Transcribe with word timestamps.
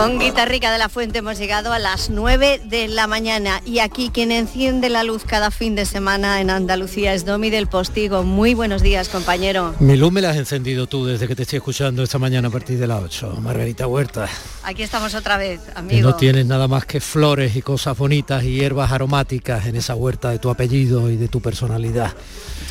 Con 0.00 0.18
Guitarrica 0.18 0.72
de 0.72 0.78
la 0.78 0.88
Fuente 0.88 1.18
hemos 1.18 1.36
llegado 1.36 1.74
a 1.74 1.78
las 1.78 2.08
9 2.08 2.62
de 2.64 2.88
la 2.88 3.06
mañana 3.06 3.60
y 3.66 3.80
aquí 3.80 4.08
quien 4.08 4.32
enciende 4.32 4.88
la 4.88 5.04
luz 5.04 5.24
cada 5.26 5.50
fin 5.50 5.74
de 5.74 5.84
semana 5.84 6.40
en 6.40 6.48
Andalucía 6.48 7.12
es 7.12 7.26
Domi 7.26 7.50
del 7.50 7.66
Postigo. 7.66 8.22
Muy 8.22 8.54
buenos 8.54 8.80
días, 8.80 9.10
compañero. 9.10 9.74
Mi 9.78 9.98
luz 9.98 10.10
me 10.10 10.22
la 10.22 10.30
has 10.30 10.38
encendido 10.38 10.86
tú 10.86 11.04
desde 11.04 11.28
que 11.28 11.36
te 11.36 11.42
estoy 11.42 11.58
escuchando 11.58 12.02
esta 12.02 12.18
mañana 12.18 12.48
a 12.48 12.50
partir 12.50 12.78
de 12.78 12.86
las 12.86 13.02
8, 13.02 13.40
Margarita 13.42 13.86
Huerta. 13.86 14.26
Aquí 14.62 14.82
estamos 14.82 15.14
otra 15.14 15.36
vez, 15.36 15.60
amigo. 15.74 15.98
Que 15.98 16.02
no 16.02 16.16
tienes 16.16 16.46
nada 16.46 16.66
más 16.66 16.86
que 16.86 17.02
flores 17.02 17.54
y 17.54 17.60
cosas 17.60 17.94
bonitas 17.98 18.42
y 18.42 18.54
hierbas 18.54 18.92
aromáticas 18.92 19.66
en 19.66 19.76
esa 19.76 19.96
huerta 19.96 20.30
de 20.30 20.38
tu 20.38 20.48
apellido 20.48 21.10
y 21.10 21.18
de 21.18 21.28
tu 21.28 21.42
personalidad. 21.42 22.14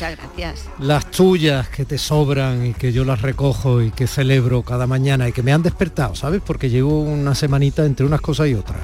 Muchas 0.00 0.16
gracias. 0.16 0.64
Las 0.78 1.10
tuyas 1.10 1.68
que 1.68 1.84
te 1.84 1.98
sobran 1.98 2.64
y 2.64 2.72
que 2.72 2.90
yo 2.90 3.04
las 3.04 3.20
recojo 3.20 3.82
y 3.82 3.90
que 3.90 4.06
celebro 4.06 4.62
cada 4.62 4.86
mañana 4.86 5.28
y 5.28 5.32
que 5.32 5.42
me 5.42 5.52
han 5.52 5.62
despertado, 5.62 6.14
¿sabes? 6.14 6.40
Porque 6.44 6.70
llevo 6.70 7.02
una 7.02 7.34
semanita 7.34 7.84
entre 7.84 8.06
unas 8.06 8.22
cosas 8.22 8.48
y 8.48 8.54
otras. 8.54 8.80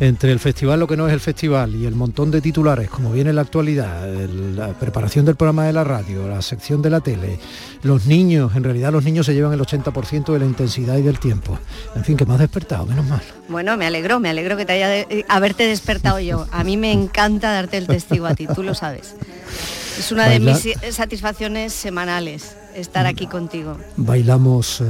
Entre 0.00 0.32
el 0.32 0.40
festival, 0.40 0.80
lo 0.80 0.86
que 0.88 0.96
no 0.96 1.06
es 1.06 1.12
el 1.12 1.20
festival, 1.20 1.74
y 1.76 1.84
el 1.86 1.94
montón 1.94 2.30
de 2.32 2.40
titulares, 2.40 2.88
como 2.88 3.12
viene 3.12 3.32
la 3.32 3.42
actualidad, 3.42 4.08
el- 4.08 4.56
la 4.56 4.68
preparación 4.68 5.24
del 5.24 5.34
programa 5.36 5.64
de 5.66 5.72
la 5.72 5.82
radio, 5.84 6.26
la 6.28 6.40
sección 6.42 6.82
de 6.82 6.90
la 6.90 7.00
tele, 7.00 7.38
los 7.82 8.06
niños, 8.06 8.54
en 8.56 8.62
realidad 8.64 8.90
los 8.92 9.02
niños 9.04 9.26
se 9.26 9.34
llevan 9.34 9.52
el 9.52 9.60
80% 9.60 10.32
de 10.32 10.38
la 10.40 10.44
intensidad 10.44 10.96
y 10.98 11.02
del 11.02 11.18
tiempo. 11.20 11.56
En 11.96 12.04
fin, 12.04 12.16
que 12.16 12.24
me 12.26 12.34
has 12.34 12.40
despertado, 12.40 12.84
menos 12.86 13.06
mal. 13.06 13.22
Bueno, 13.48 13.76
me 13.76 13.86
alegro, 13.86 14.18
me 14.20 14.28
alegro 14.28 14.56
que 14.56 14.64
te 14.64 14.72
haya 14.72 14.88
de- 14.88 15.06
eh, 15.10 15.24
haberte 15.28 15.66
despertado 15.66 16.18
yo. 16.20 16.46
A 16.52 16.62
mí 16.64 16.76
me 16.76 16.90
encanta 16.92 17.52
darte 17.52 17.76
el 17.76 17.86
testigo 17.88 18.26
a 18.26 18.34
ti, 18.34 18.46
tú 18.54 18.62
lo 18.64 18.74
sabes. 18.74 19.14
Es 19.98 20.12
una 20.12 20.28
de 20.28 20.38
mis 20.40 20.94
satisfacciones 20.94 21.72
semanales 21.72 22.56
estar 22.74 23.06
aquí 23.06 23.26
contigo. 23.26 23.76
Bailamos 23.96 24.80
eh, 24.80 24.84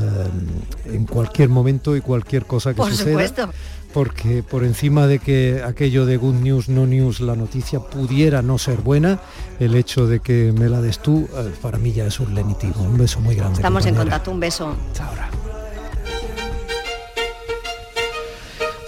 en 0.87 1.07
cualquier 1.07 1.49
momento 1.49 1.97
y 1.97 2.01
cualquier 2.01 2.45
cosa 2.45 2.71
que 2.71 2.77
Por 2.77 2.91
suceda. 2.91 3.11
supuesto. 3.11 3.51
porque 3.95 4.43
por 4.43 4.65
encima 4.65 5.07
de 5.07 5.19
que 5.19 5.63
aquello 5.67 6.05
de 6.05 6.19
good 6.19 6.35
news, 6.35 6.69
no 6.69 6.87
news, 6.87 7.21
la 7.21 7.35
noticia 7.37 7.81
pudiera 7.81 8.43
no 8.43 8.59
ser 8.59 8.83
buena, 8.83 9.19
el 9.59 9.75
hecho 9.75 10.07
de 10.07 10.21
que 10.21 10.53
me 10.57 10.69
la 10.69 10.83
des 10.83 10.99
tú, 10.99 11.27
eh, 11.35 11.53
para 11.63 11.79
mí 11.79 11.93
ya 11.93 12.07
es 12.07 12.21
un 12.21 12.35
lenitivo. 12.35 12.83
Un 12.83 12.99
beso 12.99 13.21
muy 13.21 13.35
grande. 13.35 13.55
Estamos 13.57 13.87
en 13.87 13.95
contacto, 13.95 14.31
un 14.31 14.41
beso. 14.41 14.77
Hasta 14.93 15.07
ahora. 15.07 15.31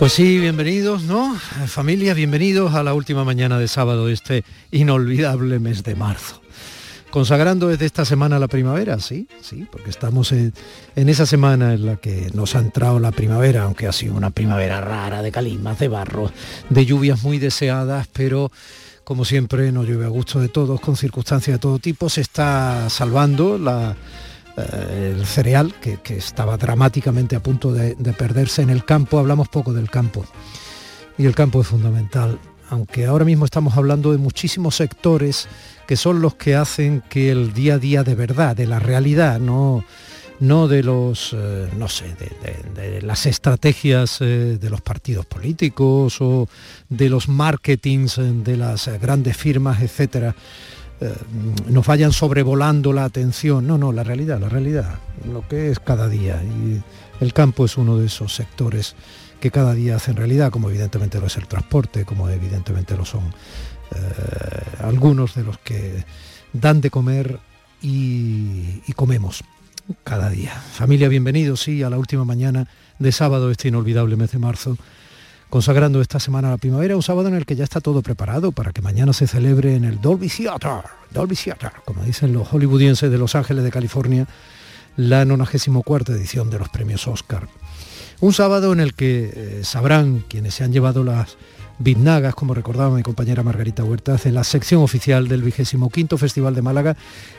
Pues 0.00 0.14
sí, 0.14 0.38
bienvenidos, 0.38 1.02
¿no? 1.02 1.36
Eh, 1.62 1.66
Familia, 1.66 2.14
bienvenidos 2.14 2.72
a 2.72 2.82
la 2.82 2.94
última 2.94 3.22
mañana 3.22 3.58
de 3.58 3.68
sábado 3.68 4.06
de 4.06 4.14
este 4.14 4.44
inolvidable 4.70 5.58
mes 5.58 5.82
de 5.82 5.94
marzo. 5.94 6.40
Consagrando 7.10 7.68
desde 7.68 7.84
esta 7.84 8.06
semana 8.06 8.38
la 8.38 8.48
primavera, 8.48 8.98
sí, 8.98 9.28
sí, 9.42 9.66
porque 9.70 9.90
estamos 9.90 10.32
en, 10.32 10.54
en 10.96 11.10
esa 11.10 11.26
semana 11.26 11.74
en 11.74 11.84
la 11.84 11.96
que 11.96 12.30
nos 12.32 12.56
ha 12.56 12.60
entrado 12.60 12.98
la 12.98 13.12
primavera, 13.12 13.64
aunque 13.64 13.88
ha 13.88 13.92
sido 13.92 14.14
una 14.14 14.30
primavera 14.30 14.80
rara, 14.80 15.20
de 15.20 15.30
calimas, 15.30 15.78
de 15.78 15.88
barro, 15.88 16.32
de 16.70 16.86
lluvias 16.86 17.22
muy 17.22 17.36
deseadas, 17.36 18.08
pero 18.10 18.50
como 19.04 19.26
siempre 19.26 19.70
no 19.70 19.84
llueve 19.84 20.06
a 20.06 20.08
gusto 20.08 20.40
de 20.40 20.48
todos, 20.48 20.80
con 20.80 20.96
circunstancias 20.96 21.56
de 21.56 21.60
todo 21.60 21.78
tipo, 21.78 22.08
se 22.08 22.22
está 22.22 22.88
salvando 22.88 23.58
la, 23.58 23.96
eh, 24.60 25.14
el 25.16 25.26
cereal 25.26 25.74
que, 25.80 25.98
que 25.98 26.16
estaba 26.16 26.56
dramáticamente 26.56 27.36
a 27.36 27.42
punto 27.42 27.72
de, 27.72 27.94
de 27.94 28.12
perderse 28.12 28.62
en 28.62 28.70
el 28.70 28.84
campo. 28.84 29.18
Hablamos 29.18 29.48
poco 29.48 29.72
del 29.72 29.90
campo 29.90 30.24
y 31.18 31.26
el 31.26 31.34
campo 31.34 31.60
es 31.60 31.66
fundamental, 31.66 32.38
aunque 32.70 33.06
ahora 33.06 33.24
mismo 33.24 33.44
estamos 33.44 33.76
hablando 33.76 34.12
de 34.12 34.18
muchísimos 34.18 34.76
sectores 34.76 35.48
que 35.86 35.96
son 35.96 36.22
los 36.22 36.34
que 36.36 36.54
hacen 36.54 37.02
que 37.08 37.30
el 37.30 37.52
día 37.52 37.74
a 37.74 37.78
día 37.78 38.04
de 38.04 38.14
verdad, 38.14 38.56
de 38.56 38.66
la 38.66 38.78
realidad, 38.78 39.40
no, 39.40 39.84
no 40.40 40.68
de 40.68 40.82
los, 40.82 41.34
eh, 41.36 41.68
no 41.76 41.88
sé, 41.88 42.14
de, 42.74 43.02
las 43.02 43.26
estrategias 43.26 44.20
eh, 44.20 44.56
de 44.58 44.70
los 44.70 44.80
partidos 44.80 45.26
políticos 45.26 46.20
o 46.20 46.48
de 46.88 47.08
los 47.08 47.28
marketings 47.28 48.18
de 48.18 48.56
las 48.56 48.88
grandes 49.00 49.36
firmas, 49.36 49.82
etcétera, 49.82 50.34
eh, 51.00 51.14
nos 51.68 51.86
vayan 51.86 52.12
sobrevolando 52.12 52.92
la 52.92 53.04
atención. 53.04 53.66
No, 53.66 53.78
no, 53.78 53.92
la 53.92 54.04
realidad, 54.04 54.40
la 54.40 54.48
realidad, 54.48 54.98
lo 55.30 55.46
que 55.48 55.70
es 55.70 55.80
cada 55.80 56.08
día. 56.08 56.42
Y 56.42 56.82
el 57.22 57.32
campo 57.32 57.64
es 57.64 57.76
uno 57.76 57.96
de 57.98 58.06
esos 58.06 58.34
sectores 58.34 58.94
que 59.40 59.50
cada 59.50 59.74
día 59.74 59.96
hacen 59.96 60.16
realidad, 60.16 60.50
como 60.50 60.68
evidentemente 60.68 61.18
lo 61.18 61.26
es 61.26 61.36
el 61.36 61.48
transporte, 61.48 62.04
como 62.04 62.28
evidentemente 62.28 62.96
lo 62.96 63.04
son 63.04 63.22
eh, 63.94 64.62
algunos 64.80 65.34
de 65.34 65.44
los 65.44 65.58
que 65.58 66.04
dan 66.52 66.80
de 66.80 66.90
comer 66.90 67.40
y, 67.82 68.82
comemos 68.94 69.42
cada 70.04 70.28
día. 70.28 70.52
Familia, 70.52 71.08
bienvenidos, 71.08 71.62
sí, 71.62 71.82
a 71.82 71.88
la 71.88 71.96
última 71.96 72.24
mañana 72.24 72.68
de 72.98 73.12
sábado, 73.12 73.50
este 73.50 73.68
inolvidable 73.68 74.16
mes 74.16 74.32
de 74.32 74.38
marzo, 74.38 74.76
consagrando 75.50 76.00
esta 76.00 76.20
semana 76.20 76.48
la 76.48 76.56
primavera, 76.56 76.96
un 76.96 77.02
sábado 77.02 77.28
en 77.28 77.34
el 77.34 77.44
que 77.44 77.56
ya 77.56 77.64
está 77.64 77.80
todo 77.80 78.02
preparado 78.02 78.52
para 78.52 78.72
que 78.72 78.80
mañana 78.80 79.12
se 79.12 79.26
celebre 79.26 79.74
en 79.74 79.84
el 79.84 80.00
Dolby 80.00 80.28
Theatre, 80.28 80.88
Dolby 81.10 81.34
Theatre, 81.34 81.70
como 81.84 82.04
dicen 82.04 82.32
los 82.32 82.48
hollywoodienses 82.48 83.10
de 83.10 83.18
Los 83.18 83.34
Ángeles 83.34 83.64
de 83.64 83.70
California, 83.70 84.26
la 84.96 85.24
94 85.24 86.14
edición 86.14 86.50
de 86.50 86.58
los 86.58 86.68
premios 86.68 87.06
Oscar. 87.08 87.48
Un 88.20 88.32
sábado 88.32 88.72
en 88.72 88.80
el 88.80 88.94
que 88.94 89.32
eh, 89.34 89.60
sabrán 89.64 90.24
quienes 90.28 90.54
se 90.54 90.62
han 90.62 90.72
llevado 90.72 91.02
las 91.02 91.36
biznagas, 91.80 92.34
como 92.34 92.54
recordaba 92.54 92.94
mi 92.94 93.02
compañera 93.02 93.42
Margarita 93.42 93.82
Huertas, 93.82 94.26
en 94.26 94.34
la 94.34 94.44
sección 94.44 94.82
oficial 94.82 95.26
del 95.26 95.42
25 95.42 96.16
Festival 96.18 96.54
de 96.54 96.62
Málaga, 96.62 96.96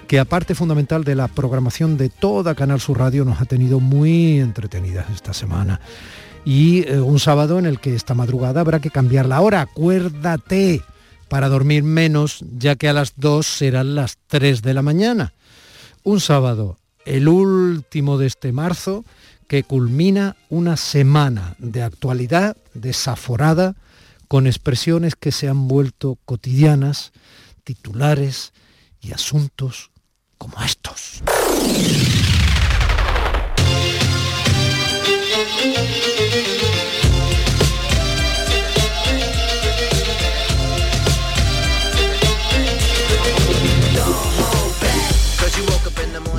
que 0.08 0.20
aparte 0.20 0.56
fundamental 0.56 1.04
de 1.04 1.16
la 1.16 1.28
programación 1.28 1.96
de 1.98 2.10
toda 2.10 2.56
Canal 2.56 2.82
Sur 2.82 3.00
Radio 3.00 3.24
nos 3.24 3.40
ha 3.40 3.46
tenido 3.46 3.80
muy 3.80 4.40
entretenidas 4.40 5.10
esta 5.12 5.34
semana. 5.34 5.80
Y 6.46 6.88
eh, 6.88 7.00
un 7.00 7.20
sábado 7.20 7.60
en 7.60 7.66
el 7.66 7.80
que 7.80 7.96
esta 7.96 8.14
madrugada 8.14 8.62
habrá 8.62 8.80
que 8.80 8.90
cambiar 8.90 9.28
la 9.28 9.42
hora, 9.42 9.62
acuérdate, 9.62 10.82
para 11.30 11.50
dormir 11.50 11.84
menos, 11.84 12.44
ya 12.58 12.76
que 12.76 12.90
a 12.90 12.94
las 12.94 13.14
2 13.16 13.46
serán 13.46 13.96
las 13.96 14.18
3 14.28 14.62
de 14.62 14.74
la 14.74 14.82
mañana. 14.82 15.34
Un 16.04 16.20
sábado, 16.20 16.78
el 17.06 17.28
último 17.28 18.18
de 18.18 18.28
este 18.28 18.52
marzo, 18.52 19.06
que 19.48 19.64
culmina 19.64 20.36
una 20.50 20.78
semana 20.78 21.56
de 21.58 21.84
actualidad 21.84 22.58
desaforada 22.74 23.76
con 24.28 24.48
expresiones 24.48 25.16
que 25.16 25.34
se 25.34 25.50
han 25.50 25.68
vuelto 25.68 26.18
cotidianas, 26.26 27.12
titulares 27.66 28.54
y 29.02 29.12
asuntos 29.12 29.92
como 30.38 30.62
estos. 30.64 31.22
Thank 35.58 36.62
you. 36.66 36.71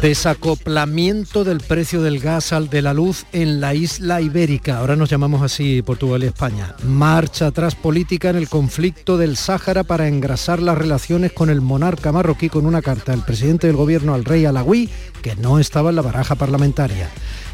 Desacoplamiento 0.03 1.45
del 1.45 1.61
precio 1.61 2.03
del 2.03 2.19
gas 2.19 2.53
al 2.53 2.69
de 2.69 2.83
la 2.83 2.93
luz 2.93 3.25
en 3.33 3.61
la 3.61 3.73
isla 3.73 4.21
ibérica. 4.21 4.79
Ahora 4.79 4.97
nos 4.97 5.09
llamamos 5.09 5.43
así 5.43 5.81
Portugal 5.81 6.25
y 6.25 6.27
España. 6.27 6.75
Marcha 6.85 7.47
atrás 7.47 7.77
política 7.77 8.31
en 8.31 8.35
el 8.35 8.49
conflicto 8.49 9.17
del 9.17 9.37
Sáhara 9.37 9.85
para 9.85 10.09
engrasar 10.09 10.61
las 10.61 10.77
relaciones 10.77 11.33
con 11.33 11.51
el 11.51 11.61
monarca 11.61 12.11
marroquí 12.11 12.49
con 12.49 12.67
una 12.67 12.83
carta 12.83 13.13
del 13.13 13.23
presidente 13.23 13.69
del 13.69 13.77
gobierno 13.77 14.13
al 14.13 14.25
rey 14.25 14.45
Alagüí 14.45 14.91
que 15.23 15.37
no 15.37 15.61
estaba 15.61 15.91
en 15.91 15.97
la 15.97 16.03
baraja 16.03 16.35
parlamentaria. 16.35 17.09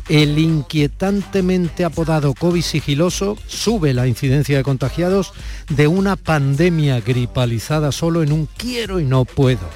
El 0.08 0.38
inquietantemente 0.38 1.84
apodado 1.84 2.32
COVID 2.32 2.62
sigiloso 2.62 3.36
sube 3.46 3.92
la 3.92 4.06
incidencia 4.06 4.56
de 4.56 4.64
contagiados 4.64 5.34
de 5.68 5.86
una 5.86 6.16
pandemia 6.16 7.02
gripalizada 7.02 7.92
solo 7.92 8.22
en 8.22 8.32
un 8.32 8.48
quiero 8.56 9.00
y 9.00 9.04
no 9.04 9.26
puedo 9.26 9.68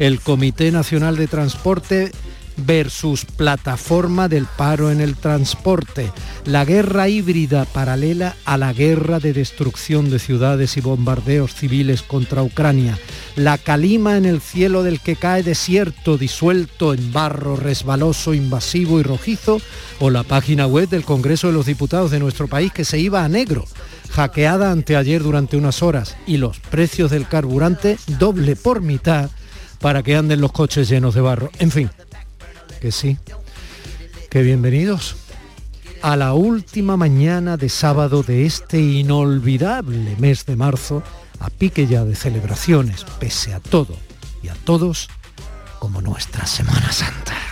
el 0.00 0.18
Comité 0.18 0.72
Nacional 0.72 1.16
de 1.16 1.28
Transporte 1.28 2.10
versus 2.56 3.24
plataforma 3.24 4.28
del 4.28 4.46
paro 4.46 4.90
en 4.90 5.00
el 5.00 5.14
transporte, 5.14 6.10
la 6.44 6.64
guerra 6.64 7.08
híbrida 7.08 7.66
paralela 7.66 8.34
a 8.44 8.56
la 8.56 8.72
guerra 8.72 9.20
de 9.20 9.32
destrucción 9.32 10.10
de 10.10 10.18
ciudades 10.18 10.76
y 10.76 10.80
bombardeos 10.80 11.54
civiles 11.54 12.02
contra 12.02 12.42
Ucrania, 12.42 12.98
la 13.36 13.58
calima 13.58 14.16
en 14.16 14.24
el 14.24 14.40
cielo 14.40 14.82
del 14.82 15.00
que 15.00 15.16
cae 15.16 15.42
desierto 15.42 16.16
disuelto 16.16 16.94
en 16.94 17.12
barro 17.12 17.56
resbaloso, 17.56 18.32
invasivo 18.34 19.00
y 19.00 19.02
rojizo, 19.02 19.60
o 20.00 20.08
la 20.08 20.22
página 20.22 20.66
web 20.66 20.88
del 20.88 21.04
Congreso 21.04 21.48
de 21.48 21.52
los 21.52 21.66
Diputados 21.66 22.10
de 22.10 22.20
nuestro 22.20 22.48
país 22.48 22.72
que 22.72 22.86
se 22.86 22.98
iba 22.98 23.22
a 23.22 23.28
negro, 23.28 23.66
hackeada 24.10 24.72
anteayer 24.72 25.22
durante 25.22 25.58
unas 25.58 25.82
horas, 25.82 26.16
y 26.26 26.38
los 26.38 26.58
precios 26.58 27.10
del 27.10 27.28
carburante 27.28 27.98
doble 28.18 28.56
por 28.56 28.80
mitad 28.80 29.30
para 29.80 30.02
que 30.02 30.16
anden 30.16 30.40
los 30.40 30.52
coches 30.52 30.88
llenos 30.88 31.14
de 31.14 31.20
barro. 31.20 31.50
En 31.58 31.70
fin, 31.70 31.90
que 32.80 32.92
sí, 32.92 33.18
que 34.28 34.42
bienvenidos 34.42 35.16
a 36.02 36.16
la 36.16 36.34
última 36.34 36.96
mañana 36.96 37.56
de 37.56 37.68
sábado 37.68 38.22
de 38.22 38.46
este 38.46 38.80
inolvidable 38.80 40.16
mes 40.18 40.46
de 40.46 40.56
marzo, 40.56 41.02
a 41.40 41.50
pique 41.50 41.86
ya 41.86 42.04
de 42.04 42.14
celebraciones, 42.14 43.04
pese 43.18 43.54
a 43.54 43.60
todo 43.60 43.96
y 44.42 44.48
a 44.48 44.54
todos, 44.54 45.08
como 45.78 46.00
nuestra 46.00 46.46
Semana 46.46 46.92
Santa. 46.92 47.49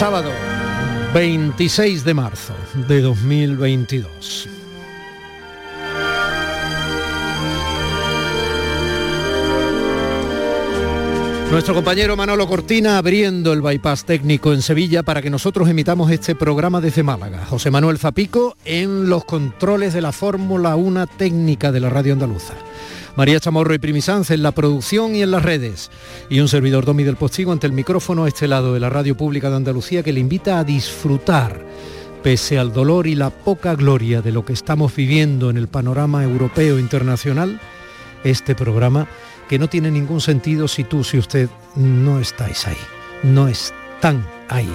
Sábado 0.00 0.30
26 1.12 2.04
de 2.06 2.14
marzo 2.14 2.54
de 2.88 3.02
2022. 3.02 4.48
Nuestro 11.50 11.74
compañero 11.74 12.16
Manolo 12.16 12.48
Cortina 12.48 12.96
abriendo 12.96 13.52
el 13.52 13.60
bypass 13.60 14.06
técnico 14.06 14.54
en 14.54 14.62
Sevilla 14.62 15.02
para 15.02 15.20
que 15.20 15.28
nosotros 15.28 15.68
emitamos 15.68 16.10
este 16.10 16.34
programa 16.34 16.80
desde 16.80 17.02
Málaga. 17.02 17.44
José 17.44 17.70
Manuel 17.70 17.98
Zapico 17.98 18.56
en 18.64 19.10
los 19.10 19.26
controles 19.26 19.92
de 19.92 20.00
la 20.00 20.12
Fórmula 20.12 20.76
1 20.76 21.08
técnica 21.08 21.72
de 21.72 21.80
la 21.80 21.90
radio 21.90 22.14
andaluza. 22.14 22.54
María 23.16 23.40
Chamorro 23.40 23.74
y 23.74 23.78
Primisanz 23.78 24.30
en 24.30 24.42
la 24.42 24.52
producción 24.52 25.14
y 25.14 25.22
en 25.22 25.30
las 25.30 25.42
redes. 25.42 25.90
Y 26.28 26.40
un 26.40 26.48
servidor 26.48 26.84
Domi 26.84 27.04
del 27.04 27.16
Postigo 27.16 27.52
ante 27.52 27.66
el 27.66 27.72
micrófono 27.72 28.24
a 28.24 28.28
este 28.28 28.48
lado 28.48 28.72
de 28.74 28.80
la 28.80 28.90
Radio 28.90 29.16
Pública 29.16 29.50
de 29.50 29.56
Andalucía 29.56 30.02
que 30.02 30.12
le 30.12 30.20
invita 30.20 30.58
a 30.58 30.64
disfrutar, 30.64 31.64
pese 32.22 32.58
al 32.58 32.72
dolor 32.72 33.06
y 33.06 33.14
la 33.14 33.30
poca 33.30 33.74
gloria 33.74 34.22
de 34.22 34.32
lo 34.32 34.44
que 34.44 34.52
estamos 34.52 34.94
viviendo 34.94 35.50
en 35.50 35.56
el 35.56 35.68
panorama 35.68 36.22
europeo 36.22 36.78
internacional, 36.78 37.60
este 38.24 38.54
programa 38.54 39.08
que 39.48 39.58
no 39.58 39.68
tiene 39.68 39.90
ningún 39.90 40.20
sentido 40.20 40.68
si 40.68 40.84
tú, 40.84 41.02
si 41.02 41.18
usted 41.18 41.48
no 41.74 42.20
estáis 42.20 42.66
ahí, 42.66 42.76
no 43.24 43.48
están 43.48 44.24
ahí. 44.48 44.70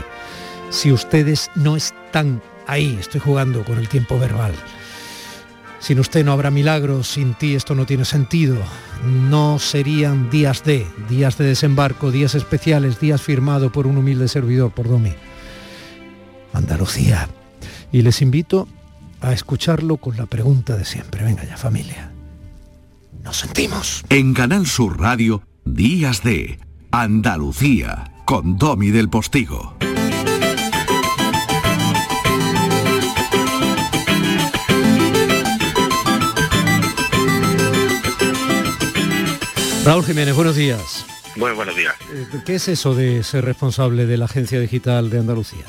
Si 0.69 0.91
ustedes 0.91 1.49
no 1.55 1.77
están 1.77 2.41
ahí, 2.67 2.97
estoy 2.99 3.21
jugando 3.21 3.63
con 3.63 3.77
el 3.77 3.87
tiempo 3.87 4.19
verbal. 4.19 4.53
Sin 5.85 5.99
usted 5.99 6.25
no 6.25 6.31
habrá 6.31 6.49
milagros, 6.49 7.09
sin 7.09 7.35
ti 7.35 7.53
esto 7.53 7.75
no 7.75 7.85
tiene 7.85 8.05
sentido. 8.05 8.57
No 9.05 9.59
serían 9.59 10.31
días 10.31 10.63
de, 10.63 10.87
días 11.09 11.37
de 11.37 11.45
desembarco, 11.45 12.09
días 12.09 12.33
especiales, 12.33 12.99
días 12.99 13.21
firmados 13.21 13.71
por 13.71 13.85
un 13.85 13.99
humilde 13.99 14.27
servidor, 14.27 14.71
por 14.71 14.89
Domi. 14.89 15.11
Andalucía. 16.53 17.29
Y 17.91 18.01
les 18.01 18.23
invito 18.23 18.67
a 19.21 19.31
escucharlo 19.31 19.97
con 19.97 20.17
la 20.17 20.25
pregunta 20.25 20.75
de 20.75 20.85
siempre. 20.85 21.23
Venga 21.23 21.43
ya, 21.45 21.55
familia. 21.55 22.11
Nos 23.23 23.37
sentimos. 23.37 24.03
En 24.09 24.33
Canal 24.33 24.65
Sur 24.65 24.99
Radio, 24.99 25.43
Días 25.65 26.23
de 26.23 26.57
Andalucía, 26.89 28.11
con 28.25 28.57
Domi 28.57 28.89
del 28.89 29.07
Postigo. 29.07 29.77
Raúl 39.85 40.03
Jiménez, 40.03 40.33
buenos 40.35 40.55
días. 40.55 41.05
Muy 41.35 41.51
buenos 41.51 41.75
días. 41.75 41.93
Eh, 42.11 42.41
¿Qué 42.43 42.55
es 42.55 42.67
eso 42.67 42.95
de 42.95 43.21
ser 43.21 43.45
responsable 43.45 44.07
de 44.07 44.17
la 44.17 44.25
Agencia 44.25 44.59
Digital 44.59 45.11
de 45.11 45.19
Andalucía? 45.19 45.65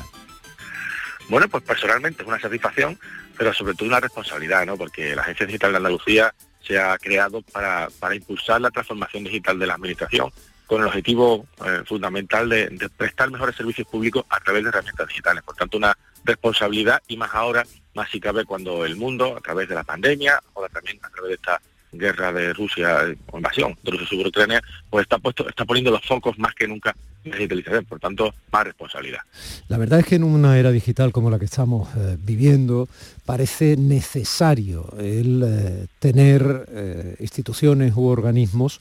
Bueno, 1.29 1.47
pues 1.47 1.63
personalmente 1.63 2.23
es 2.23 2.27
una 2.27 2.39
satisfacción, 2.39 2.97
pero 3.37 3.53
sobre 3.53 3.75
todo 3.75 3.87
una 3.87 3.99
responsabilidad, 3.99 4.65
¿no? 4.65 4.75
Porque 4.75 5.15
la 5.15 5.21
Agencia 5.21 5.45
Digital 5.45 5.69
de 5.69 5.77
Andalucía 5.77 6.33
se 6.65 6.79
ha 6.79 6.97
creado 6.97 7.43
para, 7.43 7.89
impulsar 8.15 8.59
la 8.59 8.71
transformación 8.71 9.23
digital 9.23 9.59
de 9.59 9.67
la 9.67 9.75
Administración 9.75 10.31
con 10.65 10.81
el 10.81 10.87
objetivo 10.87 11.45
eh, 11.63 11.83
fundamental 11.85 12.49
de, 12.49 12.89
prestar 12.97 13.29
mejores 13.29 13.55
servicios 13.55 13.87
públicos 13.87 14.25
a 14.29 14.39
través 14.39 14.63
de 14.63 14.69
herramientas 14.69 15.07
digitales. 15.09 15.43
Por 15.43 15.55
tanto, 15.55 15.77
una 15.77 15.95
responsabilidad 16.23 17.03
y 17.07 17.17
más 17.17 17.35
ahora, 17.35 17.67
más 17.93 18.09
si 18.09 18.19
cabe 18.19 18.45
cuando 18.45 18.83
el 18.83 18.95
mundo, 18.95 19.37
a 19.37 19.41
través 19.41 19.69
de 19.69 19.75
la 19.75 19.83
pandemia, 19.83 20.41
ahora 20.55 20.69
también 20.69 20.97
a 21.03 21.09
través 21.11 21.29
de 21.29 21.35
esta 21.35 21.61
guerra 21.97 22.31
de 22.31 22.53
Rusia 22.53 22.99
o 23.31 23.37
invasión 23.37 23.75
de 23.83 23.91
Rusia 23.91 24.07
sobre 24.07 24.29
Ucrania, 24.29 24.61
pues 24.89 25.03
está 25.03 25.17
puesto, 25.17 25.47
está 25.47 25.65
poniendo 25.65 25.91
los 25.91 26.05
focos 26.05 26.37
más 26.39 26.53
que 26.53 26.67
nunca 26.67 26.95
en 27.23 27.31
la 27.31 27.37
digitalización, 27.37 27.85
por 27.85 27.99
tanto, 27.99 28.33
más 28.51 28.65
responsabilidad. 28.65 29.19
La 29.67 29.77
verdad 29.77 29.99
es 29.99 30.05
que 30.05 30.15
en 30.15 30.23
una 30.23 30.57
era 30.57 30.71
digital 30.71 31.11
como 31.11 31.29
la 31.29 31.39
que 31.39 31.45
estamos 31.45 31.89
eh, 31.95 32.17
viviendo, 32.19 32.87
parece 33.25 33.77
necesario 33.77 34.93
el 34.97 35.43
eh, 35.45 35.87
tener 35.99 36.65
eh, 36.69 37.15
instituciones 37.19 37.93
u 37.95 38.05
organismos 38.05 38.79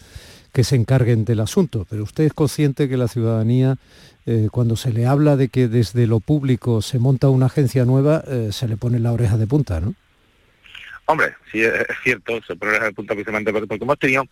que 0.52 0.64
se 0.64 0.76
encarguen 0.76 1.24
del 1.24 1.40
asunto, 1.40 1.86
pero 1.90 2.02
usted 2.02 2.24
es 2.24 2.32
consciente 2.32 2.88
que 2.88 2.96
la 2.96 3.08
ciudadanía 3.08 3.76
cuando 4.50 4.74
se 4.74 4.92
le 4.92 5.06
habla 5.06 5.36
de 5.36 5.46
que 5.46 5.68
desde 5.68 6.08
lo 6.08 6.18
público 6.18 6.82
se 6.82 6.98
monta 6.98 7.28
una 7.28 7.46
agencia 7.46 7.84
nueva, 7.84 8.24
se 8.50 8.66
le 8.66 8.76
pone 8.76 8.98
la 8.98 9.12
oreja 9.12 9.36
de 9.36 9.46
punta, 9.46 9.78
¿no? 9.78 9.94
Hombre, 11.06 11.34
sí 11.50 11.62
es, 11.62 11.86
cierto, 12.02 12.40
se 12.42 12.56
pone 12.56 12.76
el 12.76 12.94
punto 12.94 13.14
precisamente 13.14 13.52
porque 13.52 13.84
hemos 13.84 13.98
tenido 13.98 14.26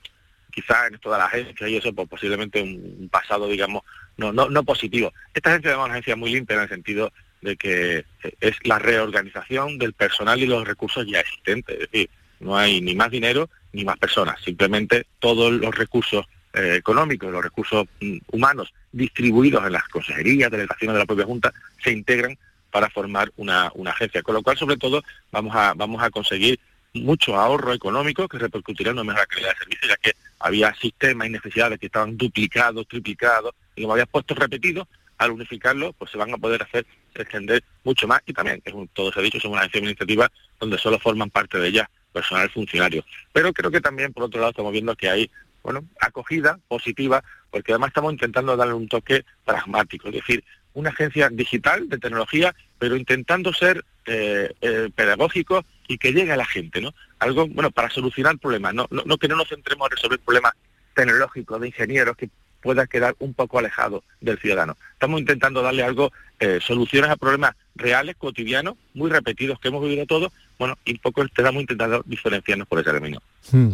quizás 0.51 0.89
en 0.89 0.95
esto 0.95 1.11
de 1.11 1.19
la 1.19 1.27
agencia 1.27 1.69
y 1.69 1.77
eso 1.77 1.93
pues, 1.93 2.09
posiblemente 2.09 2.63
un, 2.63 3.09
pasado, 3.11 3.49
digamos, 3.49 3.83
no, 4.17 4.33
no, 4.33 4.49
no 4.49 4.65
positivo. 4.65 5.13
Esta 5.33 5.51
agencia 5.51 5.73
es 5.73 5.77
una 5.77 5.87
agencia 5.87 6.17
muy 6.17 6.33
limpia 6.33 6.57
en 6.57 6.63
el 6.63 6.69
sentido 6.69 7.13
de 7.43 7.57
que 7.57 8.05
es 8.41 8.57
la 8.65 8.79
reorganización 8.79 9.79
del 9.79 9.93
personal 9.93 10.41
y 10.41 10.47
los 10.47 10.67
recursos 10.67 11.07
ya 11.07 11.21
existentes. 11.21 11.75
Es 11.75 11.91
decir, 11.91 12.11
no 12.41 12.57
hay 12.57 12.81
ni 12.81 12.95
más 12.95 13.11
dinero 13.11 13.51
ni 13.73 13.85
más 13.85 13.99
personas. 13.99 14.41
Simplemente 14.41 15.07
todos 15.19 15.53
los 15.53 15.75
recursos 15.77 16.27
eh, 16.55 16.77
económicos, 16.77 17.33
los 17.33 17.43
recursos 17.43 17.87
mm, 18.01 18.19
humanos 18.33 18.73
distribuidos 18.93 19.67
en 19.67 19.73
las 19.73 19.89
consejerías, 19.89 20.51
delegaciones 20.51 20.95
de 20.95 21.01
la 21.01 21.07
propia 21.07 21.25
Junta, 21.25 21.53
se 21.83 21.91
integran 21.91 22.39
para 22.75 22.91
formar 22.91 23.31
una, 23.37 23.71
agencia. 23.87 24.21
Con 24.25 24.35
lo 24.35 24.43
cual, 24.43 24.59
sobre 24.59 24.77
todo, 24.77 25.01
vamos 25.31 25.55
a, 25.55 25.75
vamos 25.75 26.03
a 26.03 26.11
conseguir 26.11 26.59
mucho 26.93 27.37
ahorro 27.37 27.73
económico 27.73 28.27
que 28.27 28.37
repercutirá 28.37 28.91
en 28.91 28.99
una 28.99 29.13
mejor 29.13 29.29
calidad 29.29 29.51
de 29.51 29.59
servicio, 29.59 29.89
ya 29.91 29.97
que 29.99 30.13
había 30.41 30.75
sistemas 30.75 31.29
y 31.29 31.31
necesidades 31.31 31.79
que 31.79 31.87
estaban 31.87 32.17
duplicados, 32.17 32.89
triplicados, 32.89 33.55
y 33.77 33.83
como 33.83 33.93
había 33.93 34.07
puestos 34.07 34.37
repetidos, 34.37 34.89
al 35.19 35.31
unificarlo, 35.31 35.93
pues 35.93 36.11
se 36.11 36.19
van 36.19 36.35
a 36.35 36.37
poder 36.37 36.65
hacer 36.65 36.85
extender 37.15 37.63
mucho 37.85 38.09
más 38.09 38.21
y 38.27 38.33
también, 38.33 38.61
es 38.65 38.75
todo 38.93 39.13
se 39.13 39.21
ha 39.21 39.23
dicho, 39.23 39.39
son 39.39 39.53
una 39.53 39.61
agencia 39.61 39.79
administrativa 39.79 40.29
donde 40.59 40.77
solo 40.77 40.99
forman 40.99 41.31
parte 41.31 41.59
de 41.59 41.69
ella 41.69 41.89
personal 42.13 42.51
funcionario. 42.51 43.05
Pero 43.33 43.53
creo 43.53 43.71
que 43.71 43.81
también, 43.81 44.13
por 44.13 44.25
otro 44.25 44.41
lado, 44.41 44.51
estamos 44.51 44.73
viendo 44.73 44.97
que 44.97 45.09
hay 45.09 45.31
bueno, 45.63 45.85
acogida 46.01 46.59
positiva, 46.67 47.23
porque 47.53 47.71
además 47.71 47.91
estamos 47.91 48.13
intentando 48.13 48.57
darle 48.57 48.75
un 48.75 48.89
toque 48.89 49.25
pragmático, 49.45 50.09
es 50.09 50.15
decir, 50.15 50.43
una 50.75 50.91
agencia 50.91 51.31
digital 51.31 51.89
de 51.89 51.99
tecnología, 51.99 52.55
pero 52.79 52.97
intentando 52.97 53.53
ser 53.53 53.85
eh, 54.07 54.53
eh, 54.61 54.91
pedagógico 54.95 55.65
y 55.89 55.99
que 55.99 56.13
llegue 56.13 56.33
a 56.33 56.37
la 56.37 56.45
gente, 56.45 56.81
¿no? 56.81 56.95
Algo, 57.19 57.47
bueno, 57.49 57.71
para 57.71 57.91
solucionar 57.91 58.39
problemas, 58.39 58.75
no, 58.75 58.87
no, 58.91 59.17
que 59.17 59.29
no 59.29 59.37
nos 59.37 59.49
centremos 59.49 59.87
en 59.87 59.97
resolver 59.97 60.19
problemas 60.19 60.53
tecnológicos 60.95 61.61
de 61.61 61.69
ingenieros 61.69 62.17
que 62.17 62.29
pueda 62.61 62.87
quedar 62.87 63.15
un 63.19 63.35
poco 63.35 63.59
alejado 63.59 64.05
del 64.21 64.39
ciudadano. 64.39 64.77
Estamos 64.93 65.21
intentando 65.21 65.63
darle 65.63 65.83
algo, 65.83 66.13
eh, 66.41 66.61
soluciones 66.63 67.11
a 67.11 67.17
problemas 67.17 67.55
reales, 67.75 68.17
cotidianos, 68.17 68.75
muy 68.95 69.11
repetidos 69.11 69.61
que 69.61 69.69
hemos 69.69 69.83
vivido 69.83 70.07
todos, 70.07 70.33
bueno, 70.59 70.77
y 70.85 70.93
un 70.93 70.99
poco 70.99 71.23
estamos 71.23 71.61
intentando 71.61 72.03
diferenciarnos 72.07 72.67
por 72.67 72.81
ese 72.81 72.91
camino. 72.91 73.23
Hmm. 73.51 73.73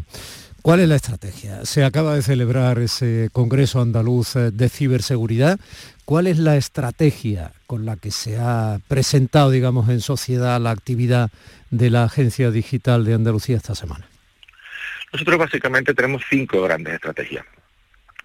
¿Cuál 0.62 0.80
es 0.80 0.88
la 0.88 0.96
estrategia? 0.96 1.64
Se 1.64 1.84
acaba 1.84 2.14
de 2.14 2.22
celebrar 2.22 2.78
ese 2.80 3.30
Congreso 3.32 3.80
Andaluz 3.80 4.34
de 4.34 4.68
Ciberseguridad. 4.68 5.58
¿Cuál 6.04 6.26
es 6.26 6.38
la 6.38 6.56
estrategia 6.56 7.52
con 7.66 7.86
la 7.86 7.96
que 7.96 8.10
se 8.10 8.36
ha 8.36 8.78
presentado, 8.86 9.50
digamos, 9.50 9.88
en 9.88 10.00
sociedad 10.00 10.60
la 10.60 10.70
actividad 10.70 11.30
de 11.70 11.88
la 11.88 12.04
Agencia 12.04 12.50
Digital 12.50 13.06
de 13.06 13.14
Andalucía 13.14 13.56
esta 13.56 13.74
semana? 13.74 14.06
Nosotros 15.12 15.38
básicamente 15.38 15.94
tenemos 15.94 16.22
cinco 16.28 16.60
grandes 16.62 16.94
estrategias. 16.94 17.46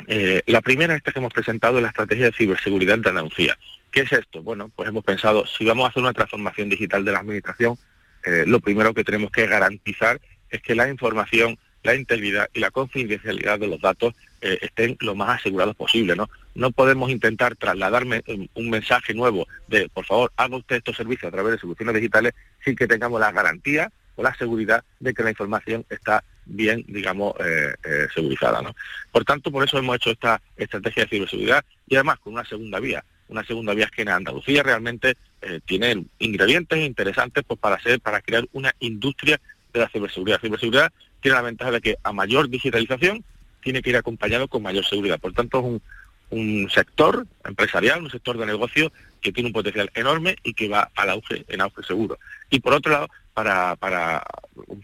Eh, 0.08 0.42
la 0.48 0.62
primera, 0.62 0.94
esta 0.94 1.14
que 1.14 1.20
hemos 1.20 1.34
presentado, 1.34 1.78
es 1.78 1.84
la 1.84 1.90
estrategia 1.90 2.26
de 2.26 2.34
ciberseguridad 2.34 3.00
de 3.00 3.10
Andalucía. 3.10 3.58
¿Qué 3.92 4.02
es 4.02 4.12
esto? 4.12 4.44
Bueno, 4.44 4.70
pues 4.76 4.90
hemos 4.90 5.06
pensado, 5.06 5.46
si 5.46 5.64
vamos 5.64 5.86
a 5.86 5.90
hacer 5.90 6.04
una 6.04 6.12
transformación 6.12 6.68
digital 6.68 7.06
de 7.06 7.14
la 7.14 7.20
administración, 7.20 7.78
eh, 8.26 8.44
lo 8.46 8.60
primero 8.60 8.94
que 8.94 9.06
tenemos 9.06 9.32
que 9.32 9.48
garantizar 9.48 10.20
es 10.50 10.62
que 10.62 10.76
la 10.76 10.90
información 10.90 11.58
la 11.86 11.96
integridad 11.96 12.50
y 12.54 12.60
la 12.60 12.72
confidencialidad 12.72 13.60
de 13.60 13.68
los 13.68 13.80
datos 13.80 14.16
eh, 14.42 14.58
estén 14.62 14.98
lo 15.02 15.14
más 15.14 15.40
asegurados 15.40 15.76
posible. 15.76 16.16
¿no? 16.16 16.28
no 16.56 16.72
podemos 16.72 17.12
intentar 17.12 17.56
trasladarme 17.56 18.24
eh, 18.26 18.48
un 18.56 18.70
mensaje 18.72 19.14
nuevo 19.14 19.48
de, 19.68 19.88
por 19.90 20.04
favor, 20.04 20.32
haga 20.36 20.58
usted 20.58 20.78
estos 20.78 20.98
servicios 20.98 21.30
a 21.30 21.32
través 21.32 21.54
de 21.54 21.60
soluciones 21.60 21.94
digitales 21.94 22.34
sin 22.64 22.76
que 22.76 22.88
tengamos 22.88 23.20
la 23.20 23.32
garantía 23.32 23.92
o 24.16 24.24
la 24.24 24.34
seguridad 24.34 24.84
de 25.00 25.14
que 25.14 25.22
la 25.22 25.30
información 25.30 25.86
está 25.90 26.24
bien, 26.46 26.84
digamos, 26.88 27.36
eh, 27.40 27.76
segurizada. 28.16 28.64
¿no? 28.64 28.76
Por 29.12 29.24
tanto, 29.24 29.52
por 29.52 29.64
eso 29.64 29.78
hemos 29.78 29.98
hecho 29.98 30.10
esta 30.10 30.42
estrategia 30.58 31.04
de 31.04 31.10
ciberseguridad 31.10 31.64
y 31.88 31.96
además 31.96 32.18
con 32.18 32.34
una 32.34 32.46
segunda 32.46 32.80
vía. 32.80 33.04
Una 33.28 33.44
segunda 33.44 33.74
vía 33.76 33.86
es 33.86 33.92
que 33.92 34.04
en 34.04 34.10
Andalucía 34.10 34.64
realmente 34.64 35.18
tiene 35.66 36.06
ingredientes 36.20 36.80
interesantes 36.80 37.44
pues, 37.46 37.60
para 37.60 37.76
hacer, 37.76 38.00
para 38.00 38.22
crear 38.22 38.48
una 38.54 38.74
industria 38.80 39.40
de 39.74 39.80
la 39.80 39.90
ciberseguridad. 39.90 40.40
ciberseguridad 40.40 40.92
tiene 41.26 41.38
la 41.38 41.42
ventaja 41.42 41.72
de 41.72 41.82
que 41.82 41.98
a 42.04 42.14
mayor 42.14 42.50
digitalización 42.50 43.24
tiene 43.64 43.82
que 43.82 43.90
ir 43.90 43.98
acompañado 43.98 44.48
con 44.48 44.62
mayor 44.62 44.86
seguridad. 44.86 45.20
Por 45.20 45.34
tanto, 45.34 45.58
es 45.58 45.82
un, 46.30 46.70
sector 46.70 47.26
empresarial, 47.44 48.04
un 48.04 48.12
sector 48.12 48.38
de 48.38 48.46
negocio 48.46 48.92
que 49.22 49.32
tiene 49.32 49.48
un 49.48 49.54
potencial 49.54 49.90
enorme 49.96 50.36
y 50.44 50.54
que 50.54 50.70
va 50.70 50.92
al 50.96 51.10
auge, 51.10 51.44
en 51.48 51.62
auge 51.62 51.82
seguro. 51.82 52.20
Y 52.52 52.60
por 52.60 52.74
otro 52.74 52.92
lado, 52.92 53.10
para, 53.34 53.76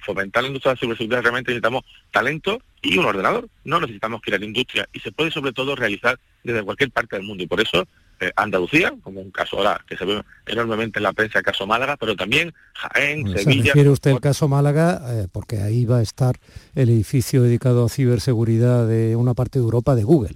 fomentar 0.03 0.41
la 0.41 0.47
industria 0.47 0.71
de 0.71 0.75
la 0.77 0.79
ciberseguridad 0.79 1.21
realmente 1.21 1.51
necesitamos 1.51 1.83
talento 2.09 2.59
y 2.81 2.97
un 2.97 3.05
ordenador. 3.05 3.47
No 3.63 3.79
necesitamos 3.79 4.19
crear 4.23 4.41
industria 4.41 4.89
y 4.93 4.99
se 4.99 5.11
puede 5.11 5.29
sobre 5.29 5.53
todo 5.53 5.75
realizar 5.75 6.17
desde 6.43 6.63
cualquier 6.63 6.89
parte 6.89 7.17
del 7.17 7.25
mundo. 7.25 7.43
Y 7.43 7.47
por 7.47 7.61
eso 7.61 7.87
eh, 8.21 8.31
Andalucía, 8.35 8.93
como 9.01 9.19
un 9.19 9.31
caso 9.31 9.57
ahora 9.57 9.83
que 9.87 9.97
se 9.97 10.05
ve 10.05 10.21
enormemente 10.45 10.99
en 10.99 11.03
la 11.03 11.11
prensa, 11.11 11.39
el 11.39 11.45
caso 11.45 11.65
Málaga, 11.65 11.97
pero 11.97 12.15
también 12.15 12.53
Jaén, 12.75 13.27
Sevilla. 13.35 13.63
¿Se 13.63 13.69
refiere 13.69 13.89
usted 13.89 14.11
al 14.11 14.21
caso 14.21 14.47
Málaga? 14.47 15.01
Eh, 15.07 15.27
porque 15.31 15.57
ahí 15.57 15.85
va 15.85 15.97
a 15.97 16.01
estar 16.03 16.35
el 16.75 16.89
edificio 16.89 17.41
dedicado 17.41 17.83
a 17.83 17.89
ciberseguridad 17.89 18.87
de 18.87 19.15
una 19.15 19.33
parte 19.33 19.57
de 19.57 19.65
Europa 19.65 19.95
de 19.95 20.03
Google. 20.03 20.35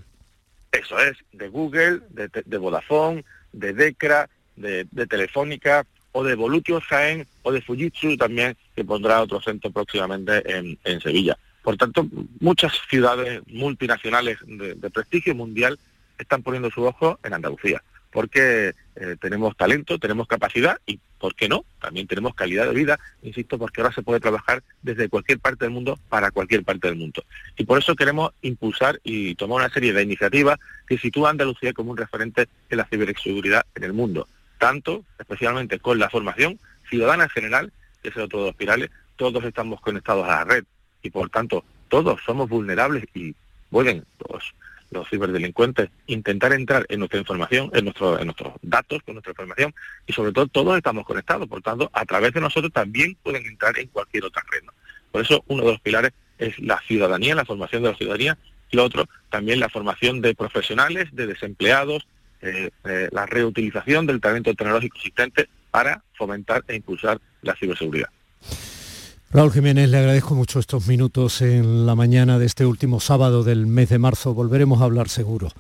Eso 0.72 0.98
es, 1.00 1.16
de 1.32 1.48
Google, 1.48 2.02
de, 2.10 2.58
Vodafone, 2.58 3.24
de 3.54 3.74
Decra, 3.74 4.30
de, 4.56 4.86
Telefónica, 5.08 5.86
o 6.12 6.24
de 6.24 6.34
Volutio 6.34 6.82
Jaén, 6.82 7.28
o 7.44 7.52
de 7.52 7.62
Fujitsu 7.62 8.18
también, 8.18 8.58
que 8.76 8.84
pondrá 8.84 9.22
otro 9.22 9.40
centro 9.42 9.70
próximamente 9.70 10.42
en, 10.58 11.02
Sevilla. 11.02 11.38
Por 11.62 11.78
tanto, 11.78 12.08
muchas 12.40 12.74
ciudades 12.90 13.42
multinacionales 13.48 14.40
de 14.48 14.90
prestigio 14.90 15.36
mundial 15.36 15.78
están 16.18 16.44
poniendo 16.44 16.70
su 16.72 16.84
ojo 16.84 17.20
en 17.24 17.34
Andalucía, 17.34 17.84
porque 18.12 18.74
eh, 18.96 19.16
tenemos 19.20 19.56
talento, 19.58 20.00
tenemos 20.00 20.28
capacidad 20.28 20.80
y, 20.86 21.00
¿por 21.20 21.36
qué 21.36 21.50
no? 21.50 21.66
También 21.82 22.08
tenemos 22.08 22.34
calidad 22.34 22.66
de 22.66 22.74
vida, 22.74 23.00
insisto, 23.24 23.58
porque 23.58 23.82
ahora 23.82 23.94
se 23.94 24.02
puede 24.04 24.20
trabajar 24.20 24.64
desde 24.82 25.10
cualquier 25.10 25.40
parte 25.40 25.66
del 25.66 25.74
mundo 25.74 26.00
para 26.10 26.32
cualquier 26.32 26.64
parte 26.64 26.88
del 26.88 26.98
mundo. 26.98 27.24
Y 27.58 27.66
por 27.66 27.80
eso 27.80 27.96
queremos 27.96 28.32
impulsar 28.42 29.00
y 29.04 29.36
tomar 29.36 29.58
una 29.58 29.74
serie 29.74 29.94
de 29.94 30.04
iniciativas 30.04 30.60
que 30.88 30.98
sitúan 30.98 31.28
a 31.28 31.32
Andalucía 31.32 31.74
como 31.74 31.92
un 31.92 31.98
referente 31.98 32.48
en 32.70 32.78
la 32.78 32.86
ciberseguridad 32.86 33.66
en 33.76 33.84
el 33.84 33.94
mundo, 33.94 34.28
tanto 34.60 35.04
especialmente 35.20 35.80
con 35.80 36.00
la 36.00 36.10
formación 36.10 36.60
ciudadana 36.90 37.26
en 37.26 37.30
general, 37.30 37.74
que 38.02 38.10
es 38.10 38.16
el 38.16 38.24
otro 38.24 38.40
de 38.40 38.46
los 38.48 38.56
pirales, 38.56 38.92
todos 39.16 39.44
estamos 39.44 39.82
conectados 39.82 40.26
a 40.26 40.38
la 40.38 40.44
red 40.44 40.64
y 41.02 41.10
por 41.10 41.30
tanto 41.30 41.64
todos 41.90 42.20
somos 42.26 42.50
vulnerables 42.50 43.06
y 43.14 43.36
pueden 43.70 44.06
los 44.30 44.54
los 44.92 45.10
ciberdelincuentes, 45.10 45.90
intentar 46.08 46.54
entrar 46.54 46.86
en 46.90 47.00
nuestra 47.00 47.20
información, 47.20 47.70
en, 47.74 47.86
nuestro, 47.86 48.20
en 48.20 48.26
nuestros 48.26 48.54
datos, 48.62 49.02
con 49.04 49.16
nuestra 49.16 49.32
información, 49.32 49.74
y 50.08 50.14
sobre 50.14 50.32
todo 50.32 50.48
todos 50.48 50.78
estamos 50.78 51.06
conectados, 51.06 51.48
por 51.48 51.62
tanto, 51.62 51.90
a 51.94 52.06
través 52.06 52.34
de 52.34 52.42
nosotros 52.42 52.72
también 52.72 53.18
pueden 53.24 53.46
entrar 53.46 53.78
en 53.80 53.88
cualquier 53.88 54.26
otra 54.26 54.44
red. 54.52 54.68
Por 55.12 55.22
eso 55.22 55.44
uno 55.48 55.64
de 55.64 55.72
los 55.72 55.82
pilares 55.82 56.12
es 56.38 56.58
la 56.60 56.80
ciudadanía, 56.82 57.36
la 57.36 57.46
formación 57.46 57.84
de 57.84 57.92
la 57.92 57.98
ciudadanía, 57.98 58.38
y 58.72 58.78
lo 58.78 58.84
otro 58.84 59.08
también 59.30 59.60
la 59.60 59.70
formación 59.70 60.22
de 60.22 60.36
profesionales, 60.36 61.10
de 61.12 61.28
desempleados, 61.28 62.08
eh, 62.42 62.70
eh, 62.84 63.10
la 63.12 63.26
reutilización 63.26 64.06
del 64.06 64.22
talento 64.22 64.54
tecnológico 64.54 64.98
existente 64.98 65.50
para 65.72 66.04
fomentar 66.14 66.64
e 66.68 66.76
impulsar 66.76 67.20
la 67.42 67.56
ciberseguridad. 67.56 68.10
Raúl 69.36 69.52
Jiménez, 69.52 69.90
le 69.90 69.98
agradezco 69.98 70.34
mucho 70.34 70.60
estos 70.60 70.88
minutos 70.88 71.42
en 71.42 71.86
la 71.86 71.94
mañana 71.94 72.40
de 72.40 72.46
este 72.46 72.66
último 72.66 73.02
sábado 73.02 73.44
del 73.44 73.68
mes 73.68 73.90
de 73.90 74.00
marzo. 74.00 74.34
Volveremos 74.34 74.80
a 74.80 74.86
hablar 74.86 75.10
seguro, 75.10 75.52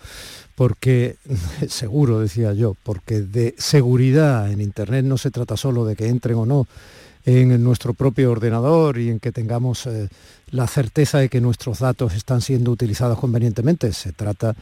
porque, 0.55 1.17
seguro 1.67 2.21
decía 2.21 2.53
yo, 2.53 2.77
porque 2.83 3.19
de 3.19 3.53
seguridad 3.57 4.49
en 4.49 4.61
Internet 4.61 5.03
no 5.03 5.17
se 5.17 5.29
trata 5.29 5.57
solo 5.57 5.83
de 5.83 5.97
que 5.97 6.07
entren 6.07 6.37
o 6.37 6.45
no 6.45 6.67
en 7.25 7.61
nuestro 7.61 7.93
propio 7.93 8.31
ordenador 8.31 8.97
y 8.97 9.09
en 9.09 9.19
que 9.19 9.33
tengamos 9.33 9.87
eh, 9.87 10.07
la 10.51 10.67
certeza 10.67 11.17
de 11.17 11.27
que 11.27 11.41
nuestros 11.41 11.79
datos 11.79 12.13
están 12.13 12.39
siendo 12.39 12.71
utilizados 12.71 13.19
convenientemente. 13.19 13.91
Se 13.91 14.13
trata 14.13 14.55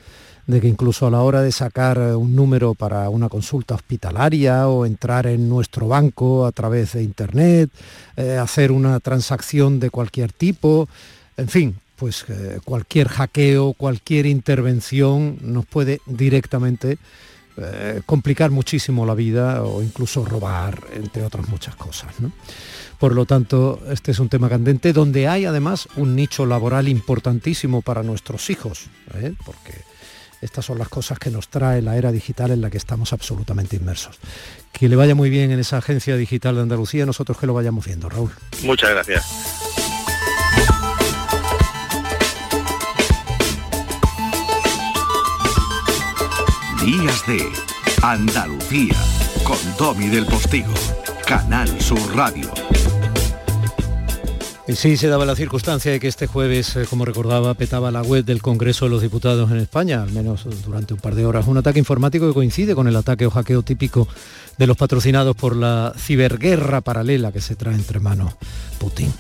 de 0.48 0.60
que 0.60 0.68
incluso 0.68 1.08
a 1.08 1.12
la 1.12 1.22
hora 1.22 1.42
de 1.42 1.52
sacar 1.52 1.98
eh, 1.98 2.16
un 2.16 2.36
número 2.36 2.74
para 2.74 3.10
una 3.10 3.30
consulta 3.30 3.76
hospitalaria 3.76 4.68
o 4.68 4.86
entrar 4.86 5.28
en 5.28 5.48
nuestro 5.48 5.88
banco 5.88 6.46
a 6.46 6.52
través 6.52 6.94
de 6.94 7.04
Internet, 7.04 7.70
eh, 8.18 8.38
hacer 8.38 8.72
una 8.72 9.00
transacción 9.00 9.80
de 9.80 9.90
cualquier 9.90 10.34
tipo, 10.34 10.90
en 11.38 11.48
fin, 11.48 11.76
pues 11.96 12.26
eh, 12.28 12.60
cualquier 12.66 13.08
hackeo, 13.08 13.74
cualquier 13.74 14.26
intervención 14.26 15.38
nos 15.42 15.66
puede 15.66 16.02
directamente 16.06 16.98
complicar 18.08 18.50
muchísimo 18.50 19.06
la 19.06 19.14
vida 19.14 19.62
o 19.62 19.84
incluso 19.84 20.26
robar, 20.26 20.82
entre 20.96 21.24
otras 21.24 21.48
muchas 21.50 21.76
cosas. 21.76 22.12
Por 22.98 23.14
lo 23.14 23.28
tanto, 23.28 23.80
este 23.92 24.10
es 24.10 24.18
un 24.18 24.28
tema 24.28 24.50
candente 24.50 24.92
donde 24.92 25.28
hay 25.28 25.46
además 25.46 25.88
un 25.96 26.16
nicho 26.16 26.48
laboral 26.48 26.88
importantísimo 26.88 27.84
para 27.84 28.02
nuestros 28.02 28.50
hijos, 28.50 28.88
porque 29.46 29.93
estas 30.44 30.66
son 30.66 30.78
las 30.78 30.90
cosas 30.90 31.20
que 31.20 31.30
nos 31.30 31.48
trae 31.48 31.82
la 31.82 31.98
era 31.98 32.12
digital 32.12 32.52
en 32.52 32.62
la 32.62 32.70
que 32.70 32.78
estamos 32.78 33.14
absolutamente 33.14 33.76
inmersos. 33.76 34.20
Que 34.72 34.90
le 34.90 34.96
vaya 34.96 35.16
muy 35.16 35.30
bien 35.30 35.52
en 35.52 35.60
esa 35.60 35.78
agencia 35.78 36.16
digital 36.16 36.56
de 36.56 36.62
Andalucía, 36.62 37.06
nosotros 37.06 37.38
que 37.38 37.48
lo 37.48 37.54
vayamos 37.54 37.86
viendo, 37.86 38.10
Raúl. 38.10 38.32
Muchas 38.64 38.90
gracias. 38.90 39.26
Días 46.84 47.26
de 47.28 47.50
Andalucía 48.02 48.96
con 49.46 49.58
Domi 49.78 50.10
del 50.10 50.26
Postigo, 50.26 50.74
Canal 51.26 51.70
Sur 51.80 52.16
Radio. 52.16 52.52
Sí, 54.68 54.96
se 54.96 55.10
daba 55.10 55.26
la 55.26 55.36
circunstancia 55.36 55.92
de 55.92 56.00
que 56.00 56.08
este 56.08 56.26
jueves, 56.26 56.78
eh, 56.78 56.86
como 56.90 57.04
recordaba, 57.04 57.54
petaba 57.54 57.92
la 57.92 58.02
web 58.02 58.24
del 58.24 58.42
Congreso 58.42 58.86
de 58.86 58.92
los 58.92 59.02
Diputados 59.02 59.52
en 59.52 59.58
España, 59.58 60.02
al 60.02 60.12
menos 60.12 60.48
durante 60.66 60.94
un 60.94 61.02
par 61.02 61.16
de 61.16 61.26
horas. 61.26 61.48
Un 61.48 61.58
ataque 61.58 61.80
informático 61.80 62.28
que 62.28 62.34
coincide 62.34 62.74
con 62.74 62.88
el 62.88 62.96
ataque 62.96 63.26
o 63.26 63.30
hackeo 63.30 63.64
típico 63.64 64.08
de 64.58 64.66
los 64.66 64.78
patrocinados 64.78 65.36
por 65.36 65.58
la 65.58 65.94
ciberguerra 65.98 66.80
paralela 66.80 67.34
que 67.34 67.42
se 67.42 67.58
trae 67.58 67.76
entre 67.76 68.00
manos 68.00 68.36
Putin. 68.80 69.12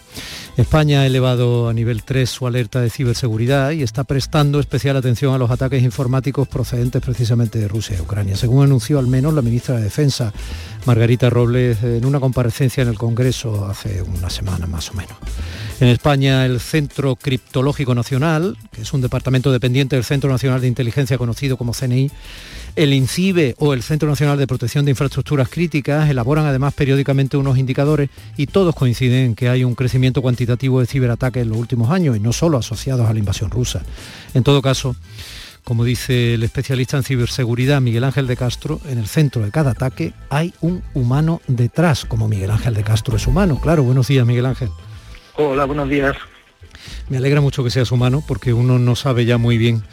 España 0.56 1.02
ha 1.02 1.08
elevado 1.08 1.68
a 1.68 1.74
nivel 1.74 2.04
3 2.04 2.30
su 2.30 2.46
alerta 2.46 2.80
de 2.80 2.92
ciberseguridad 2.92 3.72
y 3.72 3.82
está 3.82 4.04
prestando 4.04 4.60
especial 4.60 4.96
atención 4.96 5.34
a 5.34 5.40
los 5.40 5.50
ataques 5.50 5.82
informáticos 5.82 6.48
procedentes 6.48 7.02
precisamente 7.02 7.58
de 7.58 7.68
Rusia 7.68 7.96
y 7.98 8.02
Ucrania, 8.02 8.36
según 8.36 8.64
anunció 8.64 9.00
al 9.00 9.08
menos 9.08 9.34
la 9.34 9.42
ministra 9.42 9.78
de 9.78 9.84
Defensa, 9.84 10.32
Margarita 10.86 11.32
Robles, 11.32 11.82
en 11.84 12.06
una 12.06 12.20
comparecencia 12.20 12.84
en 12.84 12.90
el 12.90 13.00
Congreso 13.00 13.66
hace 13.66 14.04
una 14.04 14.30
semana 14.30 14.68
más 14.68 14.92
o 14.92 14.94
menos. 14.94 15.18
En 15.84 15.90
España, 15.90 16.46
el 16.46 16.62
Centro 16.62 17.18
Criptológico 17.18 17.94
Nacional, 17.94 18.56
que 18.72 18.84
es 18.84 18.94
un 18.94 19.02
departamento 19.02 19.52
dependiente 19.52 19.98
del 19.98 20.06
Centro 20.06 20.30
Nacional 20.30 20.62
de 20.62 20.70
Inteligencia 20.70 21.18
conocido 21.18 21.58
como 21.58 21.74
CNI, 21.74 22.10
el 22.78 22.94
INCIBE 22.94 23.56
o 23.58 23.74
el 23.74 23.84
Centro 23.84 24.08
Nacional 24.08 24.38
de 24.38 24.48
Protección 24.48 24.86
de 24.86 24.92
Infraestructuras 24.92 25.50
Críticas 25.50 26.10
elaboran 26.10 26.46
además 26.46 26.74
periódicamente 26.74 27.36
unos 27.36 27.58
indicadores 27.58 28.10
y 28.38 28.48
todos 28.48 28.74
coinciden 28.76 29.26
en 29.26 29.36
que 29.36 29.50
hay 29.50 29.66
un 29.66 29.76
crecimiento 29.76 30.22
cuantitativo 30.22 30.80
de 30.80 30.86
ciberataques 30.86 31.44
en 31.44 31.50
los 31.50 31.58
últimos 31.58 31.92
años 31.92 32.16
y 32.16 32.22
no 32.22 32.32
solo 32.32 32.58
asociados 32.58 33.10
a 33.10 33.12
la 33.12 33.20
invasión 33.20 33.52
rusa. 33.52 33.82
En 34.34 34.44
todo 34.44 34.62
caso, 34.62 34.96
como 35.66 35.84
dice 35.84 36.36
el 36.36 36.44
especialista 36.44 36.96
en 36.96 37.04
ciberseguridad 37.04 37.82
Miguel 37.82 38.06
Ángel 38.06 38.28
de 38.28 38.38
Castro, 38.38 38.80
en 38.88 39.00
el 39.00 39.08
centro 39.08 39.44
de 39.44 39.52
cada 39.52 39.72
ataque 39.72 40.14
hay 40.30 40.54
un 40.62 40.82
humano 40.94 41.42
detrás, 41.48 42.06
como 42.06 42.30
Miguel 42.30 42.52
Ángel 42.52 42.74
de 42.74 42.86
Castro 42.86 43.18
es 43.18 43.28
humano. 43.28 43.60
Claro, 43.60 43.84
buenos 43.84 44.08
días 44.08 44.26
Miguel 44.26 44.46
Ángel. 44.46 44.70
Hola, 45.36 45.66
buenos 45.66 45.90
días. 45.90 46.16
Me 47.10 47.18
alegra 47.18 47.42
mucho 47.42 47.64
que 47.64 47.72
seas 47.72 47.92
humano 47.92 48.24
porque 48.28 48.54
uno 48.54 48.78
no 48.78 48.96
sabe 48.96 49.26
ya 49.26 49.40
muy 49.40 49.58
bien 49.58 49.84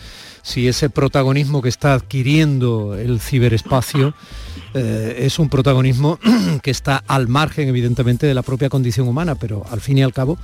si 0.43 0.69
ese 0.69 0.91
protagonismo 0.91 1.63
que 1.63 1.71
está 1.71 1.95
adquiriendo 1.95 2.95
el 2.95 3.21
ciberespacio 3.21 4.13
eh, 4.75 5.17
es 5.21 5.39
un 5.39 5.49
protagonismo 5.49 6.19
que 6.63 6.71
está 6.71 7.03
al 7.07 7.27
margen, 7.29 7.69
evidentemente, 7.69 8.27
de 8.27 8.35
la 8.35 8.43
propia 8.43 8.69
condición 8.69 9.09
humana, 9.09 9.35
pero 9.35 9.65
al 9.71 9.81
fin 9.81 9.97
y 9.97 10.03
al 10.03 10.13
cabo, 10.13 10.37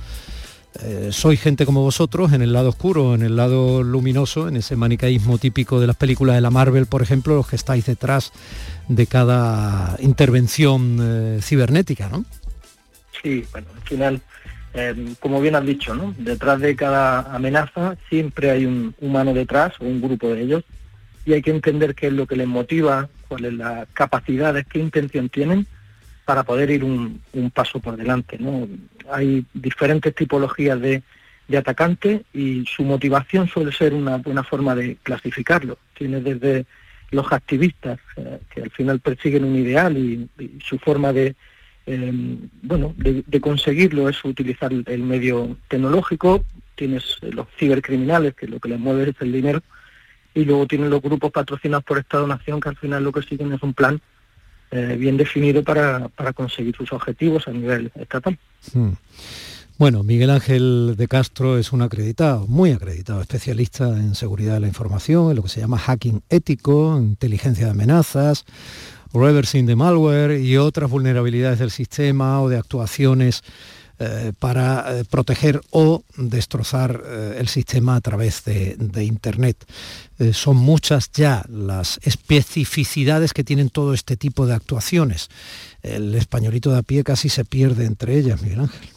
eh, 0.81 1.09
soy 1.11 1.37
gente 1.37 1.67
como 1.67 1.83
vosotros 1.83 2.33
en 2.33 2.41
el 2.41 2.53
lado 2.53 2.69
oscuro, 2.69 3.13
en 3.13 3.21
el 3.21 3.35
lado 3.35 3.83
luminoso, 3.83 4.47
en 4.47 4.57
ese 4.57 4.75
manicaísmo 4.75 5.37
típico 5.37 5.79
de 5.79 5.85
las 5.85 5.95
películas 5.95 6.35
de 6.35 6.41
la 6.41 6.49
Marvel, 6.49 6.87
por 6.87 7.03
ejemplo, 7.03 7.35
los 7.35 7.47
que 7.47 7.55
estáis 7.55 7.85
detrás 7.85 8.31
de 8.87 9.05
cada 9.05 9.95
intervención 9.99 10.97
eh, 11.01 11.39
cibernética, 11.43 12.09
¿no? 12.09 12.25
Sí, 13.21 13.45
bueno, 13.51 13.67
al 13.75 13.81
final 13.81 14.21
Em, 14.73 15.15
como 15.15 15.41
bien 15.41 15.55
has 15.55 15.65
dicho, 15.65 15.95
¿no? 15.95 16.13
detrás 16.17 16.59
de 16.59 16.75
cada 16.75 17.33
amenaza 17.33 17.97
siempre 18.09 18.51
hay 18.51 18.65
un 18.65 18.93
humano 18.99 19.33
detrás 19.33 19.73
o 19.79 19.85
un 19.85 20.01
grupo 20.01 20.33
de 20.33 20.41
ellos 20.41 20.63
y 21.25 21.33
hay 21.33 21.41
que 21.41 21.51
entender 21.51 21.95
qué 21.95 22.07
es 22.07 22.13
lo 22.13 22.27
que 22.27 22.35
les 22.35 22.47
motiva, 22.47 23.09
cuáles 23.27 23.53
las 23.53 23.87
capacidades, 23.93 24.65
qué 24.67 24.79
intención 24.79 25.29
tienen 25.29 25.65
para 26.25 26.43
poder 26.43 26.69
ir 26.69 26.83
un, 26.83 27.21
paso 27.53 27.79
por 27.79 27.95
delante. 27.95 28.37
¿no? 28.37 28.67
Hay 29.11 29.45
diferentes 29.53 30.13
tipologías 30.13 30.79
de, 30.79 31.01
atacantes 31.57 32.21
y 32.33 32.65
su 32.65 32.83
motivación 32.83 33.47
suele 33.47 33.71
ser 33.71 33.93
una 33.93 34.17
buena 34.17 34.43
forma 34.43 34.75
de 34.75 34.97
clasificarlo. 35.01 35.77
Tiene 35.97 36.19
desde 36.19 36.65
los 37.11 37.31
activistas, 37.31 37.99
eh, 38.17 38.39
que 38.53 38.63
al 38.63 38.69
final 38.69 38.99
persiguen 38.99 39.45
un 39.45 39.55
ideal 39.55 39.97
y 39.97 40.29
su 40.61 40.77
forma 40.77 41.13
de, 41.13 41.35
Em, 41.87 42.49
bueno, 42.61 42.93
de, 42.97 43.39
conseguirlo 43.39 44.09
es 44.09 44.23
utilizar 44.25 44.73
el 44.73 45.03
medio 45.03 45.55
tecnológico, 45.69 46.43
tienes 46.75 47.17
los 47.21 47.47
cibercriminales, 47.57 48.35
que 48.35 48.45
lo 48.45 48.59
que 48.59 48.67
les 48.67 48.77
mueve 48.77 49.09
es 49.09 49.15
el 49.21 49.31
dinero, 49.31 49.63
y 50.33 50.43
luego 50.43 50.67
tienes 50.67 50.89
los 50.89 51.01
grupos 51.01 51.31
patrocinados 51.31 51.85
por 51.85 51.97
Estado-Nación, 51.97 52.59
que 52.59 52.69
al 52.69 52.75
final 52.75 53.05
lo 53.05 53.13
que 53.13 53.21
siguen 53.21 53.53
es 53.53 53.63
un 53.63 53.73
plan 53.73 54.01
eh, 54.71 54.97
bien 54.99 55.15
definido 55.15 55.63
para, 55.63 56.09
conseguir 56.35 56.75
sus 56.75 56.91
objetivos 56.91 57.47
a 57.47 57.51
nivel 57.51 57.89
estatal. 57.95 58.37
Hmm. 58.73 58.91
Bueno, 59.77 60.03
Miguel 60.03 60.31
Ángel 60.31 60.95
de 60.97 61.07
Castro 61.07 61.57
es 61.57 61.71
un 61.71 61.83
acreditado, 61.83 62.47
muy 62.47 62.71
acreditado, 62.71 63.21
especialista 63.21 63.87
en 63.87 64.13
seguridad 64.13 64.55
de 64.55 64.59
la 64.59 64.67
información, 64.67 65.29
en 65.29 65.37
lo 65.37 65.43
que 65.43 65.49
se 65.49 65.61
llama 65.61 65.77
hacking 65.77 66.21
ético, 66.29 66.97
inteligencia 66.99 67.65
de 67.65 67.71
amenazas, 67.71 68.43
reversing 69.13 69.65
de 69.65 69.75
malware 69.75 70.39
y 70.39 70.57
otras 70.57 70.89
vulnerabilidades 70.89 71.59
del 71.59 71.71
sistema 71.71 72.41
o 72.41 72.49
de 72.49 72.57
actuaciones 72.57 73.43
eh, 73.99 74.31
para 74.37 74.99
eh, 74.99 75.05
proteger 75.09 75.59
o 75.71 76.03
destrozar 76.17 77.01
eh, 77.03 77.37
el 77.39 77.47
sistema 77.47 77.95
a 77.95 78.01
través 78.01 78.45
de, 78.45 78.75
de 78.77 79.03
Internet. 79.03 79.65
son 80.33 80.57
muchas 80.57 81.11
ya 81.11 81.43
las 81.49 81.99
especificidades 82.03 83.33
que 83.33 83.43
tienen 83.43 83.71
todo 83.71 83.95
este 83.95 84.15
tipo 84.15 84.45
de 84.45 84.53
actuaciones. 84.53 85.29
El 85.81 86.13
españolito 86.13 86.71
de 86.71 86.77
a 86.77 86.83
pie 86.83 87.03
casi 87.03 87.29
se 87.29 87.43
pierde 87.43 87.85
entre 87.85 88.17
ellas, 88.17 88.39
Miguel 88.43 88.59
Ángel. 88.61 88.89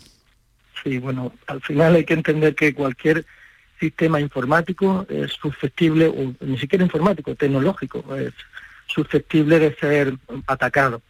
Sí, 0.82 0.98
bueno, 0.98 1.32
al 1.46 1.62
final 1.62 1.94
hay 1.94 2.04
que 2.04 2.14
entender 2.14 2.54
que 2.54 2.74
cualquier 2.74 3.24
sistema 3.80 4.20
informático 4.20 5.06
es 5.08 5.32
susceptible, 5.32 6.08
o 6.08 6.34
ni 6.44 6.58
siquiera 6.58 6.84
informático, 6.84 7.34
tecnológico, 7.34 8.04
es 8.16 8.34
susceptible 8.92 9.58
de 9.58 9.74
ser 9.76 10.14
atacado. 10.46 11.02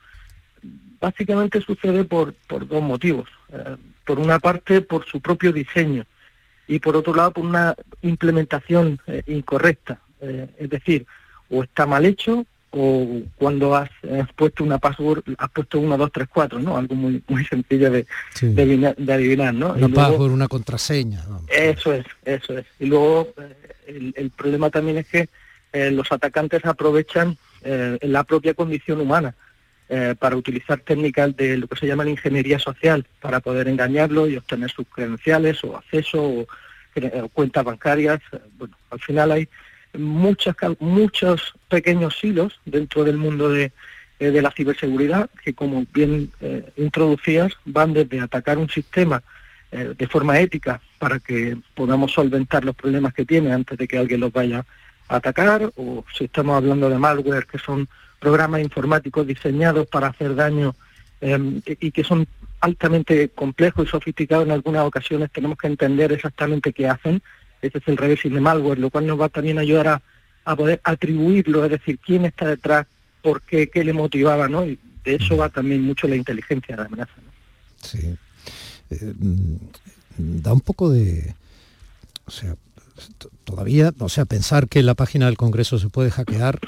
Básicamente 1.00 1.60
sucede 1.60 2.04
por, 2.04 2.34
por 2.46 2.66
dos 2.66 2.82
motivos. 2.82 3.28
Eh, 3.52 3.76
por 4.04 4.18
una 4.18 4.38
parte, 4.38 4.80
por 4.80 5.06
su 5.06 5.20
propio 5.20 5.52
diseño 5.52 6.04
y 6.66 6.78
por 6.78 6.96
otro 6.96 7.14
lado, 7.14 7.32
por 7.32 7.44
una 7.44 7.74
implementación 8.02 9.00
eh, 9.06 9.22
incorrecta. 9.26 10.00
Eh, 10.20 10.48
es 10.58 10.70
decir, 10.70 11.06
o 11.48 11.62
está 11.62 11.86
mal 11.86 12.04
hecho 12.04 12.44
o 12.72 13.22
cuando 13.36 13.74
has, 13.74 13.90
puesto 14.36 14.62
una 14.62 14.78
password, 14.78 15.24
has 15.38 15.50
puesto 15.50 15.80
1, 15.80 15.96
2, 15.96 16.12
3, 16.12 16.28
4, 16.32 16.58
¿no? 16.60 16.76
Algo 16.76 16.94
muy, 16.94 17.22
muy 17.26 17.44
sencillo 17.44 17.90
de, 17.90 18.06
de, 18.40 19.12
adivinar, 19.12 19.54
¿no? 19.54 19.72
Una 19.72 19.88
password, 19.88 20.30
una 20.30 20.46
contraseña. 20.46 21.24
Eso 21.48 21.92
es, 21.92 22.06
eso 22.24 22.58
es. 22.58 22.66
Y 22.78 22.86
luego 22.86 23.34
el, 23.86 24.30
problema 24.30 24.70
también 24.70 24.98
es 24.98 25.08
que 25.08 25.28
eh, 25.72 25.90
los 25.90 26.10
atacantes 26.12 26.64
aprovechan 26.64 27.36
eh, 27.62 27.98
la 28.02 28.24
propia 28.24 28.54
condición 28.54 29.00
humana 29.00 29.34
para 30.20 30.36
utilizar 30.36 30.78
técnicas 30.78 31.36
de 31.36 31.56
lo 31.56 31.66
que 31.66 31.74
se 31.74 31.84
llama 31.84 32.04
la 32.04 32.10
ingeniería 32.10 32.60
social 32.60 33.04
para 33.20 33.40
poder 33.40 33.66
engañarlo 33.66 34.28
y 34.28 34.36
obtener 34.36 34.70
sus 34.70 34.86
credenciales 34.86 35.64
o 35.64 35.76
acceso 35.76 36.22
o, 36.22 36.46
cuentas 37.32 37.64
bancarias. 37.64 38.20
Bueno, 38.56 38.76
al 38.90 39.00
final 39.00 39.32
hay 39.32 39.48
muchos, 39.98 40.54
muchos 40.78 41.54
pequeños 41.68 42.22
hilos 42.22 42.60
dentro 42.64 43.02
del 43.02 43.16
mundo 43.16 43.48
de, 43.48 43.72
eh, 44.20 44.30
de 44.30 44.42
la 44.42 44.50
ciberseguridad 44.50 45.30
que, 45.42 45.54
como 45.54 45.86
bien 45.94 46.30
eh, 46.42 46.70
introducías, 46.76 47.54
van 47.64 47.94
desde 47.94 48.20
atacar 48.20 48.58
un 48.58 48.68
sistema 48.68 49.22
eh, 49.72 49.94
de 49.96 50.06
forma 50.06 50.38
ética 50.38 50.80
para 50.98 51.18
que 51.20 51.56
podamos 51.74 52.12
solventar 52.12 52.62
los 52.62 52.76
problemas 52.76 53.14
que 53.14 53.24
tiene 53.24 53.50
antes 53.50 53.78
de 53.78 53.88
que 53.88 53.96
alguien 53.96 54.20
los 54.20 54.30
vaya 54.30 54.66
atacar, 55.16 55.72
o 55.76 56.04
si 56.16 56.24
estamos 56.24 56.56
hablando 56.56 56.88
de 56.88 56.98
malware, 56.98 57.46
que 57.46 57.58
son 57.58 57.88
programas 58.18 58.60
informáticos 58.60 59.26
diseñados 59.26 59.86
para 59.86 60.08
hacer 60.08 60.34
daño 60.34 60.74
em, 61.20 61.60
y 61.66 61.90
que 61.90 62.04
son 62.04 62.26
altamente 62.60 63.30
complejos 63.30 63.86
y 63.86 63.90
sofisticados 63.90 64.46
en 64.46 64.52
algunas 64.52 64.84
ocasiones, 64.84 65.30
tenemos 65.30 65.56
que 65.58 65.66
entender 65.66 66.12
exactamente 66.12 66.72
qué 66.72 66.88
hacen 66.88 67.22
ese 67.62 67.78
es 67.78 67.88
el 67.88 67.96
reversing 67.96 68.34
de 68.34 68.40
malware, 68.40 68.78
lo 68.78 68.90
cual 68.90 69.06
nos 69.06 69.20
va 69.20 69.28
también 69.28 69.58
a 69.58 69.62
ayudar 69.62 70.02
a, 70.44 70.56
poder 70.56 70.80
atribuirlo, 70.82 71.64
es 71.64 71.70
decir, 71.70 71.98
quién 72.04 72.24
está 72.24 72.48
detrás, 72.48 72.86
por 73.22 73.42
qué, 73.42 73.68
qué 73.68 73.84
le 73.84 73.92
motivaba, 73.92 74.48
¿no? 74.48 74.66
Y 74.66 74.78
de 75.04 75.14
eso 75.14 75.36
va 75.36 75.48
también 75.48 75.82
mucho 75.82 76.08
la 76.08 76.16
inteligencia 76.16 76.74
de 76.74 76.82
la 76.82 76.86
amenaza. 76.88 77.12
Sí. 77.80 78.16
Eh, 78.90 79.14
mm, 79.16 79.56
da 80.16 80.52
un 80.52 80.60
poco 80.60 80.90
de... 80.90 81.34
O 82.24 82.30
sea, 82.32 82.56
todavía, 83.44 83.92
o 83.98 84.08
sea, 84.08 84.24
pensar 84.24 84.68
que 84.68 84.82
la 84.82 84.94
página 84.94 85.26
del 85.26 85.36
Congreso 85.36 85.78
se 85.78 85.88
puede 85.88 86.10
hackear 86.10 86.60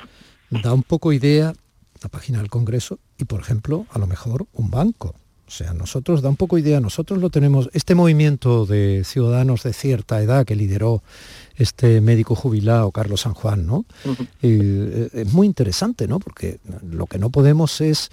da 0.50 0.74
un 0.74 0.82
poco 0.82 1.12
idea 1.12 1.54
la 2.02 2.08
página 2.08 2.38
del 2.38 2.50
Congreso 2.50 2.98
y, 3.16 3.24
por 3.24 3.40
ejemplo, 3.40 3.86
a 3.90 3.98
lo 3.98 4.06
mejor 4.06 4.46
un 4.52 4.70
banco. 4.70 5.14
O 5.46 5.50
sea, 5.54 5.74
nosotros 5.74 6.22
da 6.22 6.30
un 6.30 6.36
poco 6.36 6.56
idea, 6.56 6.80
nosotros 6.80 7.20
lo 7.20 7.28
tenemos, 7.28 7.68
este 7.74 7.94
movimiento 7.94 8.64
de 8.64 9.02
ciudadanos 9.04 9.62
de 9.62 9.72
cierta 9.74 10.20
edad 10.22 10.46
que 10.46 10.56
lideró 10.56 11.02
este 11.56 12.00
médico 12.00 12.34
jubilado 12.34 12.90
Carlos 12.90 13.20
San 13.20 13.34
Juan, 13.34 13.66
¿no? 13.66 13.84
Eh, 14.40 15.10
es 15.12 15.32
muy 15.32 15.46
interesante, 15.46 16.08
¿no? 16.08 16.20
Porque 16.20 16.58
lo 16.90 17.06
que 17.06 17.18
no 17.18 17.30
podemos 17.30 17.80
es 17.82 18.10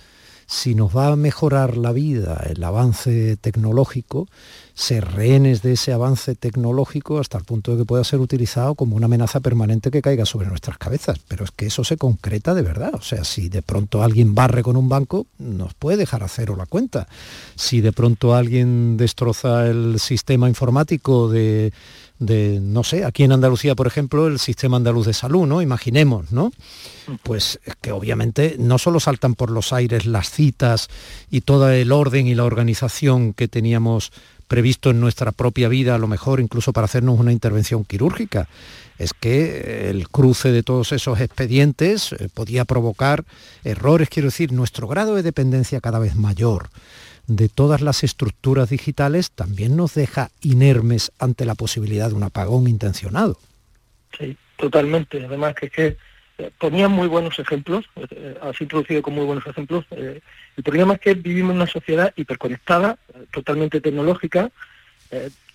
si 0.49 0.73
nos 0.73 0.97
va 0.97 1.09
a 1.09 1.15
mejorar 1.15 1.77
la 1.77 1.91
vida 1.91 2.43
el 2.49 2.63
avance 2.63 3.37
tecnológico, 3.37 4.27
ser 4.73 5.05
rehenes 5.05 5.61
de 5.61 5.73
ese 5.73 5.93
avance 5.93 6.33
tecnológico 6.33 7.19
hasta 7.19 7.37
el 7.37 7.43
punto 7.43 7.71
de 7.71 7.77
que 7.77 7.85
pueda 7.85 8.03
ser 8.03 8.19
utilizado 8.19 8.73
como 8.73 8.95
una 8.95 9.05
amenaza 9.05 9.41
permanente 9.41 9.91
que 9.91 10.01
caiga 10.01 10.25
sobre 10.25 10.47
nuestras 10.47 10.79
cabezas. 10.79 11.19
Pero 11.27 11.43
es 11.43 11.51
que 11.51 11.67
eso 11.67 11.83
se 11.83 11.97
concreta 11.97 12.55
de 12.55 12.63
verdad. 12.63 12.95
O 12.95 13.01
sea, 13.01 13.23
si 13.25 13.47
de 13.47 13.61
pronto 13.61 14.01
alguien 14.01 14.33
barre 14.33 14.63
con 14.63 14.75
un 14.75 14.89
banco, 14.89 15.27
nos 15.37 15.75
puede 15.75 15.97
dejar 15.97 16.23
a 16.23 16.27
cero 16.27 16.55
la 16.57 16.65
cuenta. 16.65 17.07
Si 17.55 17.81
de 17.81 17.91
pronto 17.91 18.33
alguien 18.33 18.97
destroza 18.97 19.67
el 19.67 19.99
sistema 19.99 20.49
informático 20.49 21.29
de 21.29 21.73
de, 22.19 22.59
no 22.61 22.83
sé, 22.83 23.05
aquí 23.05 23.23
en 23.23 23.31
Andalucía, 23.31 23.75
por 23.75 23.87
ejemplo, 23.87 24.27
el 24.27 24.39
sistema 24.39 24.77
andaluz 24.77 25.07
de 25.07 25.13
salud, 25.13 25.47
¿no? 25.47 25.61
Imaginemos, 25.61 26.31
¿no? 26.31 26.51
Pues 27.23 27.59
que 27.81 27.93
obviamente 27.93 28.57
no 28.59 28.77
solo 28.77 28.99
saltan 28.99 29.35
por 29.35 29.49
los 29.49 29.71
aires 29.71 30.05
las 30.05 30.29
citas 30.29 30.89
y 31.31 31.41
todo 31.41 31.69
el 31.69 31.91
orden 31.91 32.27
y 32.27 32.35
la 32.35 32.43
organización 32.43 33.33
que 33.33 33.47
teníamos 33.47 34.11
previsto 34.49 34.89
en 34.89 34.99
nuestra 34.99 35.31
propia 35.31 35.69
vida, 35.69 35.95
a 35.95 35.99
lo 35.99 36.07
mejor 36.07 36.39
incluso 36.41 36.73
para 36.73 36.85
hacernos 36.85 37.19
una 37.19 37.31
intervención 37.31 37.85
quirúrgica. 37.85 38.49
Es 38.97 39.13
que 39.13 39.89
el 39.89 40.09
cruce 40.09 40.51
de 40.51 40.63
todos 40.63 40.91
esos 40.91 41.21
expedientes 41.21 42.11
eh, 42.11 42.27
podía 42.33 42.65
provocar 42.65 43.23
errores, 43.63 44.09
quiero 44.09 44.27
decir, 44.27 44.51
nuestro 44.51 44.87
grado 44.87 45.15
de 45.15 45.23
dependencia 45.23 45.79
cada 45.79 45.99
vez 45.99 46.15
mayor 46.15 46.69
de 47.29 47.47
todas 47.47 47.81
las 47.81 48.03
estructuras 48.03 48.69
digitales 48.69 49.31
también 49.31 49.77
nos 49.77 49.93
deja 49.93 50.31
inermes 50.41 51.11
ante 51.19 51.45
la 51.45 51.53
posibilidad 51.53 52.09
de 52.09 52.15
un 52.15 52.23
apagón 52.23 52.67
intencionado. 52.67 53.37
Sí, 54.17 54.35
totalmente. 54.57 55.23
Además 55.23 55.53
que 55.53 55.67
es 55.67 55.71
que 55.71 55.97
eh, 56.39 56.49
ponía 56.57 56.87
muy 56.87 57.07
buenos 57.07 57.37
ejemplos, 57.37 57.85
eh, 58.11 58.35
has 58.41 58.59
introducido 58.59 59.03
con 59.03 59.13
muy 59.13 59.25
buenos 59.25 59.45
ejemplos. 59.45 59.85
Eh, 59.91 60.21
el 60.57 60.63
problema 60.63 60.95
es 60.95 61.01
que 61.01 61.13
vivimos 61.13 61.51
en 61.51 61.57
una 61.57 61.67
sociedad 61.67 62.11
hiperconectada, 62.15 62.97
totalmente 63.31 63.79
tecnológica. 63.79 64.49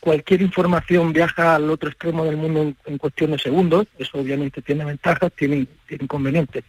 cualquier 0.00 0.42
información 0.42 1.12
viaja 1.12 1.54
al 1.54 1.70
otro 1.70 1.88
extremo 1.88 2.24
del 2.24 2.36
mundo 2.36 2.74
en, 2.84 2.98
cuestión 2.98 3.32
de 3.32 3.38
segundos. 3.38 3.86
Eso 3.98 4.18
obviamente 4.18 4.62
tiene 4.62 4.84
ventajas, 4.84 5.32
tiene 5.32 5.66
inconvenientes. 5.88 6.64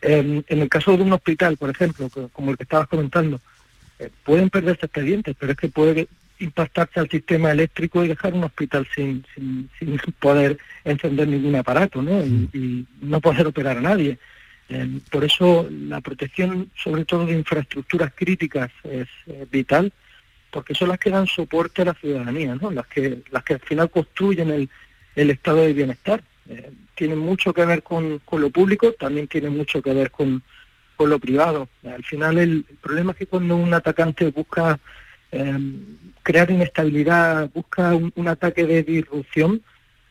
en 0.00 0.44
el 0.48 0.68
caso 0.68 0.96
de 0.96 1.02
un 1.02 1.12
hospital, 1.12 1.56
por 1.56 1.70
ejemplo, 1.70 2.08
como 2.32 2.50
el 2.50 2.56
que 2.56 2.64
estabas 2.64 2.88
comentando, 2.88 3.40
eh, 4.02 4.10
pueden 4.24 4.50
perderse 4.50 4.86
expedientes, 4.86 5.36
pero 5.38 5.52
es 5.52 5.58
que 5.58 5.68
puede 5.68 6.08
impactarse 6.38 6.98
al 6.98 7.08
sistema 7.08 7.52
eléctrico 7.52 8.04
y 8.04 8.08
dejar 8.08 8.34
un 8.34 8.44
hospital 8.44 8.86
sin, 8.94 9.24
sin, 9.34 9.68
poder 10.18 10.58
encender 10.84 11.28
ningún 11.28 11.54
aparato 11.54 12.02
¿no? 12.02 12.20
Y, 12.24 12.48
mm. 12.58 12.86
no 13.02 13.20
poder 13.20 13.46
operar 13.46 13.78
a 13.78 13.82
nadie. 13.82 14.18
Eh, 14.68 15.00
por 15.10 15.24
eso 15.24 15.68
la 15.70 16.00
protección, 16.00 16.70
sobre 16.76 17.04
todo 17.04 17.26
de 17.26 17.34
infraestructuras 17.34 18.12
críticas, 18.14 18.70
es 18.84 19.08
vital, 19.50 19.92
porque 20.50 20.74
son 20.74 20.88
las 20.88 20.98
que 20.98 21.10
dan 21.10 21.26
soporte 21.26 21.82
a 21.82 21.86
la 21.86 21.94
ciudadanía, 21.94 22.54
¿no? 22.54 22.70
las, 22.70 22.86
que, 22.86 23.22
las 23.30 23.42
que 23.42 23.54
al 23.54 23.60
final 23.60 23.90
construyen 23.90 24.50
el, 24.50 24.68
el 25.16 25.30
estado 25.30 25.58
de 25.58 25.72
bienestar. 25.72 26.22
Eh, 26.48 26.70
tienen 26.94 27.18
mucho 27.18 27.52
que 27.54 27.64
ver 27.64 27.82
con, 27.82 28.18
con 28.20 28.40
lo 28.40 28.50
público, 28.50 28.92
también 28.92 29.28
tienen 29.28 29.56
mucho 29.56 29.80
que 29.80 29.94
ver 29.94 30.10
con, 30.10 30.42
lo 31.06 31.18
privado. 31.18 31.68
Al 31.84 32.04
final 32.04 32.38
el, 32.38 32.64
problema 32.80 33.12
es 33.12 33.18
que 33.18 33.26
cuando 33.26 33.56
un 33.56 33.72
atacante 33.74 34.30
busca 34.30 34.78
em, 35.30 35.96
crear 36.22 36.50
inestabilidad, 36.50 37.50
busca 37.52 37.94
un, 37.94 38.28
ataque 38.28 38.66
de 38.66 38.82
disrupción, 38.82 39.62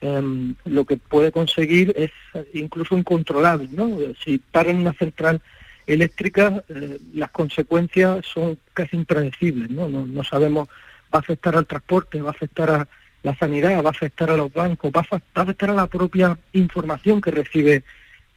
em, 0.02 0.56
lo 0.66 0.86
que 0.86 0.98
puede 0.98 1.32
conseguir 1.32 1.94
es 1.96 2.12
incluso 2.54 2.98
incontrolable. 2.98 3.70
¿no? 3.72 3.98
Si 4.24 4.38
paran 4.38 4.78
una 4.78 4.94
central 4.94 5.42
eléctrica, 5.88 6.64
eh, 6.70 7.00
las 7.14 7.32
consecuencias 7.32 8.26
son 8.26 8.58
casi 8.74 8.96
impredecibles. 8.98 9.70
¿no? 9.70 9.90
¿no? 9.90 10.06
No 10.06 10.24
sabemos, 10.24 10.68
va 11.14 11.20
a 11.20 11.20
afectar 11.20 11.56
al 11.56 11.68
transporte, 11.68 12.22
va 12.22 12.30
a 12.30 12.34
afectar 12.34 12.70
a 12.70 12.88
la 13.24 13.36
sanidad, 13.36 13.84
va 13.84 13.90
a 13.90 13.92
afectar 13.92 14.32
a 14.32 14.38
los 14.38 14.52
bancos, 14.52 14.92
va 14.92 15.06
a 15.12 15.42
afectar 15.42 15.70
a 15.70 15.74
la 15.74 15.88
propia 15.88 16.38
información 16.54 17.22
que 17.22 17.32
recibe 17.32 17.84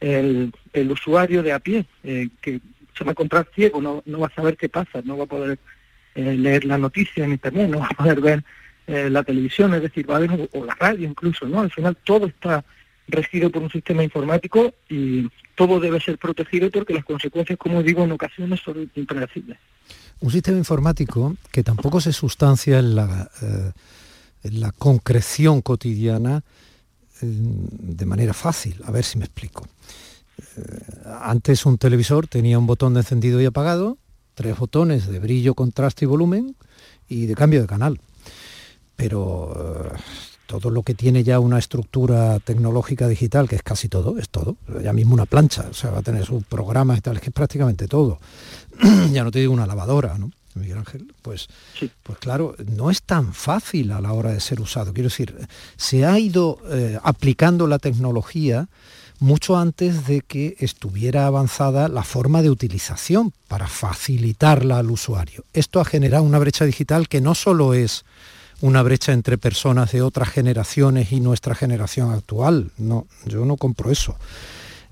el, 0.05 0.91
usuario 0.91 1.41
de 1.41 1.51
a 1.51 1.59
pie, 1.59 1.85
eh, 2.03 2.29
que 2.41 2.61
se 2.97 3.03
va 3.03 3.11
a 3.11 3.13
encontrar 3.13 3.47
ciego, 3.53 3.81
no, 3.81 4.03
no 4.05 4.19
va 4.19 4.27
a 4.27 4.35
saber 4.35 4.55
qué 4.57 4.69
pasa, 4.69 5.01
no 5.03 5.17
va 5.17 5.23
a 5.23 5.27
poder 5.27 5.59
eh, 6.13 6.35
leer 6.35 6.65
la 6.65 6.77
noticia 6.77 7.25
en 7.25 7.31
internet, 7.31 7.69
no 7.69 7.79
va 7.79 7.87
a 7.87 7.97
poder 7.97 8.21
ver 8.21 8.43
eh, 8.87 9.09
la 9.09 9.23
televisión, 9.23 9.73
es 9.73 9.81
decir, 9.81 10.09
va 10.09 10.17
a 10.17 10.19
ver, 10.19 10.49
o 10.53 10.65
la 10.65 10.75
radio 10.75 11.07
incluso, 11.07 11.47
¿no? 11.47 11.61
Al 11.61 11.71
final 11.71 11.97
todo 12.03 12.27
está 12.27 12.63
regido 13.07 13.49
por 13.49 13.63
un 13.63 13.69
sistema 13.69 14.03
informático 14.03 14.73
y 14.89 15.27
todo 15.55 15.79
debe 15.79 15.99
ser 15.99 16.17
protegido 16.17 16.69
porque 16.69 16.93
las 16.93 17.05
consecuencias, 17.05 17.57
como 17.57 17.81
digo, 17.81 18.03
en 18.03 18.11
ocasiones 18.11 18.59
son 18.63 18.89
impredecibles. 18.95 19.57
Un 20.21 20.31
sistema 20.31 20.57
informático 20.57 21.35
que 21.51 21.63
tampoco 21.63 22.01
se 22.01 22.13
sustancia 22.13 22.79
en 22.79 22.95
la, 22.95 23.29
en 24.43 24.59
la 24.59 24.71
concreción 24.71 25.61
cotidiana 25.61 26.43
de 27.21 28.05
manera 28.05 28.33
fácil. 28.33 28.81
A 28.85 28.91
ver 28.91 29.03
si 29.03 29.17
me 29.17 29.25
explico. 29.25 29.67
antes 31.21 31.65
un 31.65 31.77
televisor 31.77 32.27
tenía 32.27 32.59
un 32.59 32.67
botón 32.67 32.93
de 32.93 33.01
encendido 33.01 33.41
y 33.41 33.45
apagado, 33.45 33.97
tres 34.33 34.57
botones 34.57 35.07
de 35.07 35.19
brillo, 35.19 35.53
contraste 35.53 36.05
y 36.05 36.07
volumen 36.07 36.55
y 37.07 37.25
de 37.25 37.35
cambio 37.35 37.61
de 37.61 37.67
canal. 37.67 37.99
Pero 38.95 39.93
todo 40.45 40.69
lo 40.69 40.83
que 40.83 40.93
tiene 40.93 41.23
ya 41.23 41.39
una 41.39 41.59
estructura 41.59 42.39
tecnológica 42.39 43.07
digital, 43.07 43.49
que 43.49 43.55
es 43.55 43.63
casi 43.63 43.89
todo, 43.89 44.17
es 44.17 44.29
todo, 44.29 44.57
ya 44.83 44.93
mismo 44.93 45.13
una 45.13 45.25
plancha, 45.25 45.65
o 45.69 45.73
sea, 45.73 45.91
va 45.91 45.99
a 45.99 46.03
tener 46.03 46.25
sus 46.25 46.43
programas 46.43 46.99
y 46.99 47.01
tal, 47.01 47.15
es 47.15 47.21
que 47.21 47.29
es 47.29 47.33
prácticamente 47.33 47.87
todo. 47.87 48.19
ya 49.11 49.23
no 49.23 49.31
te 49.31 49.39
digo 49.39 49.53
una 49.53 49.65
lavadora, 49.65 50.17
¿no? 50.17 50.31
Miguel 50.55 50.77
Ángel, 50.77 51.13
pues, 51.21 51.47
pues 52.03 52.17
claro, 52.19 52.55
no 52.65 52.89
es 52.89 53.03
tan 53.03 53.33
fácil 53.33 53.91
a 53.91 54.01
la 54.01 54.13
hora 54.13 54.31
de 54.31 54.39
ser 54.39 54.61
usado. 54.61 54.93
Quiero 54.93 55.09
decir, 55.09 55.35
se 55.75 56.05
ha 56.05 56.17
ido 56.17 56.59
eh, 56.71 56.97
aplicando 57.03 57.67
la 57.67 57.77
tecnología 57.77 58.67
mucho 59.19 59.57
antes 59.57 60.07
de 60.07 60.21
que 60.21 60.55
estuviera 60.59 61.25
avanzada 61.27 61.87
la 61.87 62.03
forma 62.03 62.41
de 62.41 62.49
utilización 62.49 63.33
para 63.47 63.67
facilitarla 63.67 64.79
al 64.79 64.91
usuario. 64.91 65.45
Esto 65.53 65.79
ha 65.79 65.85
generado 65.85 66.23
una 66.23 66.39
brecha 66.39 66.65
digital 66.65 67.07
que 67.07 67.21
no 67.21 67.35
solo 67.35 67.73
es 67.73 68.05
una 68.61 68.81
brecha 68.81 69.13
entre 69.13 69.37
personas 69.37 69.91
de 69.91 70.01
otras 70.01 70.29
generaciones 70.29 71.11
y 71.11 71.19
nuestra 71.19 71.55
generación 71.55 72.11
actual. 72.11 72.71
No, 72.77 73.07
yo 73.25 73.45
no 73.45 73.57
compro 73.57 73.91
eso. 73.91 74.17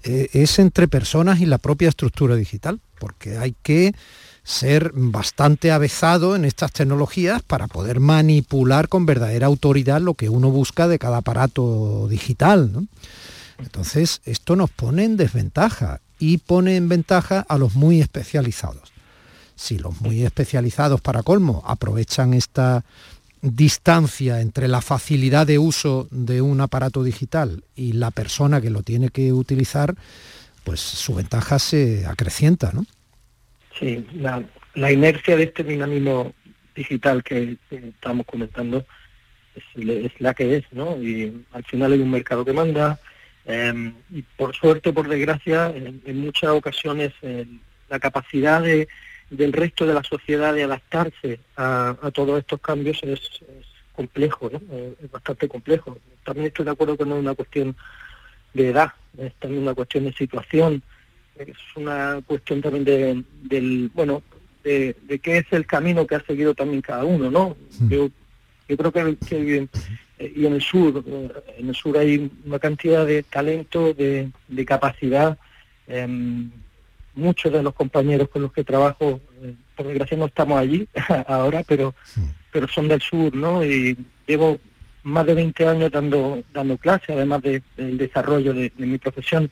Eh, 0.03 0.29
es 0.33 0.59
entre 0.59 0.87
personas 0.87 1.39
y 1.39 1.45
la 1.45 1.57
propia 1.57 1.89
estructura 1.89 2.35
digital, 2.35 2.79
porque 2.99 3.37
hay 3.37 3.55
que 3.63 3.93
ser 4.43 4.91
bastante 4.93 5.71
avezado 5.71 6.35
en 6.35 6.45
estas 6.45 6.71
tecnologías 6.71 7.41
para 7.41 7.67
poder 7.67 7.99
manipular 7.99 8.89
con 8.89 9.05
verdadera 9.05 9.47
autoridad 9.47 10.01
lo 10.01 10.15
que 10.15 10.29
uno 10.29 10.51
busca 10.51 10.87
de 10.87 10.99
cada 10.99 11.17
aparato 11.17 12.07
digital. 12.09 12.87
Entonces, 13.57 14.21
esto 14.25 14.55
nos 14.55 14.69
pone 14.69 15.05
en 15.05 15.15
desventaja 15.15 16.01
y 16.19 16.39
pone 16.39 16.75
en 16.75 16.89
ventaja 16.89 17.45
a 17.47 17.57
los 17.57 17.75
muy 17.75 18.01
especializados. 18.01 18.91
Si 19.55 19.77
los 19.77 20.01
muy 20.01 20.23
especializados, 20.23 20.99
para 20.99 21.23
colmo, 21.23 21.63
aprovechan 21.65 22.33
esta 22.33 22.83
distancia 23.41 24.41
entre 24.41 24.67
la 24.67 24.81
facilidad 24.81 25.45
de 25.45 25.59
uso 25.59 26.07
de 26.11 26.41
un 26.41 26.59
aparato 26.61 27.03
digital 27.03 27.63
y 27.75 27.93
la 27.93 28.11
persona 28.11 28.61
que 28.61 28.69
lo 28.69 28.83
tiene 28.83 29.09
que 29.09 29.31
utilizar, 29.31 29.95
pues 30.63 30.79
su 30.79 31.13
ventaja 31.13 31.59
se 31.59 32.05
acrecienta, 32.05 32.71
¿no? 32.73 32.85
Sí, 33.79 34.05
la, 34.13 34.91
inercia 34.91 35.35
de 35.35 35.43
este 35.43 35.63
dinamismo 35.63 36.33
digital 36.75 37.23
que, 37.23 37.57
estamos 37.69 38.25
comentando 38.25 38.85
es, 39.75 40.11
la 40.19 40.33
que 40.33 40.57
es, 40.57 40.63
¿no? 40.71 40.97
Y 40.97 41.45
al 41.51 41.63
final 41.63 41.93
hay 41.93 41.99
un 41.99 42.11
mercado 42.11 42.45
que 42.45 42.53
manda, 42.53 42.99
em, 43.45 43.93
y 44.11 44.21
por 44.21 44.55
suerte, 44.55 44.93
por 44.93 45.07
desgracia, 45.07 45.73
en, 45.75 46.17
muchas 46.19 46.51
ocasiones 46.51 47.13
la 47.89 47.99
capacidad 47.99 48.61
de 48.61 48.87
del 49.29 49.53
resto 49.53 49.85
de 49.85 49.93
la 49.93 50.03
sociedad 50.03 50.53
de 50.53 50.63
adaptarse 50.63 51.39
a, 51.57 51.95
todos 52.13 52.39
estos 52.39 52.61
cambios 52.61 52.99
es, 53.03 53.19
complejo, 53.95 54.49
¿no? 54.51 54.59
Eh, 54.71 54.95
es 55.03 55.11
bastante 55.11 55.47
complejo. 55.47 55.99
También 56.23 56.47
estoy 56.47 56.65
de 56.65 56.71
acuerdo 56.71 56.97
que 56.97 57.05
no 57.05 57.15
es 57.15 57.21
una 57.21 57.35
cuestión 57.35 57.75
de 58.53 58.69
edad, 58.69 58.91
es 59.17 59.33
también 59.35 59.63
una 59.63 59.75
cuestión 59.75 60.05
de 60.05 60.13
situación, 60.13 60.81
es 61.37 61.57
una 61.75 62.21
cuestión 62.25 62.61
también 62.61 62.83
de, 62.85 63.23
del, 63.43 63.91
bueno, 63.93 64.21
de, 64.63 64.95
qué 65.21 65.37
es 65.37 65.45
el 65.51 65.65
camino 65.65 66.07
que 66.07 66.15
ha 66.15 66.25
seguido 66.25 66.53
también 66.53 66.81
cada 66.81 67.03
uno, 67.03 67.29
¿no? 67.29 67.57
Yo, 67.89 68.09
yo 68.67 68.77
creo 68.77 68.91
que, 68.91 69.67
eh, 70.19 70.33
y 70.35 70.45
en 70.45 70.53
el 70.53 70.61
sur, 70.61 71.03
eh, 71.05 71.29
en 71.57 71.69
el 71.69 71.75
sur 71.75 71.97
hay 71.97 72.31
una 72.45 72.59
cantidad 72.59 73.05
de 73.05 73.23
talento, 73.23 73.93
de, 73.93 74.29
de 74.47 74.65
capacidad, 74.65 75.37
em, 75.87 76.49
muchos 77.15 77.51
de 77.51 77.61
los 77.61 77.73
compañeros 77.73 78.29
con 78.29 78.41
los 78.41 78.53
que 78.53 78.63
trabajo, 78.63 79.19
eh, 79.41 79.53
por 79.75 79.87
desgracia 79.87 80.17
no 80.17 80.25
estamos 80.25 80.59
allí 80.59 80.87
ahora, 81.27 81.63
pero, 81.67 81.93
pero 82.51 82.67
son 82.67 82.87
del 82.87 83.01
sur, 83.01 83.35
¿no? 83.35 83.63
Y 83.63 83.97
llevo 84.25 84.59
más 85.03 85.25
de 85.25 85.33
20 85.33 85.67
años 85.67 85.91
dando, 85.91 86.41
dando 86.53 86.77
clases, 86.77 87.09
además 87.09 87.41
del 87.41 87.97
desarrollo 87.97 88.53
de, 88.53 88.71
mi 88.77 88.97
profesión, 88.97 89.51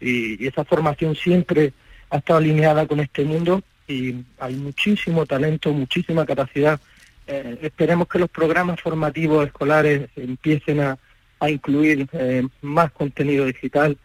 y, 0.00 0.46
esa 0.46 0.64
formación 0.64 1.14
siempre 1.14 1.72
ha 2.10 2.18
estado 2.18 2.38
alineada 2.38 2.86
con 2.86 3.00
este 3.00 3.24
mundo 3.24 3.62
y 3.86 4.16
hay 4.38 4.54
muchísimo 4.54 5.26
talento, 5.26 5.72
muchísima 5.72 6.24
capacidad. 6.24 6.80
Eh, 7.26 7.58
esperemos 7.62 8.08
que 8.08 8.18
los 8.18 8.30
programas 8.30 8.80
formativos 8.80 9.46
escolares 9.46 10.08
empiecen 10.16 10.80
a, 10.80 10.98
a 11.40 11.50
incluir 11.50 12.06
eh, 12.12 12.46
más 12.60 12.92
contenido 12.92 13.46
digital. 13.46 13.96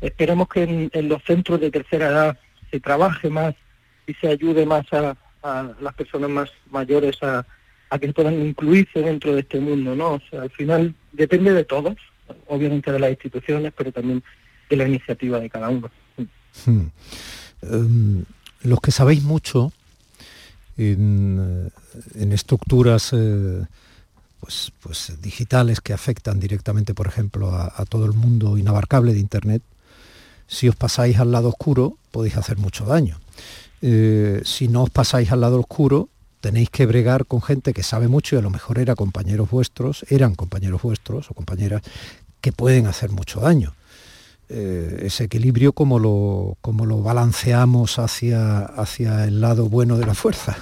Esperemos 0.00 0.48
que 0.48 0.90
en, 0.92 1.08
los 1.08 1.22
centros 1.24 1.60
de 1.60 1.70
tercera 1.70 2.08
edad 2.08 2.38
se 2.70 2.80
trabaje 2.80 3.28
más 3.28 3.54
y 4.06 4.14
se 4.14 4.28
ayude 4.28 4.64
más 4.64 4.86
a, 4.92 5.16
las 5.80 5.94
personas 5.94 6.30
más 6.30 6.50
mayores 6.70 7.22
a, 7.22 7.44
que 8.00 8.12
puedan 8.12 8.40
incluirse 8.40 9.02
dentro 9.02 9.34
de 9.34 9.40
este 9.40 9.60
mundo, 9.60 9.94
¿no? 9.94 10.14
O 10.14 10.20
sea, 10.30 10.42
al 10.42 10.50
final 10.50 10.94
depende 11.12 11.52
de 11.52 11.64
todos, 11.64 11.94
obviamente 12.46 12.90
de 12.90 12.98
las 12.98 13.10
instituciones, 13.10 13.72
pero 13.76 13.92
también 13.92 14.22
de 14.68 14.76
la 14.76 14.86
iniciativa 14.86 15.40
de 15.40 15.50
cada 15.50 15.68
uno. 15.68 15.90
Hmm. 16.66 16.86
Em, 17.62 18.24
los 18.62 18.80
que 18.80 18.90
sabéis 18.90 19.22
mucho 19.22 19.72
en, 20.76 21.70
estructuras 22.32 23.10
eh, 23.12 23.64
pues, 24.40 24.72
pues, 24.80 25.12
digitales 25.20 25.80
que 25.80 25.92
afectan 25.92 26.40
directamente, 26.40 26.94
por 26.94 27.06
ejemplo, 27.06 27.52
a 27.52 27.84
todo 27.88 28.06
el 28.06 28.12
mundo 28.12 28.58
inabarcable 28.58 29.12
de 29.12 29.20
Internet, 29.20 29.62
si 30.46 30.68
os 30.68 30.76
pasáis 30.76 31.18
al 31.18 31.32
lado 31.32 31.48
oscuro, 31.48 31.98
podéis 32.10 32.36
hacer 32.36 32.58
mucho 32.58 32.84
daño. 32.84 33.18
Eh, 33.82 34.42
si 34.44 34.68
no 34.68 34.84
os 34.84 34.90
pasáis 34.90 35.32
al 35.32 35.40
lado 35.40 35.58
oscuro, 35.58 36.08
tenéis 36.40 36.70
que 36.70 36.86
bregar 36.86 37.26
con 37.26 37.42
gente 37.42 37.72
que 37.72 37.82
sabe 37.82 38.08
mucho 38.08 38.36
y 38.36 38.38
a 38.38 38.42
lo 38.42 38.50
mejor 38.50 38.78
era 38.78 38.94
compañeros 38.94 39.50
vuestros, 39.50 40.04
eran 40.10 40.34
compañeros 40.34 40.82
vuestros 40.82 41.30
o 41.30 41.34
compañeras 41.34 41.82
que 42.40 42.52
pueden 42.52 42.86
hacer 42.86 43.10
mucho 43.10 43.40
daño. 43.40 43.74
Eh, 44.48 45.00
ese 45.02 45.24
equilibrio, 45.24 45.72
¿cómo 45.72 45.98
lo, 45.98 46.56
cómo 46.60 46.84
lo 46.84 47.02
balanceamos 47.02 47.98
hacia, 47.98 48.58
hacia 48.60 49.24
el 49.24 49.40
lado 49.40 49.68
bueno 49.68 49.96
de 49.96 50.06
la 50.06 50.14
fuerza? 50.14 50.56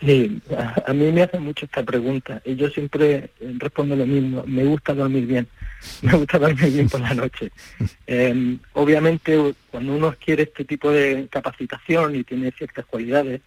Sí, 0.00 0.40
a, 0.86 0.92
mí 0.92 1.12
me 1.12 1.22
hacen 1.22 1.42
mucho 1.42 1.66
esta 1.66 1.82
pregunta 1.82 2.40
y 2.44 2.56
yo 2.56 2.68
siempre 2.70 3.30
respondo 3.58 3.94
lo 3.94 4.06
mismo, 4.06 4.42
me 4.46 4.64
gusta 4.64 4.94
dormir 4.94 5.26
bien, 5.26 5.46
me 6.02 6.12
gusta 6.12 6.38
dormir 6.38 6.70
bien 6.72 6.88
por 6.88 7.00
la 7.00 7.14
noche. 7.14 7.50
Em, 8.06 8.58
obviamente 8.72 9.54
cuando 9.70 9.94
uno 9.94 10.08
adquiere 10.08 10.44
este 10.44 10.64
tipo 10.64 10.90
de 10.90 11.28
capacitación 11.30 12.16
y 12.16 12.24
tiene 12.24 12.52
ciertas 12.52 12.86
cualidades, 12.86 13.40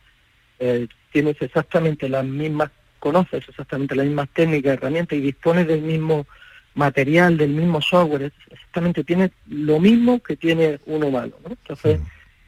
eh, 0.60 0.88
tienes 1.12 1.42
exactamente 1.42 2.10
las 2.10 2.26
mismas, 2.26 2.72
conoces 3.00 3.48
exactamente 3.48 3.96
las 3.96 4.06
mismas 4.06 4.30
técnicas, 4.30 4.74
herramientas 4.74 5.18
y 5.18 5.22
dispones 5.22 5.68
del 5.68 5.82
mismo 5.82 6.28
material, 6.76 7.38
del 7.38 7.52
mismo 7.52 7.82
software, 7.82 8.32
exactamente 8.52 9.04
tienes 9.04 9.32
lo 9.48 9.80
mismo 9.80 10.22
que 10.22 10.36
tiene 10.36 10.80
uno 10.86 11.10
malo. 11.10 11.38
¿no? 11.44 11.52
Entonces, 11.52 12.00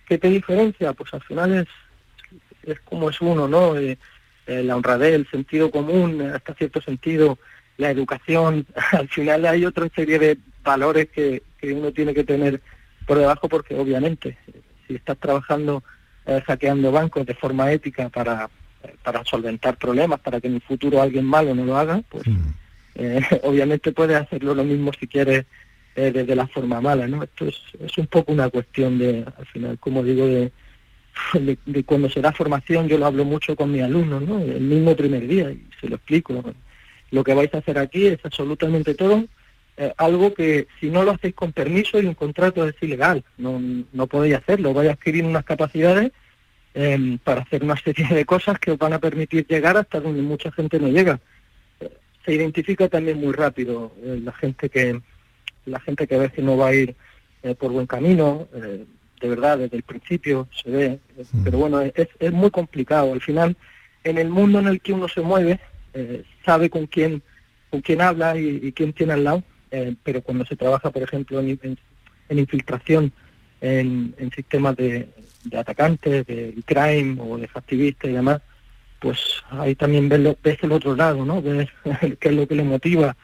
¿qué 0.07 0.17
te 0.17 0.29
diferencia? 0.29 0.93
Pues 0.93 1.13
al 1.13 1.23
final 1.23 1.53
es 1.55 1.67
es 2.67 2.79
como 2.81 3.09
es 3.09 3.19
uno, 3.21 3.47
¿no? 3.47 3.77
Eh, 3.77 3.97
eh, 4.45 4.63
la 4.63 4.75
honradez, 4.75 5.13
el 5.13 5.27
sentido 5.29 5.71
común, 5.71 6.21
hasta 6.21 6.53
cierto 6.53 6.81
sentido, 6.81 7.39
la 7.77 7.89
educación. 7.89 8.65
Al 8.91 9.07
final 9.09 9.45
hay 9.45 9.65
otra 9.65 9.87
serie 9.95 10.19
de 10.19 10.37
valores 10.63 11.07
que, 11.09 11.43
uno 11.63 11.91
tiene 11.91 12.13
que 12.13 12.23
tener 12.23 12.61
por 13.05 13.17
debajo 13.17 13.49
porque 13.49 13.75
obviamente 13.75 14.37
si 14.87 14.95
estás 14.95 15.17
trabajando 15.17 15.83
eh, 16.25 16.41
hackeando 16.45 16.93
bancos 16.93 17.25
de 17.25 17.33
forma 17.33 17.69
ética 17.73 18.07
para, 18.07 18.49
para 19.03 19.25
solventar 19.25 19.75
problemas, 19.77 20.21
para 20.21 20.39
que 20.39 20.47
en 20.47 20.55
el 20.55 20.61
futuro 20.61 21.01
alguien 21.01 21.25
malo 21.25 21.53
no 21.53 21.65
lo 21.65 21.75
haga, 21.75 22.01
pues 22.09 22.25
mm. 22.25 22.51
obviamente 23.43 23.91
puedes 23.91 24.17
hacerlo 24.17 24.55
lo 24.55 24.63
mismo 24.63 24.91
si 24.99 25.07
quieres 25.07 25.45
desde 25.95 26.35
la 26.35 26.45
forma 26.47 26.79
mala, 26.79 27.07
¿no? 27.07 27.23
Esto 27.23 27.47
es, 27.47 27.55
es 27.79 27.97
un 27.97 28.05
poco 28.05 28.31
una 28.31 28.49
cuestión 28.49 28.99
de, 28.99 29.25
al 29.35 29.45
final, 29.47 29.79
como 29.79 30.03
digo, 30.03 30.27
de, 31.33 31.57
de, 31.65 31.83
cuando 31.83 32.09
se 32.09 32.21
da 32.21 32.31
formación, 32.31 32.87
yo 32.87 32.97
lo 32.97 33.07
hablo 33.07 33.25
mucho 33.25 33.55
con 33.55 33.71
mis 33.71 33.81
alumnos, 33.81 34.21
¿no? 34.21 34.39
El 34.39 34.61
mismo 34.61 34.95
primer 34.95 35.27
día, 35.27 35.49
y 35.49 35.67
se 35.81 35.89
lo 35.89 35.95
explico. 35.95 36.43
Lo 37.11 37.23
que 37.23 37.33
vais 37.33 37.53
a 37.53 37.59
hacer 37.59 37.77
aquí 37.77 38.07
es 38.07 38.19
absolutamente 38.23 38.93
todo, 38.93 39.25
eh, 39.77 39.93
algo 39.97 40.33
que 40.33 40.67
si 40.79 40.89
no 40.89 41.03
lo 41.03 41.11
hacéis 41.11 41.35
con 41.35 41.53
permiso 41.53 42.01
y 42.01 42.07
un 42.07 42.15
contrato 42.15 42.67
es 42.67 42.75
ilegal, 42.81 43.23
no, 43.37 43.61
no 43.93 44.07
podéis 44.07 44.35
hacerlo, 44.35 44.73
vais 44.73 44.89
a 44.89 44.93
adquirir 44.93 45.23
unas 45.23 45.45
capacidades 45.45 46.11
em, 46.73 47.19
para 47.19 47.41
hacer 47.41 47.63
una 47.63 47.77
serie 47.77 48.07
de 48.07 48.25
cosas 48.25 48.57
que 48.59 48.71
os 48.71 48.77
van 48.77 48.93
a 48.93 48.99
permitir 48.99 49.45
llegar 49.47 49.77
hasta 49.77 49.99
donde 49.99 50.21
mucha 50.21 50.51
gente 50.51 50.79
no 50.79 50.87
llega. 50.87 51.19
Se 52.27 52.33
identifica 52.33 52.89
también 52.89 53.19
muy 53.21 53.31
rápido 53.31 53.93
eh, 54.03 54.19
la 54.21 54.33
gente 54.33 54.69
que 54.69 55.01
la 55.65 55.79
gente 55.79 56.07
que 56.07 56.17
ve 56.17 56.29
que 56.29 56.41
no 56.41 56.57
va 56.57 56.67
a 56.67 56.75
ir 56.75 56.93
eh, 57.43 57.55
por 57.55 57.71
buen 57.71 57.87
camino, 57.87 58.47
de 59.21 59.27
verdad 59.29 59.57
desde 59.57 59.77
el 59.77 59.83
principio 59.83 60.47
se 60.61 60.69
ve, 60.69 60.99
Mm. 61.33 61.43
pero 61.43 61.57
bueno, 61.57 61.81
es, 61.81 62.07
es 62.19 62.31
muy 62.31 62.51
complicado. 62.51 63.11
Al 63.13 63.21
final, 63.21 63.55
en 64.03 64.17
el 64.17 64.29
mundo 64.29 64.59
en 64.59 64.67
el 64.67 64.79
que 64.81 64.93
uno 64.93 65.07
se 65.07 65.21
mueve, 65.21 65.59
eh, 65.93 66.23
sabe 66.45 66.69
con 66.69 66.85
quién 66.87 67.21
con 67.69 67.81
quién 67.81 68.01
habla 68.01 68.37
y, 68.39 68.59
y 68.63 68.71
quién 68.71 68.93
tiene 68.93 69.13
al 69.13 69.23
lado, 69.25 69.43
eh, 69.71 69.93
pero 70.03 70.21
cuando 70.21 70.45
se 70.45 70.55
trabaja, 70.55 70.89
por 70.91 71.01
ejemplo, 71.03 71.39
en, 71.39 71.59
en- 71.63 71.77
en 72.29 72.39
infiltración 72.39 73.11
en, 73.61 74.13
en 74.17 74.31
sistemas 74.31 74.75
de, 74.75 75.09
de 75.43 75.57
atacantes, 75.57 76.25
de 76.27 76.53
crime 76.65 77.17
o 77.21 77.37
de 77.37 77.49
activistas 77.53 78.09
y 78.11 78.13
demás, 78.13 78.41
pues 78.99 79.43
ahí 79.51 79.75
también 79.75 80.09
ves, 80.09 80.19
lo- 80.19 80.37
ves 80.43 80.57
el 80.61 80.71
otro 80.71 80.95
lado, 80.95 81.25
¿no? 81.25 81.41
Ves 81.41 81.69
qué 82.19 82.29
es 82.29 82.35
lo 82.35 82.47
que 82.47 82.55
le 82.55 82.63
motiva. 82.63 83.15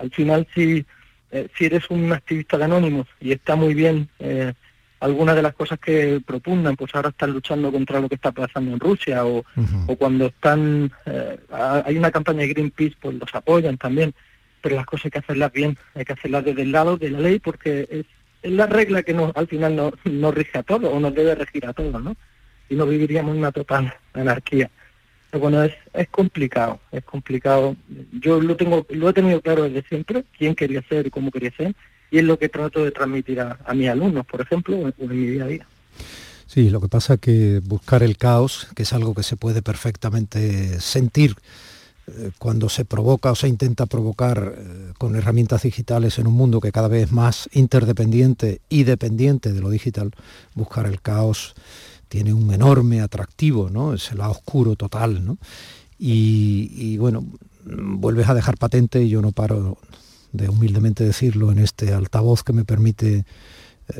Al 0.00 0.10
final, 0.10 0.46
si, 0.54 0.84
eh, 1.30 1.48
si 1.56 1.66
eres 1.66 1.88
un 1.90 2.12
activista 2.12 2.56
de 2.58 2.64
Anónimos 2.64 3.06
y 3.20 3.32
está 3.32 3.54
muy 3.56 3.74
bien 3.74 4.08
eh, 4.18 4.52
algunas 5.00 5.36
de 5.36 5.42
las 5.42 5.54
cosas 5.54 5.78
que 5.78 6.20
propugnan, 6.24 6.76
pues 6.76 6.94
ahora 6.94 7.10
están 7.10 7.32
luchando 7.32 7.70
contra 7.70 8.00
lo 8.00 8.08
que 8.08 8.14
está 8.14 8.32
pasando 8.32 8.72
en 8.72 8.80
Rusia 8.80 9.24
o, 9.26 9.44
o 9.86 9.96
cuando 9.96 10.26
están, 10.26 10.90
eh, 11.06 11.38
ha- 11.52 11.82
hay 11.84 11.98
una 11.98 12.10
campaña 12.10 12.40
de 12.40 12.48
Greenpeace, 12.48 12.96
pues 13.00 13.14
los 13.16 13.34
apoyan 13.34 13.76
también, 13.76 14.14
pero 14.62 14.76
las 14.76 14.86
cosas 14.86 15.06
hay 15.06 15.10
que 15.10 15.18
hacerlas 15.18 15.52
bien, 15.52 15.76
hay 15.94 16.04
que 16.06 16.14
hacerlas 16.14 16.44
desde 16.44 16.62
el 16.62 16.72
lado 16.72 16.96
de 16.96 17.10
la 17.10 17.20
ley 17.20 17.38
porque 17.38 17.86
es, 17.90 18.06
es 18.42 18.52
la 18.52 18.66
regla 18.66 19.02
que 19.02 19.12
nos, 19.12 19.36
al 19.36 19.46
final 19.46 19.76
nos, 19.76 19.92
nos 20.04 20.34
rige 20.34 20.56
a 20.58 20.62
todos 20.62 20.90
o 20.90 20.98
nos 20.98 21.14
debe 21.14 21.34
regir 21.34 21.66
a 21.66 21.74
todos, 21.74 22.02
¿no? 22.02 22.16
Y 22.70 22.74
no 22.76 22.86
viviríamos 22.86 23.32
en 23.32 23.38
una 23.40 23.52
total 23.52 23.92
anarquía. 24.14 24.70
Bueno, 25.38 25.62
es, 25.62 25.72
es 25.92 26.08
complicado, 26.08 26.80
es 26.92 27.04
complicado. 27.04 27.76
Yo 28.20 28.40
lo 28.40 28.56
tengo, 28.56 28.86
lo 28.90 29.08
he 29.08 29.12
tenido 29.12 29.40
claro 29.40 29.64
desde 29.64 29.86
siempre, 29.88 30.24
quién 30.38 30.54
quería 30.54 30.82
ser 30.88 31.06
y 31.06 31.10
cómo 31.10 31.30
quería 31.30 31.50
ser, 31.56 31.74
y 32.10 32.18
es 32.18 32.24
lo 32.24 32.38
que 32.38 32.48
trato 32.48 32.84
de 32.84 32.90
transmitir 32.92 33.40
a, 33.40 33.58
mis 33.74 33.88
alumnos, 33.88 34.24
por 34.26 34.40
ejemplo, 34.40 34.76
en- 34.76 34.94
mi 35.08 35.26
día 35.26 35.44
a 35.44 35.48
día. 35.48 35.66
Sí, 36.46 36.70
lo 36.70 36.80
que 36.80 36.88
pasa 36.88 37.16
que 37.16 37.60
buscar 37.64 38.02
el 38.02 38.16
caos, 38.16 38.68
que 38.76 38.84
es 38.84 38.92
algo 38.92 39.14
que 39.14 39.22
se 39.22 39.36
puede 39.36 39.62
perfectamente 39.62 40.78
sentir 40.80 41.34
eh, 42.06 42.30
cuando 42.38 42.68
se 42.68 42.84
provoca 42.84 43.32
o 43.32 43.34
se 43.34 43.48
intenta 43.48 43.86
provocar 43.86 44.54
eh, 44.56 44.92
con 44.98 45.16
herramientas 45.16 45.62
digitales 45.62 46.18
en 46.18 46.26
un 46.26 46.34
mundo 46.34 46.60
que 46.60 46.70
cada 46.70 46.86
vez 46.86 47.04
es 47.04 47.12
más 47.12 47.48
interdependiente 47.54 48.60
y 48.68 48.84
dependiente 48.84 49.52
de 49.52 49.60
lo 49.60 49.70
digital, 49.70 50.12
buscar 50.54 50.86
el 50.86 51.00
caos 51.00 51.54
tiene 52.14 52.32
un 52.32 52.54
enorme 52.54 53.00
atractivo, 53.00 53.70
¿no? 53.70 53.92
Es 53.92 54.12
el 54.12 54.18
lado 54.18 54.30
oscuro 54.30 54.76
total, 54.76 55.24
¿no? 55.24 55.36
Y, 55.98 56.70
y, 56.76 56.96
bueno, 56.96 57.26
vuelves 57.64 58.28
a 58.28 58.34
dejar 58.34 58.56
patente, 58.56 59.02
y 59.02 59.08
yo 59.08 59.20
no 59.20 59.32
paro 59.32 59.78
de 60.30 60.48
humildemente 60.48 61.02
decirlo 61.02 61.50
en 61.50 61.58
este 61.58 61.92
altavoz 61.92 62.44
que 62.44 62.52
me 62.52 62.64
permite 62.64 63.16
eh, 63.16 63.24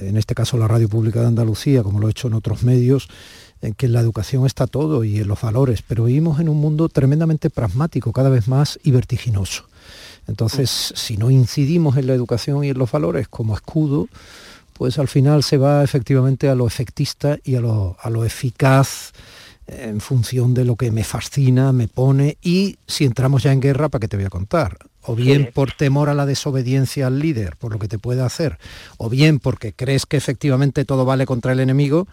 en 0.03 0.17
este 0.17 0.37
caso 0.37 0.57
la 0.59 0.69
Radio 0.69 0.89
Pública 0.89 1.23
de 1.23 1.27
Andalucía, 1.27 1.83
como 1.83 1.99
lo 1.99 2.07
he 2.07 2.13
hecho 2.13 2.29
en 2.29 2.35
otros 2.35 2.63
medios, 2.63 3.09
en 3.61 3.75
que 3.75 3.87
en 3.87 3.93
la 3.93 4.01
educación 4.01 4.47
está 4.47 4.69
todo 4.69 5.03
y 5.03 5.19
en 5.19 5.27
los 5.27 5.41
valores, 5.41 5.83
pero 5.83 6.05
vivimos 6.05 6.39
en 6.39 6.49
un 6.49 6.59
mundo 6.59 6.89
tremendamente 6.89 7.51
pragmático, 7.51 8.13
cada 8.13 8.31
vez 8.31 8.47
más 8.47 8.79
y 8.85 8.93
vertiginoso. 8.93 9.65
Entonces, 10.29 10.93
si 10.95 11.17
no 11.17 11.33
incidimos 11.33 11.97
en 11.97 12.07
la 12.07 12.15
educación 12.15 12.63
y 12.63 12.69
en 12.69 12.79
los 12.79 12.93
valores 12.93 13.27
como 13.27 13.57
escudo, 13.57 14.07
pues 14.75 14.99
al 14.99 15.09
final 15.09 15.43
se 15.43 15.57
va 15.57 15.83
efectivamente 15.83 16.49
a 16.49 16.55
lo 16.55 16.67
efectista 16.67 17.39
y 17.43 17.55
a 17.55 17.61
lo, 17.61 17.97
a 18.01 18.11
lo 18.11 18.25
eficaz 18.25 19.13
en 19.67 20.01
función 20.01 20.53
de 20.53 20.65
lo 20.65 20.77
que 20.77 20.91
me 20.91 21.05
fascina, 21.05 21.73
me 21.73 21.89
pone 21.89 22.37
y 22.43 22.77
si 22.87 23.05
entramos 23.05 23.45
ya 23.45 23.53
en 23.53 23.61
guerra, 23.61 23.89
¿para 23.89 24.01
qué 24.01 24.09
te 24.09 24.17
voy 24.17 24.27
a 24.27 24.31
contar? 24.31 24.77
O 25.03 25.15
bien 25.15 25.51
por 25.55 25.73
temor 25.73 26.09
a 26.09 26.15
la 26.15 26.27
desobediencia 26.27 27.07
al 27.07 27.19
líder, 27.19 27.57
por 27.57 27.73
lo 27.73 27.79
que 27.79 27.89
te 27.89 27.99
puede 27.99 28.23
hacer, 28.23 28.59
o 28.99 29.09
bien 29.09 29.39
porque 29.39 29.73
crees 29.73 30.07
que 30.07 30.17
efectivamente 30.17 30.85
todo 30.85 31.05
vale 31.05 31.25
contra 31.25 31.53
el 31.53 31.61
enemigo, 31.61 32.07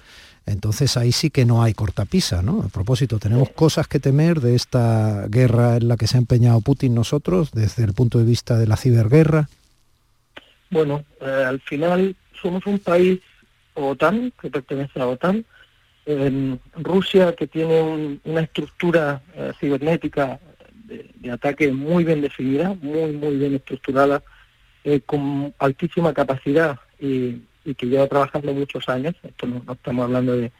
entonces 0.45 0.97
ahí 0.97 1.11
sí 1.11 1.29
que 1.29 1.45
no 1.45 1.61
hay 1.61 1.73
cortapisa, 1.73 2.41
¿no? 2.41 2.63
A 2.63 2.69
propósito, 2.69 3.19
tenemos 3.19 3.49
cosas 3.49 3.87
que 3.87 3.99
temer 3.99 4.41
de 4.41 4.55
esta 4.55 5.27
guerra 5.27 5.77
en 5.77 5.87
la 5.87 5.97
que 5.97 6.07
se 6.07 6.17
ha 6.17 6.19
empeñado 6.19 6.61
Putin 6.61 6.95
nosotros, 6.95 7.51
desde 7.51 7.83
el 7.83 7.93
punto 7.93 8.17
de 8.17 8.25
vista 8.25 8.57
de 8.57 8.67
la 8.67 8.77
ciberguerra. 8.77 9.49
Bueno, 10.69 11.03
eh, 11.19 11.45
al 11.47 11.59
final 11.61 12.15
somos 12.41 12.65
un 12.65 12.79
país 12.79 13.19
OTAN, 13.73 14.33
que 14.41 14.49
pertenece 14.49 14.99
a 14.99 15.07
OTAN, 15.07 15.45
Rusia 16.75 17.35
que 17.35 17.47
tiene 17.47 17.81
un- 17.81 18.21
una 18.25 18.41
estructura 18.41 19.21
eh, 19.35 19.51
cibernética 19.59 20.39
de, 20.85 21.31
ataque 21.31 21.71
muy 21.71 22.03
bien 22.03 22.21
definida, 22.21 22.75
muy, 22.81 23.11
muy 23.13 23.37
bien 23.37 23.55
estructurada, 23.55 24.21
eh, 24.83 24.99
con 25.01 25.53
altísima 25.59 26.13
capacidad 26.13 26.79
y, 26.99 27.41
que 27.77 27.85
lleva 27.85 28.07
trabajando 28.07 28.53
muchos 28.53 28.89
años. 28.89 29.13
Esto 29.23 29.45
no, 29.45 29.63
estamos 29.71 30.05
hablando 30.05 30.35
de, 30.35 30.51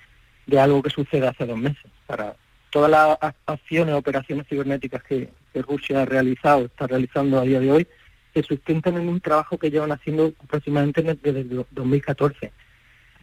algo 0.60 0.82
que 0.84 0.92
sucede 0.92 1.28
hace 1.28 1.46
dos 1.46 1.58
meses. 1.58 1.92
Para 2.06 2.36
todas 2.70 2.92
las 2.92 3.18
acciones, 3.48 3.96
operaciones 3.96 4.48
cibernéticas 4.48 5.04
que 5.04 5.30
Rusia 5.56 6.04
ha 6.04 6.06
realizado, 6.06 6.66
está 6.66 6.86
realizando 6.88 7.40
a 7.40 7.44
día 7.44 7.60
de 7.60 7.72
hoy, 7.72 7.88
se 8.34 8.44
sustentan 8.44 8.98
en 8.98 9.10
un 9.10 9.20
trabajo 9.20 9.58
que 9.58 9.70
llevan 9.70 9.92
haciendo 9.92 10.34
aproximadamente 10.44 11.02
desde 11.02 11.40
el 11.42 11.66
2014. 11.72 12.46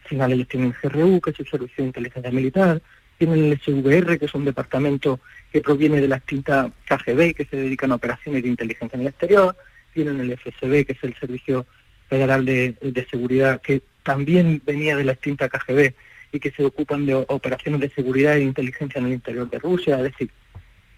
Al 0.03 0.09
final 0.09 0.33
ellos 0.33 0.47
tienen 0.47 0.73
el 0.81 0.89
GRU, 0.89 1.21
que 1.21 1.31
es 1.31 1.39
el 1.39 1.47
Servicio 1.47 1.83
de 1.83 1.87
Inteligencia 1.87 2.31
Militar, 2.31 2.81
tienen 3.17 3.45
el 3.45 3.59
SVR, 3.59 4.17
que 4.17 4.25
es 4.25 4.33
un 4.33 4.45
departamento 4.45 5.19
que 5.51 5.61
proviene 5.61 5.99
de 5.99 6.07
la 6.07 6.17
extinta 6.17 6.71
KGB, 6.87 7.33
que 7.35 7.45
se 7.49 7.57
dedican 7.57 7.91
a 7.91 7.95
operaciones 7.95 8.43
de 8.43 8.49
inteligencia 8.49 8.95
en 8.95 9.01
el 9.01 9.07
exterior, 9.07 9.55
tienen 9.93 10.19
el 10.21 10.37
FSB, 10.37 10.85
que 10.85 10.93
es 10.93 11.03
el 11.03 11.15
Servicio 11.15 11.65
Federal 12.07 12.45
de, 12.45 12.75
de 12.81 13.05
Seguridad, 13.07 13.61
que 13.61 13.81
también 14.03 14.61
venía 14.65 14.95
de 14.95 15.03
la 15.03 15.11
extinta 15.11 15.49
KGB 15.49 15.93
y 16.31 16.39
que 16.39 16.51
se 16.51 16.63
ocupan 16.63 17.05
de 17.05 17.15
operaciones 17.15 17.81
de 17.81 17.89
seguridad 17.89 18.37
e 18.37 18.41
inteligencia 18.41 18.99
en 18.99 19.07
el 19.07 19.13
interior 19.13 19.49
de 19.49 19.59
Rusia. 19.59 19.97
Es 19.97 20.03
decir, 20.03 20.31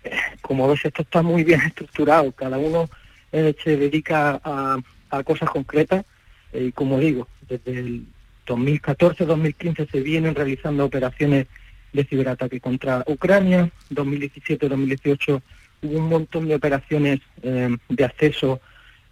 eh, 0.04 0.12
como 0.42 0.68
ves, 0.68 0.86
esto 0.86 1.02
está 1.02 1.22
muy 1.22 1.44
bien 1.44 1.62
estructurado, 1.62 2.32
cada 2.32 2.58
uno 2.58 2.90
eh, 3.32 3.56
se 3.64 3.78
dedica 3.78 4.40
a, 4.44 4.80
a 5.10 5.24
cosas 5.24 5.50
concretas 5.50 6.06
eh, 6.54 6.66
y 6.66 6.72
como 6.72 7.00
digo, 7.00 7.28
desde 7.48 7.80
el 7.80 8.06
2014-2015 8.48 9.90
se 9.90 10.00
vienen 10.02 10.36
realizando 10.36 10.86
operaciones 10.86 11.48
de 11.94 12.04
ciberataque 12.06 12.60
contra 12.60 13.04
Ucrania, 13.08 13.70
2017-2018 13.92 15.42
hubo 15.84 15.98
un 15.98 16.10
montón 16.10 16.48
de 16.48 16.56
operaciones 16.56 17.20
eh, 17.42 17.76
de 17.90 18.06
acceso 18.06 18.62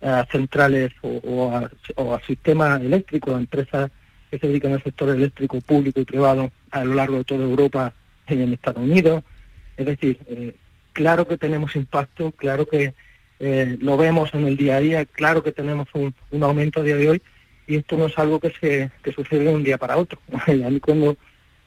a 0.02 0.26
centrales 0.32 0.92
o, 1.02 1.52
a, 1.54 1.70
o 1.96 2.14
a 2.14 2.22
sistemas 2.22 2.82
eléctricos, 2.82 3.36
a 3.36 3.40
empresas 3.40 3.92
que 4.32 4.40
se 4.40 4.48
dedican 4.48 4.74
al 4.74 4.84
sector 4.84 5.10
eléctrico 5.10 5.60
público 5.60 6.00
y 6.00 6.06
privado 6.06 6.52
a 6.72 6.86
lo 6.86 6.94
largo 6.94 7.18
de 7.18 7.24
toda 7.24 7.44
Europa 7.44 7.94
y 8.28 8.42
en 8.42 8.54
Estados 8.54 8.84
Unidos. 8.84 9.24
Es 9.76 9.86
decir, 9.86 10.20
eh, 10.28 10.56
claro 10.94 11.28
que 11.28 11.38
tenemos 11.38 11.76
impacto, 11.76 12.32
claro 12.32 12.66
que 12.68 12.94
eh, 13.40 13.78
lo 13.82 13.96
vemos 13.98 14.34
en 14.34 14.46
el 14.48 14.58
día 14.58 14.78
a 14.78 14.80
día, 14.82 15.06
claro 15.06 15.42
que 15.44 15.52
tenemos 15.52 15.88
un, 15.94 16.14
un 16.32 16.44
aumento 16.44 16.82
a 16.82 16.84
día 16.84 16.96
de 16.98 17.10
hoy 17.10 17.22
y 17.68 17.78
esto 17.78 17.98
no 17.98 18.08
es 18.08 18.18
algo 18.18 18.40
que 18.40 18.52
se 18.60 18.92
que 19.04 19.12
sucede 19.14 19.46
de 19.46 19.54
un 19.54 19.64
día 19.64 19.78
para 19.78 19.98
otro. 19.98 20.20
a 20.48 20.52
mí 20.54 20.80
cuando 20.80 21.16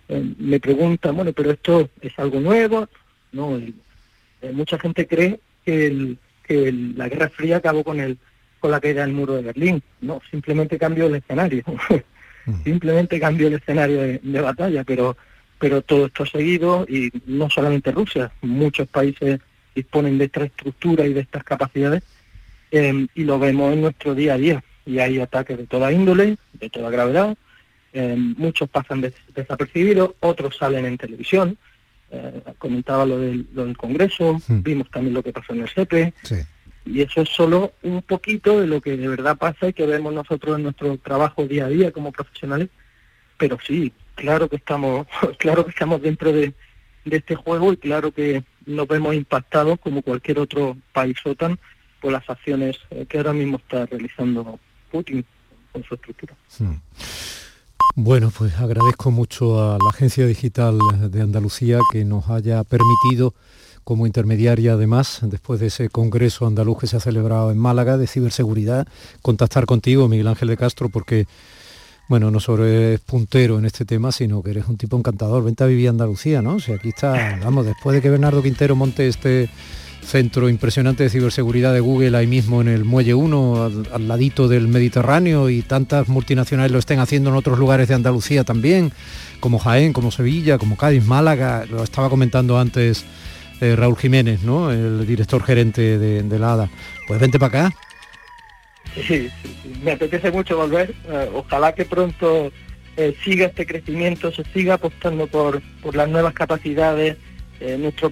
eh, 0.09 0.35
me 0.39 0.59
preguntan, 0.61 1.15
bueno, 1.17 1.33
pero 1.33 1.51
esto 1.51 1.89
es 2.01 2.13
algo 2.19 2.41
nuevo, 2.41 2.89
no, 3.33 3.57
el- 3.57 3.75
eh, 4.43 4.51
mucha 4.53 4.79
gente 4.79 5.07
cree 5.07 5.39
que, 5.65 5.87
el- 5.87 6.19
que 6.43 6.69
el- 6.69 6.99
la 6.99 7.09
Guerra 7.09 7.29
Fría 7.31 7.59
acabó 7.59 7.85
con 7.85 8.01
el 8.01 8.19
con 8.61 8.71
la 8.71 8.81
caída 8.81 9.03
del 9.05 9.13
muro 9.13 9.35
de 9.35 9.43
Berlín, 9.43 9.83
no, 10.01 10.21
simplemente 10.31 10.79
cambió 10.79 11.07
el 11.07 11.17
escenario, 11.17 11.65
simplemente 12.65 13.19
cambió 13.19 13.49
el 13.49 13.55
escenario 13.55 14.01
de, 14.03 14.21
de 14.23 14.41
batalla, 14.41 14.85
pero 14.85 15.17
pero 15.59 15.81
todo 15.83 16.07
esto 16.07 16.25
ha 16.25 16.27
seguido 16.27 16.85
y 16.89 17.11
no 17.27 17.49
solamente 17.49 17.93
Rusia, 17.93 18.33
muchos 18.43 18.89
países 18.89 19.39
disponen 19.75 20.19
de 20.19 20.27
esta 20.27 20.45
estructura 20.45 21.07
y 21.07 21.13
de 21.15 21.21
estas 21.21 21.45
capacidades 21.45 22.03
eh, 22.71 23.07
y 23.15 23.25
lo 23.25 23.39
vemos 23.39 23.73
en 23.73 23.81
nuestro 23.83 24.15
día 24.15 24.35
a 24.35 24.39
día 24.39 24.65
y 24.87 24.99
hay 24.99 25.21
ataques 25.21 25.57
de 25.59 25.67
toda 25.67 25.93
índole, 25.93 26.37
de 26.55 26.71
toda 26.71 26.91
gravedad, 26.91 27.37
eh, 27.93 28.17
muchos 28.19 28.69
pasan 28.69 29.01
des- 29.01 29.15
desapercibidos, 29.35 30.13
otros 30.21 30.57
salen 30.57 30.87
en 30.87 30.99
televisión, 30.99 31.57
eh, 32.11 32.43
comentaba 32.59 33.05
lo 33.07 33.19
del, 33.19 33.47
lo 33.55 33.65
del 33.67 33.77
Congreso, 33.77 34.41
Hmm. 34.49 34.63
vimos 34.63 34.91
también 34.91 35.15
lo 35.15 35.23
que 35.23 35.33
pasó 35.33 35.53
en 35.55 35.63
el 35.63 35.69
SEPE, 35.69 36.15
Sí. 36.25 36.37
y 36.87 37.01
eso 37.03 37.21
es 37.23 37.29
solo 37.29 37.75
un 37.83 38.03
poquito 38.03 38.61
de 38.61 38.67
lo 38.67 38.81
que 38.81 38.97
de 38.97 39.09
verdad 39.09 39.37
pasa 39.37 39.69
y 39.69 39.73
que 39.73 39.87
vemos 39.87 40.13
nosotros 40.13 40.57
en 40.57 40.65
nuestro 40.65 40.97
trabajo 40.99 41.47
día 41.47 41.67
a 41.67 41.69
día 41.69 41.93
como 41.93 42.11
profesionales, 42.13 42.69
pero 43.39 43.59
sí, 43.67 43.93
claro 44.15 44.49
que 44.49 44.57
estamos, 44.57 45.07
claro 45.39 45.65
que 45.65 45.71
estamos 45.71 46.03
dentro 46.03 46.33
de, 46.33 46.53
de 47.05 47.17
este 47.17 47.35
juego 47.37 47.73
y 47.73 47.77
claro 47.77 48.11
que 48.13 48.43
nos 48.66 48.88
vemos 48.88 49.14
impactados 49.14 49.79
como 49.81 50.03
cualquier 50.03 50.38
otro 50.38 50.77
país 50.92 51.16
OTAN 51.25 51.59
por 52.01 52.12
las 52.12 52.29
acciones 52.29 52.79
eh, 52.90 53.07
que 53.09 53.18
ahora 53.18 53.33
mismo 53.33 53.59
está 53.59 53.87
realizando 53.87 54.59
Putin 54.90 55.25
con 55.72 55.83
su 55.85 55.94
estructura. 55.94 56.35
Mm. 56.59 56.75
Bueno, 57.94 58.33
pues 58.37 58.59
agradezco 58.59 59.11
mucho 59.11 59.61
a 59.62 59.79
la 59.79 59.90
Agencia 59.90 60.27
Digital 60.27 60.79
de 61.11 61.20
Andalucía 61.20 61.79
que 61.92 62.05
nos 62.05 62.31
haya 62.31 62.64
permitido, 62.64 63.35
como 63.85 64.07
intermediaria 64.07 64.72
además, 64.72 65.20
después 65.22 65.61
de 65.61 65.66
ese 65.66 65.90
Congreso 65.90 66.46
andaluz 66.46 66.79
que 66.79 66.87
se 66.87 66.96
ha 66.96 67.01
celebrado 67.01 67.51
en 67.51 67.59
Málaga 67.59 67.98
de 67.98 68.07
ciberseguridad, 68.07 68.87
contactar 69.20 69.66
contigo, 69.66 70.09
Miguel 70.09 70.29
Ángel 70.29 70.48
de 70.48 70.57
Castro, 70.57 70.88
porque 70.88 71.27
bueno, 72.12 72.31
no 72.31 72.40
solo 72.40 72.66
eres 72.66 73.01
puntero 73.01 73.59
en 73.59 73.64
este 73.64 73.87
tema, 73.87 74.12
sino 74.12 74.42
que 74.42 74.51
eres 74.51 74.66
un 74.68 74.77
tipo 74.77 74.98
encantador. 74.98 75.42
Vente 75.42 75.64
a 75.64 75.66
vivir 75.66 75.88
Andalucía, 75.88 76.42
¿no? 76.42 76.61
Sea, 76.61 76.75
aquí 76.75 76.90
está, 76.90 77.38
vamos, 77.42 77.64
después 77.64 77.94
de 77.94 78.03
que 78.03 78.11
Bernardo 78.11 78.42
Quintero 78.42 78.77
monte 78.77 79.09
este 79.09 79.48
centro 80.05 80.51
impresionante 80.51 81.05
de 81.05 81.09
ciberseguridad 81.09 81.72
de 81.72 81.81
Google 81.81 82.14
ahí 82.18 82.27
mismo 82.27 82.61
en 82.61 82.68
el 82.68 82.85
Muelle 82.85 83.14
1, 83.14 83.70
al, 83.94 84.09
ladito 84.09 84.46
del 84.46 84.68
Mediterráneo, 84.68 85.48
y 85.48 85.62
tantas 85.62 86.09
multinacionales 86.09 86.70
lo 86.70 86.81
estén 86.81 86.98
haciendo 86.98 87.31
en 87.31 87.37
otros 87.37 87.59
lugares 87.59 87.88
de 87.88 87.94
Andalucía 87.94 88.44
también, 88.44 88.92
como 89.40 89.59
Jaén, 89.59 89.94
como 89.94 90.11
Sevilla, 90.11 90.59
como 90.59 90.77
Cádiz, 90.77 91.07
Málaga, 91.07 91.64
lo 91.64 91.83
estaba 91.83 92.11
comentando 92.11 92.59
antes 92.59 93.07
eh, 93.62 93.75
Raúl 93.75 93.96
Jiménez, 93.96 94.42
¿no? 94.42 94.70
el 94.70 95.07
director 95.07 95.42
gerente 95.42 95.96
de, 95.98 96.38
la 96.38 96.53
ADA. 96.53 96.70
Pues 97.09 97.18
vente 97.18 97.38
para 97.38 97.68
acá. 97.68 97.77
Sí, 98.95 99.31
me 99.83 99.93
apetece 99.93 100.31
mucho 100.31 100.57
volver. 100.57 100.95
Eh, 101.09 101.31
ojalá 101.35 101.75
que 101.75 101.85
pronto 101.85 102.53
eh, 102.97 103.15
siga 103.25 103.47
este 103.47 103.67
crecimiento, 103.67 104.33
se 104.33 104.45
siga 104.53 104.75
apostando 104.75 105.27
por, 105.27 105.63
por 105.83 105.97
las 105.97 106.09
nuevas 106.09 106.35
capacidades. 106.35 107.17
nuestro, 107.79 108.11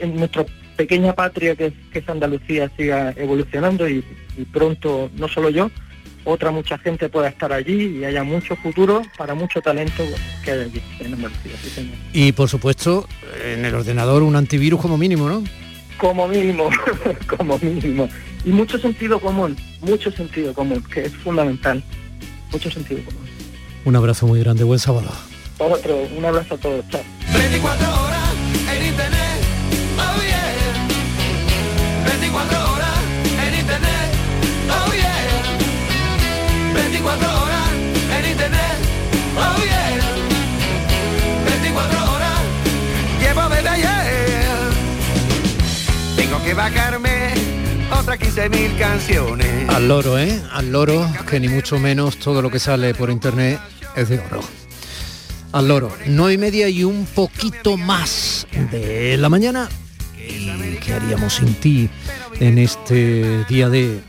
en 0.00 0.14
nuestro 0.14 0.46
pequeña 0.76 1.14
patria 1.14 1.56
que, 1.56 1.72
es 1.92 2.08
Andalucía 2.08 2.70
siga 2.76 3.12
evolucionando 3.16 3.88
y, 3.88 4.04
pronto, 4.52 5.10
no 5.16 5.28
solo 5.28 5.50
yo, 5.50 5.70
otra 6.24 6.50
mucha 6.50 6.78
gente 6.78 7.08
pueda 7.08 7.28
estar 7.28 7.52
allí 7.52 7.98
y 7.98 8.04
haya 8.04 8.24
mucho 8.24 8.56
futuro 8.56 9.02
para 9.16 9.34
mucho 9.34 9.60
talento 9.60 10.02
que 10.44 10.50
hay 10.50 10.60
allí 10.60 10.82
en 11.00 11.14
Andalucía. 11.14 11.52
Y 12.12 12.32
por 12.32 12.48
supuesto, 12.48 13.06
en 13.44 13.64
el 13.64 13.74
ordenador 13.74 14.22
un 14.22 14.36
antivirus 14.36 14.80
como 14.80 14.96
mínimo, 14.96 15.28
¿no? 15.28 15.44
Como 15.98 16.26
mínimo, 16.28 16.68
como 17.36 17.58
mínimo. 17.58 18.08
Y 18.44 18.50
mucho 18.50 18.78
sentido 18.78 19.20
común, 19.20 19.56
mucho 19.80 20.10
sentido 20.10 20.52
común, 20.52 20.82
que 20.92 21.02
es 21.06 21.12
fundamental. 21.16 21.82
Mucho 22.52 22.70
sentido 22.70 23.02
común. 23.04 23.22
Un 23.84 23.96
abrazo 23.96 24.26
muy 24.26 24.40
grande, 24.40 24.64
buen 24.64 24.78
sábado. 24.78 25.10
Otro, 25.58 25.96
un 26.16 26.24
abrazo 26.24 26.54
a 26.54 26.58
todos, 26.58 26.84
chao. 26.88 27.02
24 27.32 27.86
horas 28.02 28.28
en 28.74 28.86
internet, 28.86 29.38
oh 29.98 30.20
yeah. 30.22 30.52
24 32.06 32.72
horas 32.72 32.98
en 33.46 33.54
internet, 33.60 34.08
oh 34.68 34.92
yeah. 34.92 35.14
24 41.44 42.12
horas, 42.12 42.40
llevo 43.20 43.48
desde 43.48 43.68
ayer. 43.68 44.23
Tengo 46.24 46.42
que 46.42 46.54
bajarme 46.54 47.34
otras 48.00 48.18
15.000 48.18 48.78
canciones. 48.78 49.68
Al 49.68 49.88
loro, 49.88 50.18
¿eh? 50.18 50.42
Al 50.52 50.72
loro, 50.72 51.06
que 51.28 51.38
ni 51.38 51.48
mucho 51.48 51.78
menos 51.78 52.16
todo 52.16 52.40
lo 52.40 52.50
que 52.50 52.58
sale 52.58 52.94
por 52.94 53.10
internet 53.10 53.60
es 53.94 54.08
de 54.08 54.20
oro. 54.20 54.40
Al 55.52 55.68
loro, 55.68 55.94
no 56.06 56.30
y 56.30 56.38
media 56.38 56.70
y 56.70 56.82
un 56.82 57.04
poquito 57.04 57.76
más 57.76 58.46
de 58.72 59.18
la 59.18 59.28
mañana. 59.28 59.68
¿Y 60.16 60.76
qué 60.76 60.94
haríamos 60.94 61.34
sin 61.34 61.52
ti 61.56 61.90
en 62.40 62.56
este 62.56 63.44
día 63.44 63.68
de 63.68 64.00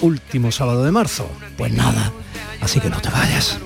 último 0.00 0.52
sábado 0.52 0.84
de 0.84 0.92
marzo? 0.92 1.26
Pues 1.56 1.72
nada, 1.72 2.12
así 2.60 2.80
que 2.80 2.90
no 2.90 3.00
te 3.00 3.08
vayas. 3.08 3.58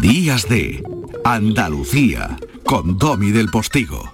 Días 0.00 0.48
de 0.48 0.82
Andalucía 1.24 2.38
con 2.64 2.96
Domi 2.96 3.30
del 3.30 3.50
Postigo, 3.50 4.13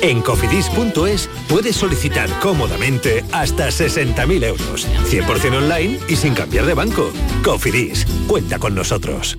En 0.00 0.20
cofidis.es 0.20 1.28
puedes 1.48 1.76
solicitar 1.76 2.28
cómodamente 2.40 3.24
hasta 3.32 3.68
60.000 3.68 4.44
euros, 4.44 4.88
100% 5.08 5.56
online 5.56 6.00
y 6.08 6.16
sin 6.16 6.34
cambiar 6.34 6.66
de 6.66 6.74
banco. 6.74 7.12
Cofidis, 7.44 8.06
cuenta 8.26 8.58
con 8.58 8.74
nosotros. 8.74 9.38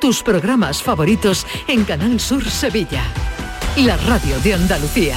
Tus 0.00 0.22
programas 0.22 0.82
favoritos 0.82 1.46
en 1.68 1.84
Canal 1.84 2.18
Sur 2.18 2.44
Sevilla. 2.48 3.04
La 3.76 3.96
radio 3.98 4.38
de 4.40 4.54
Andalucía. 4.54 5.16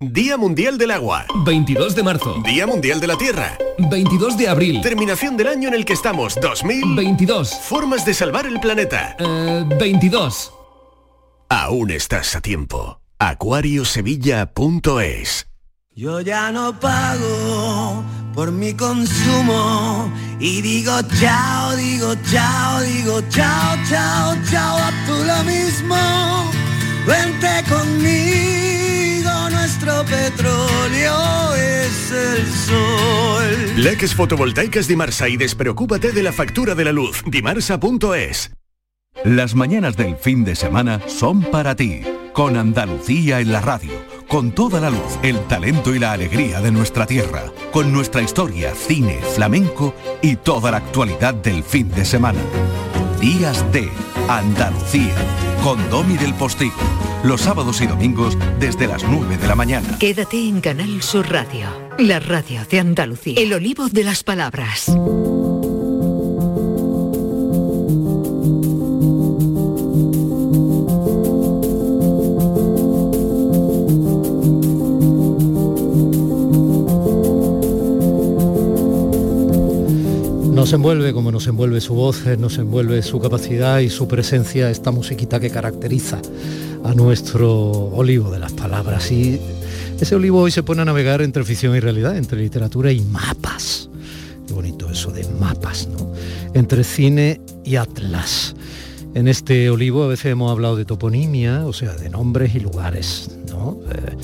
Día 0.00 0.36
Mundial 0.36 0.78
del 0.78 0.92
Agua. 0.92 1.26
22 1.44 1.96
de 1.96 2.04
marzo. 2.04 2.40
Día 2.44 2.68
Mundial 2.68 3.00
de 3.00 3.08
la 3.08 3.18
Tierra. 3.18 3.58
22 3.90 4.38
de 4.38 4.46
abril. 4.46 4.80
Terminación 4.80 5.36
del 5.36 5.48
año 5.48 5.66
en 5.66 5.74
el 5.74 5.84
que 5.84 5.94
estamos. 5.94 6.38
2022. 6.40 7.52
Formas 7.62 8.06
de 8.06 8.14
salvar 8.14 8.46
el 8.46 8.60
planeta. 8.60 9.16
22. 9.80 10.52
Eh, 10.52 10.54
Aún 11.48 11.90
estás 11.90 12.36
a 12.36 12.40
tiempo. 12.40 13.00
Acuariosevilla.es 13.18 15.48
Yo 15.96 16.20
ya 16.20 16.52
no 16.52 16.78
pago 16.78 18.04
por 18.34 18.52
mi 18.52 18.74
consumo 18.74 20.12
y 20.38 20.62
digo 20.62 20.92
chao, 21.18 21.74
digo 21.74 22.14
chao, 22.30 22.80
digo 22.82 23.20
chao, 23.30 23.76
chao, 23.90 24.36
chao, 24.48 24.78
a 24.78 24.92
tú 25.08 25.24
lo 25.24 25.42
mismo. 25.42 25.96
Vente 27.04 27.64
conmigo 27.68 28.87
nuestro 29.50 30.04
petróleo 30.04 31.54
es 31.54 32.10
el 32.10 32.46
sol. 32.46 33.82
Leques 33.82 34.14
fotovoltaicas 34.14 34.88
Dimarsa 34.88 35.28
y 35.28 35.36
despreocúpate 35.36 36.12
de 36.12 36.22
la 36.22 36.32
factura 36.32 36.74
de 36.74 36.84
la 36.84 36.92
luz. 36.92 37.22
Dimarsa.es. 37.26 38.52
Las 39.24 39.54
mañanas 39.54 39.96
del 39.96 40.16
fin 40.16 40.44
de 40.44 40.54
semana 40.54 41.00
son 41.08 41.42
para 41.42 41.74
ti, 41.74 42.02
con 42.32 42.56
Andalucía 42.56 43.40
en 43.40 43.52
la 43.52 43.60
radio, 43.60 43.90
con 44.28 44.52
toda 44.52 44.80
la 44.80 44.90
luz, 44.90 45.18
el 45.22 45.40
talento 45.48 45.92
y 45.94 45.98
la 45.98 46.12
alegría 46.12 46.60
de 46.60 46.70
nuestra 46.70 47.04
tierra, 47.04 47.44
con 47.72 47.92
nuestra 47.92 48.22
historia, 48.22 48.74
cine, 48.76 49.18
flamenco 49.34 49.94
y 50.22 50.36
toda 50.36 50.70
la 50.70 50.76
actualidad 50.76 51.34
del 51.34 51.64
fin 51.64 51.90
de 51.90 52.04
semana. 52.04 52.38
Días 53.20 53.64
de 53.72 53.90
Andalucía, 54.28 55.16
con 55.62 55.88
Domi 55.90 56.16
del 56.16 56.34
Postigo 56.34 56.76
los 57.22 57.42
sábados 57.42 57.80
y 57.80 57.86
domingos 57.86 58.36
desde 58.58 58.86
las 58.86 59.04
9 59.04 59.36
de 59.36 59.48
la 59.48 59.54
mañana. 59.54 59.98
Quédate 59.98 60.36
en 60.36 60.60
Canal 60.60 61.02
Sur 61.02 61.30
Radio, 61.30 61.68
la 61.98 62.20
radio 62.20 62.64
de 62.70 62.80
Andalucía, 62.80 63.40
el 63.40 63.52
olivo 63.52 63.88
de 63.88 64.04
las 64.04 64.22
palabras. 64.22 64.90
Nos 80.68 80.74
envuelve 80.74 81.14
como 81.14 81.32
nos 81.32 81.46
envuelve 81.46 81.80
su 81.80 81.94
voz, 81.94 82.26
eh, 82.26 82.36
nos 82.36 82.58
envuelve 82.58 83.00
su 83.00 83.18
capacidad 83.18 83.78
y 83.78 83.88
su 83.88 84.06
presencia, 84.06 84.68
esta 84.68 84.90
musiquita 84.90 85.40
que 85.40 85.48
caracteriza 85.48 86.20
a 86.84 86.92
nuestro 86.92 87.50
olivo 87.94 88.30
de 88.30 88.38
las 88.38 88.52
palabras. 88.52 89.10
Y 89.10 89.40
ese 89.98 90.14
olivo 90.14 90.42
hoy 90.42 90.50
se 90.50 90.62
pone 90.62 90.82
a 90.82 90.84
navegar 90.84 91.22
entre 91.22 91.42
ficción 91.42 91.74
y 91.74 91.80
realidad, 91.80 92.18
entre 92.18 92.40
literatura 92.40 92.92
y 92.92 93.00
mapas. 93.00 93.88
Qué 94.46 94.52
bonito 94.52 94.90
eso 94.90 95.10
de 95.10 95.26
mapas, 95.40 95.88
¿no? 95.88 96.12
Entre 96.52 96.84
cine 96.84 97.40
y 97.64 97.76
atlas. 97.76 98.54
En 99.14 99.26
este 99.26 99.70
olivo 99.70 100.04
a 100.04 100.08
veces 100.08 100.26
hemos 100.26 100.52
hablado 100.52 100.76
de 100.76 100.84
toponimia, 100.84 101.64
o 101.64 101.72
sea, 101.72 101.94
de 101.94 102.10
nombres 102.10 102.54
y 102.54 102.60
lugares, 102.60 103.30
¿no? 103.48 103.78
Eh, 103.90 104.16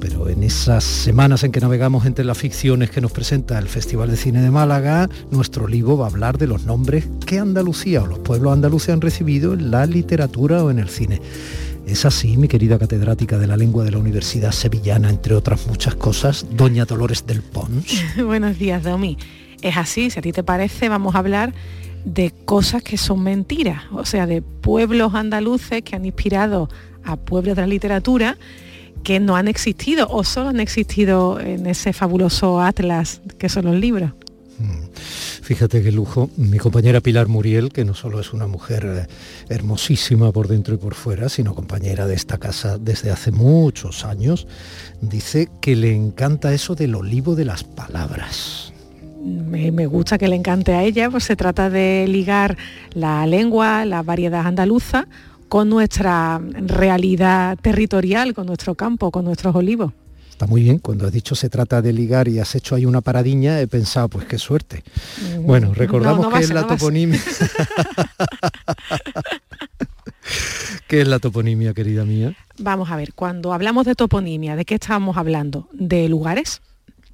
pero 0.00 0.28
en 0.28 0.42
esas 0.42 0.82
semanas 0.82 1.44
en 1.44 1.52
que 1.52 1.60
navegamos 1.60 2.06
entre 2.06 2.24
las 2.24 2.38
ficciones 2.38 2.90
que 2.90 3.00
nos 3.00 3.12
presenta 3.12 3.58
el 3.58 3.68
Festival 3.68 4.10
de 4.10 4.16
Cine 4.16 4.40
de 4.40 4.50
Málaga, 4.50 5.08
nuestro 5.30 5.68
libro 5.68 5.98
va 5.98 6.06
a 6.06 6.08
hablar 6.08 6.38
de 6.38 6.46
los 6.46 6.64
nombres 6.64 7.06
que 7.26 7.38
Andalucía 7.38 8.02
o 8.02 8.06
los 8.06 8.18
pueblos 8.18 8.52
andaluces 8.52 8.90
han 8.90 9.00
recibido 9.00 9.52
en 9.52 9.70
la 9.70 9.84
literatura 9.86 10.64
o 10.64 10.70
en 10.70 10.78
el 10.78 10.88
cine. 10.88 11.20
Es 11.86 12.04
así, 12.04 12.36
mi 12.36 12.48
querida 12.48 12.78
catedrática 12.78 13.36
de 13.38 13.46
la 13.46 13.56
lengua 13.56 13.84
de 13.84 13.90
la 13.90 13.98
Universidad 13.98 14.52
Sevillana, 14.52 15.10
entre 15.10 15.34
otras 15.34 15.66
muchas 15.66 15.94
cosas, 15.94 16.46
doña 16.50 16.86
Dolores 16.86 17.26
del 17.26 17.42
Pons. 17.42 18.02
Buenos 18.24 18.58
días, 18.58 18.82
Domi. 18.82 19.18
Es 19.60 19.76
así, 19.76 20.10
si 20.10 20.18
a 20.18 20.22
ti 20.22 20.32
te 20.32 20.42
parece, 20.42 20.88
vamos 20.88 21.14
a 21.14 21.18
hablar 21.18 21.52
de 22.04 22.32
cosas 22.46 22.82
que 22.82 22.96
son 22.96 23.22
mentiras, 23.22 23.82
o 23.92 24.06
sea, 24.06 24.26
de 24.26 24.40
pueblos 24.40 25.14
andaluces 25.14 25.82
que 25.82 25.96
han 25.96 26.06
inspirado 26.06 26.70
a 27.04 27.16
pueblos 27.16 27.56
de 27.56 27.62
la 27.62 27.68
literatura 27.68 28.38
que 29.02 29.20
no 29.20 29.36
han 29.36 29.48
existido 29.48 30.08
o 30.08 30.24
solo 30.24 30.50
han 30.50 30.60
existido 30.60 31.40
en 31.40 31.66
ese 31.66 31.92
fabuloso 31.92 32.60
atlas 32.60 33.20
que 33.38 33.48
son 33.48 33.66
los 33.66 33.76
libros. 33.76 34.12
Fíjate 35.42 35.82
qué 35.82 35.90
lujo. 35.90 36.30
Mi 36.36 36.58
compañera 36.58 37.00
Pilar 37.00 37.26
Muriel, 37.28 37.72
que 37.72 37.84
no 37.84 37.94
solo 37.94 38.20
es 38.20 38.32
una 38.32 38.46
mujer 38.46 38.86
eh, 38.86 39.06
hermosísima 39.52 40.30
por 40.32 40.48
dentro 40.48 40.74
y 40.74 40.78
por 40.78 40.94
fuera, 40.94 41.28
sino 41.28 41.54
compañera 41.54 42.06
de 42.06 42.14
esta 42.14 42.38
casa 42.38 42.78
desde 42.78 43.10
hace 43.10 43.32
muchos 43.32 44.04
años, 44.04 44.46
dice 45.00 45.48
que 45.60 45.74
le 45.74 45.92
encanta 45.92 46.52
eso 46.52 46.74
del 46.74 46.94
olivo 46.94 47.34
de 47.34 47.46
las 47.46 47.64
palabras. 47.64 48.72
Me, 49.24 49.72
me 49.72 49.86
gusta 49.86 50.18
que 50.18 50.28
le 50.28 50.36
encante 50.36 50.72
a 50.72 50.84
ella, 50.84 51.10
pues 51.10 51.24
se 51.24 51.36
trata 51.36 51.68
de 51.68 52.06
ligar 52.06 52.56
la 52.92 53.26
lengua, 53.26 53.84
la 53.84 54.02
variedad 54.02 54.46
andaluza, 54.46 55.08
con 55.50 55.68
nuestra 55.68 56.40
realidad 56.40 57.58
territorial, 57.60 58.32
con 58.34 58.46
nuestro 58.46 58.76
campo, 58.76 59.10
con 59.10 59.24
nuestros 59.24 59.52
olivos. 59.56 59.92
Está 60.30 60.46
muy 60.46 60.62
bien, 60.62 60.78
cuando 60.78 61.06
has 61.06 61.12
dicho 61.12 61.34
se 61.34 61.50
trata 61.50 61.82
de 61.82 61.92
ligar 61.92 62.28
y 62.28 62.38
has 62.38 62.54
hecho 62.54 62.76
ahí 62.76 62.86
una 62.86 63.00
paradiña, 63.00 63.60
he 63.60 63.66
pensado, 63.66 64.08
pues 64.08 64.26
qué 64.26 64.38
suerte. 64.38 64.84
Bueno, 65.40 65.74
recordamos 65.74 66.18
No, 66.18 66.22
no 66.22 66.30
va 66.30 66.38
que 66.38 66.44
a 66.44 66.46
es 66.46 66.54
la 66.54 66.68
toponimia. 66.68 67.20
¿Qué 70.86 71.00
es 71.00 71.08
la 71.08 71.18
toponimia, 71.18 71.74
querida 71.74 72.04
mía? 72.04 72.36
Vamos 72.58 72.92
a 72.92 72.96
ver, 72.96 73.12
cuando 73.12 73.52
hablamos 73.52 73.86
de 73.86 73.96
toponimia, 73.96 74.54
¿de 74.54 74.64
qué 74.64 74.76
estamos 74.76 75.16
hablando? 75.16 75.68
¿De 75.72 76.08
lugares? 76.08 76.62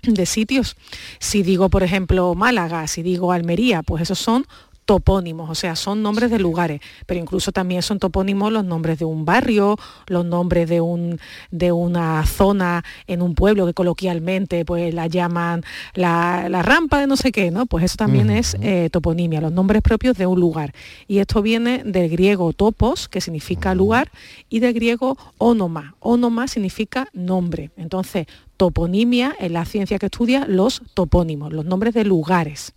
¿De 0.03 0.26
sitios? 0.26 0.76
Si 1.20 1.43
digo, 1.43 1.70
por 1.70 1.82
ejemplo, 1.82 2.34
Málaga, 2.34 2.87
si 2.87 3.03
digo 3.03 3.32
Almería, 3.32 3.82
pues 3.82 4.03
esos 4.03 4.18
son 4.18 4.45
topónimos, 4.87 5.51
o 5.51 5.55
sea, 5.55 5.74
son 5.76 6.03
nombres 6.03 6.30
de 6.30 6.39
lugares, 6.39 6.80
pero 7.07 7.20
incluso 7.20 7.51
también 7.51 7.82
son 7.82 7.99
topónimos 7.99 8.53
los 8.53 8.64
nombres 8.64 8.99
de 9.01 9.05
un 9.05 9.24
barrio, 9.24 9.76
los 10.07 10.24
nombres 10.24 10.68
de, 10.68 10.80
un, 10.80 11.18
de 11.51 11.72
una 11.72 12.24
zona 12.24 12.84
en 13.09 13.20
un 13.20 13.34
pueblo 13.34 13.66
que 13.66 13.74
coloquialmente 13.74 14.64
pues 14.64 14.95
la 14.95 15.09
llaman 15.09 15.64
la, 15.95 16.49
la 16.49 16.62
rampa 16.62 17.01
de 17.01 17.09
no 17.09 17.16
sé 17.16 17.32
qué, 17.32 17.51
¿no? 17.51 17.66
Pues 17.66 17.84
eso 17.84 17.97
también 17.97 18.30
es 18.30 18.57
eh, 18.61 18.89
toponimia, 18.91 19.41
los 19.41 19.53
nombres 19.53 19.82
propios 19.82 20.16
de 20.16 20.26
un 20.26 20.39
lugar. 20.39 20.72
Y 21.09 21.18
esto 21.18 21.43
viene 21.43 21.82
del 21.84 22.09
griego 22.09 22.53
topos, 22.53 23.09
que 23.09 23.20
significa 23.20 23.74
lugar, 23.74 24.11
y 24.49 24.61
del 24.61 24.72
griego 24.72 25.18
onoma. 25.39 25.97
Onoma 25.99 26.47
significa 26.47 27.09
nombre. 27.12 27.72
Entonces, 27.76 28.28
toponimia 28.57 29.34
es 29.41 29.51
la 29.51 29.64
ciencia 29.64 29.99
que 29.99 30.07
estudia 30.07 30.47
los 30.47 30.82
topónimos, 30.95 31.53
los 31.53 31.64
nombres 31.64 31.93
de 31.93 32.05
lugares. 32.05 32.72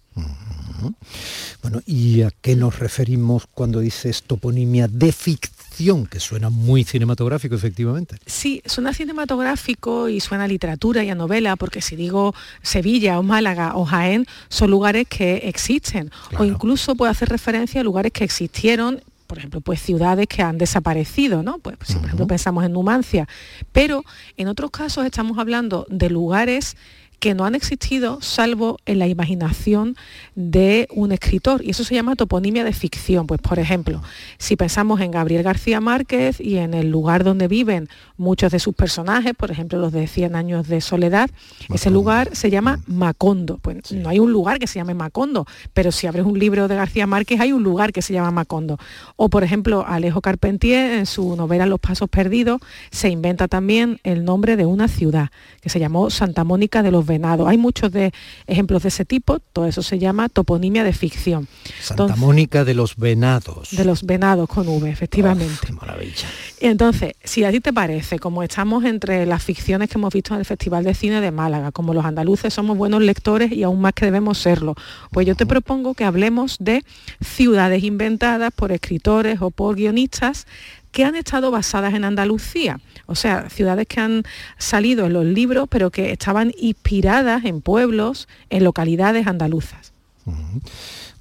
Bueno, 1.62 1.82
¿y 1.86 2.22
a 2.22 2.32
qué 2.42 2.56
nos 2.56 2.80
referimos 2.80 3.48
cuando 3.48 3.80
dices 3.80 4.24
toponimia 4.24 4.88
de 4.88 5.12
ficción? 5.12 6.06
Que 6.06 6.20
suena 6.20 6.50
muy 6.50 6.84
cinematográfico, 6.84 7.56
efectivamente. 7.56 8.18
Sí, 8.26 8.62
suena 8.66 8.94
cinematográfico 8.94 10.10
y 10.10 10.20
suena 10.20 10.46
a 10.46 10.48
literatura 10.48 11.04
y 11.04 11.10
a 11.10 11.16
novela, 11.16 11.56
porque 11.56 11.82
si 11.82 11.96
digo 11.96 12.34
Sevilla 12.62 13.20
o 13.20 13.24
Málaga 13.24 13.76
o 13.76 13.86
Jaén, 13.86 14.26
son 14.50 14.72
lugares 14.72 15.08
que 15.08 15.38
existen. 15.50 16.12
O 16.38 16.46
incluso 16.46 16.96
puede 16.96 17.12
hacer 17.12 17.30
referencia 17.30 17.82
a 17.82 17.84
lugares 17.84 18.12
que 18.12 18.24
existieron 18.24 19.02
por 19.30 19.38
ejemplo, 19.38 19.62
pues 19.62 19.80
ciudades 19.80 20.26
que 20.28 20.42
han 20.42 20.58
desaparecido, 20.58 21.44
¿no? 21.44 21.60
Pues 21.60 21.78
si 21.84 21.94
por 21.94 22.06
ejemplo 22.06 22.26
pensamos 22.26 22.66
en 22.66 22.74
Numancia. 22.74 23.28
Pero 23.72 24.04
en 24.38 24.48
otros 24.48 24.72
casos 24.72 25.06
estamos 25.06 25.38
hablando 25.38 25.86
de 25.88 26.10
lugares 26.10 26.76
que 27.20 27.36
no 27.36 27.46
han 27.46 27.56
existido 27.56 28.22
salvo 28.22 28.78
en 28.86 29.00
la 29.00 29.08
imaginación 29.08 29.96
de 30.36 30.88
un 30.92 31.12
escritor. 31.12 31.64
Y 31.64 31.72
eso 31.72 31.84
se 31.84 31.96
llama 31.96 32.16
toponimia 32.16 32.64
de 32.64 32.74
ficción. 32.74 33.28
Pues 33.28 33.42
por 33.42 33.60
ejemplo, 33.60 34.02
si 34.38 34.56
pensamos 34.56 35.02
en 35.02 35.12
Gabriel 35.12 35.44
García 35.44 35.82
Márquez 35.82 36.40
y 36.40 36.58
en 36.58 36.74
el 36.74 36.90
lugar 36.90 37.24
donde 37.24 37.48
viven 37.48 37.90
muchos 38.18 38.52
de 38.52 38.60
sus 38.60 38.74
personajes, 38.74 39.34
por 39.36 39.52
ejemplo 39.52 39.80
los 39.80 39.92
de 39.92 40.08
100 40.08 40.36
años 40.36 40.68
de 40.68 40.82
soledad, 40.82 41.30
ese 41.74 41.90
lugar 41.90 42.36
se 42.36 42.50
llama 42.50 42.80
Macondo. 42.88 43.58
Pues 43.58 43.92
no 43.92 44.10
hay 44.10 44.20
un 44.20 44.32
lugar 44.32 44.60
que 44.60 44.68
se 44.68 44.80
llame 44.80 44.94
Macondo, 44.94 45.46
pero 45.74 45.92
si 45.92 46.08
abres 46.08 46.26
un 46.26 46.40
libro 46.40 46.68
de 46.68 46.76
García 46.76 47.08
Márquez 47.08 47.40
hay 47.42 47.52
un 47.52 47.64
lugar 47.64 47.92
que 47.92 48.02
se 48.02 48.14
llama 48.14 48.32
Macondo. 48.32 48.78
O 49.18 49.30
por 49.30 49.44
ejemplo, 49.44 49.86
Alejo 49.86 50.22
Carpentier 50.22 50.94
en 50.94 51.06
su 51.06 51.36
novela 51.36 51.66
Los 51.66 51.80
Pasos 51.80 52.10
Perdidos 52.10 52.62
se 52.92 53.10
inventa 53.10 53.48
también 53.48 54.00
el 54.04 54.24
nombre 54.24 54.56
de 54.56 54.66
una 54.66 54.88
ciudad 54.88 55.30
que 55.62 55.70
se 55.70 55.80
llamó 55.80 56.10
Santa 56.10 56.44
Mónica 56.44 56.84
de 56.84 56.92
los 56.92 57.06
Venados. 57.10 57.50
Hay 57.50 57.58
muchos 57.58 57.92
de 57.92 58.14
ejemplos 58.48 58.84
de 58.84 58.88
ese 58.90 59.04
tipo, 59.04 59.40
todo 59.40 59.66
eso 59.66 59.82
se 59.82 60.00
llama 60.00 60.30
toponimia 60.30 60.86
de 60.86 60.94
ficción. 60.94 61.50
Santa 61.82 62.04
Entonces, 62.04 62.18
Mónica 62.18 62.64
de 62.64 62.74
los 62.74 62.96
Venados. 62.96 63.72
de 63.72 63.84
los 63.84 64.04
venados 64.04 64.48
con 64.48 64.68
V, 64.70 64.90
efectivamente. 64.90 65.68
Qué 65.68 65.74
maravilla. 65.74 66.28
Entonces, 66.62 67.14
si 67.24 67.44
a 67.44 67.52
ti 67.52 67.60
te 67.60 67.74
parece, 67.74 68.20
como 68.20 68.44
estamos 68.44 68.86
entre 68.86 69.26
las 69.26 69.44
ficciones 69.44 69.90
que 69.90 69.98
hemos 69.98 70.14
visto 70.14 70.34
en 70.34 70.40
el 70.40 70.46
Festival 70.46 70.84
de 70.86 70.94
Cine 70.94 71.20
de 71.20 71.32
Málaga, 71.32 71.72
como 71.72 71.94
los 71.94 72.06
andaluces 72.06 72.54
somos 72.54 72.78
buenos 72.78 73.02
lectores 73.02 73.52
y 73.52 73.64
aún 73.64 73.82
más 73.82 73.94
que 73.94 74.06
debemos 74.06 74.38
serlo, 74.38 74.76
pues 75.12 75.26
yo 75.28 75.36
te 75.36 75.46
propongo 75.46 75.96
que 75.96 76.06
hablemos 76.06 76.58
de 76.60 76.84
ciudades 77.22 77.84
inventadas 77.84 78.52
por 78.56 78.72
escritores 78.72 79.42
o 79.42 79.52
por 79.52 79.76
guionistas 79.76 80.46
que 80.92 81.04
han 81.06 81.16
estado 81.16 81.52
basadas 81.52 81.94
en 81.94 82.04
Andalucía, 82.04 82.80
o 83.06 83.16
sea, 83.16 83.50
ciudades 83.50 83.88
que 83.88 84.00
han 84.00 84.24
salido 84.58 85.06
en 85.06 85.14
los 85.14 85.26
libros, 85.26 85.68
pero 85.70 85.92
que 85.92 86.12
estaban 86.12 86.52
inspiradas 86.58 87.46
en 87.46 87.62
pueblos, 87.62 88.28
en 88.50 88.64
localidades 88.64 89.28
andaluzas. 89.28 89.94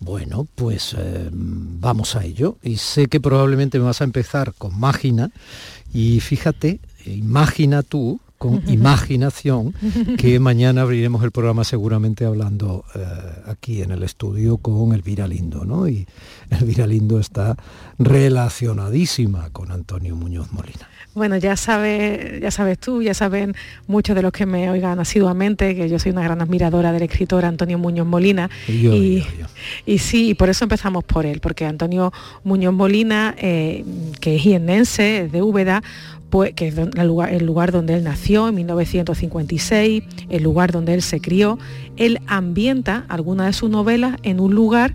Bueno, 0.01 0.47
pues 0.55 0.95
eh, 0.97 1.29
vamos 1.33 2.15
a 2.15 2.25
ello. 2.25 2.57
Y 2.63 2.77
sé 2.77 3.07
que 3.07 3.21
probablemente 3.21 3.79
me 3.79 3.87
vas 3.87 4.01
a 4.01 4.05
empezar 4.05 4.55
con 4.55 4.79
Mágina. 4.79 5.31
Y 5.93 6.21
fíjate, 6.21 6.81
imagina 7.05 7.83
tú, 7.83 8.21
con 8.39 8.63
imaginación, 8.69 9.75
que 10.19 10.39
mañana 10.39 10.83
abriremos 10.83 11.23
el 11.25 11.33
programa 11.33 11.65
seguramente 11.65 12.25
hablando 12.25 12.85
eh, 12.95 13.05
aquí 13.47 13.83
en 13.83 13.91
el 13.91 14.03
estudio 14.03 14.59
con 14.59 14.93
Elvira 14.95 15.27
Lindo, 15.27 15.65
¿no? 15.65 15.89
Y 15.89 16.07
Elvira 16.51 16.87
Lindo 16.87 17.19
está 17.19 17.57
relacionadísima 17.99 19.51
con 19.51 19.73
Antonio 19.73 20.15
Muñoz 20.17 20.53
Molina. 20.53 20.89
Bueno, 21.15 21.37
ya 21.37 21.57
sabes, 21.57 22.41
ya 22.41 22.53
sabes 22.53 22.79
tú, 22.79 23.03
ya 23.03 23.13
saben 23.13 23.55
muchos 23.89 24.15
de 24.15 24.23
los 24.23 24.31
que 24.31 24.47
me 24.47 24.71
oigan 24.71 25.01
asiduamente 25.01 25.75
que 25.75 25.89
yo 25.89 25.99
soy 25.99 26.13
una 26.13 26.23
gran 26.23 26.41
admiradora 26.41 26.93
del 26.93 27.03
escritor 27.03 27.45
Antonio 27.45 27.77
Muñoz 27.77 28.07
Molina. 28.07 28.49
Y 28.69 28.83
yo, 28.83 28.95
y, 28.95 29.27
y 29.85 29.99
sí, 29.99 30.29
y 30.31 30.35
por 30.35 30.49
eso 30.49 30.65
empezamos 30.65 31.03
por 31.03 31.27
él, 31.27 31.41
porque 31.41 31.67
Antonio 31.67 32.13
Muñoz 32.45 32.73
Molina, 32.73 33.35
eh, 33.39 33.85
que 34.21 34.37
es 34.37 34.43
jiennense, 34.43 35.25
es 35.25 35.33
de 35.33 35.43
Úbeda, 35.43 35.83
pues, 36.31 36.53
que 36.55 36.69
es 36.69 36.75
el 36.77 37.07
lugar, 37.47 37.73
donde 37.73 37.95
él 37.95 38.05
nació 38.05 38.49
en 38.49 38.55
1956, 38.57 40.03
el 40.29 40.43
lugar 40.43 40.73
donde 40.73 40.95
él 40.95 41.03
se 41.03 41.21
crió, 41.21 41.59
él 41.97 42.21
ambienta 42.27 43.05
algunas 43.09 43.47
de 43.47 43.53
sus 43.55 43.71
novelas 43.71 44.17
en 44.23 44.41
un 44.41 44.55
lugar 44.55 44.95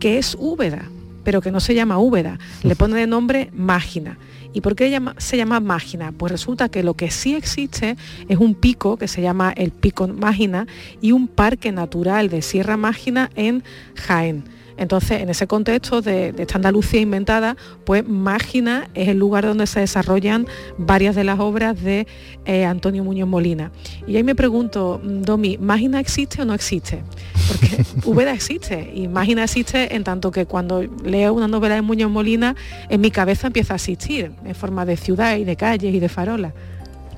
que 0.00 0.18
es 0.18 0.36
Úbeda, 0.38 0.88
pero 1.24 1.40
que 1.40 1.52
no 1.52 1.60
se 1.60 1.74
llama 1.74 1.98
Úbeda, 1.98 2.38
le 2.62 2.74
pone 2.74 2.96
de 2.96 3.06
nombre 3.06 3.50
Mágina. 3.52 4.18
¿Y 4.54 4.60
por 4.60 4.76
qué 4.76 5.00
se 5.16 5.36
llama 5.36 5.60
Mágina? 5.60 6.12
Pues 6.12 6.30
resulta 6.30 6.68
que 6.68 6.82
lo 6.82 6.94
que 6.94 7.10
sí 7.10 7.34
existe 7.34 7.96
es 8.28 8.38
un 8.38 8.54
pico 8.54 8.98
que 8.98 9.08
se 9.08 9.22
llama 9.22 9.52
el 9.56 9.70
Pico 9.70 10.06
Mágina 10.08 10.66
y 11.00 11.12
un 11.12 11.26
parque 11.26 11.72
natural 11.72 12.28
de 12.28 12.42
Sierra 12.42 12.76
Mágina 12.76 13.30
en 13.34 13.62
Jaén. 13.94 14.44
Entonces, 14.82 15.22
en 15.22 15.28
ese 15.28 15.46
contexto 15.46 16.02
de, 16.02 16.32
de 16.32 16.42
esta 16.42 16.56
Andalucía 16.56 17.00
inventada, 17.00 17.56
pues 17.84 18.06
Mágina 18.06 18.88
es 18.94 19.08
el 19.08 19.16
lugar 19.16 19.46
donde 19.46 19.68
se 19.68 19.78
desarrollan 19.78 20.46
varias 20.76 21.14
de 21.14 21.22
las 21.22 21.38
obras 21.38 21.80
de 21.80 22.08
eh, 22.44 22.64
Antonio 22.64 23.04
Muñoz 23.04 23.28
Molina. 23.28 23.70
Y 24.08 24.16
ahí 24.16 24.24
me 24.24 24.34
pregunto, 24.34 25.00
mm, 25.02 25.22
Domi, 25.22 25.56
¿Mágina 25.58 26.00
existe 26.00 26.42
o 26.42 26.44
no 26.44 26.52
existe? 26.52 27.04
Porque 27.46 27.84
Úbeda 28.04 28.32
existe 28.32 28.90
y 28.92 29.06
Mágina 29.06 29.44
existe 29.44 29.94
en 29.94 30.02
tanto 30.02 30.32
que 30.32 30.46
cuando 30.46 30.82
leo 30.82 31.32
una 31.32 31.46
novela 31.46 31.76
de 31.76 31.82
Muñoz 31.82 32.10
Molina, 32.10 32.56
en 32.88 33.00
mi 33.00 33.12
cabeza 33.12 33.46
empieza 33.46 33.74
a 33.74 33.76
existir 33.76 34.32
en 34.44 34.54
forma 34.56 34.84
de 34.84 34.96
ciudad 34.96 35.36
y 35.36 35.44
de 35.44 35.54
calles 35.54 35.94
y 35.94 36.00
de 36.00 36.08
farolas. 36.08 36.54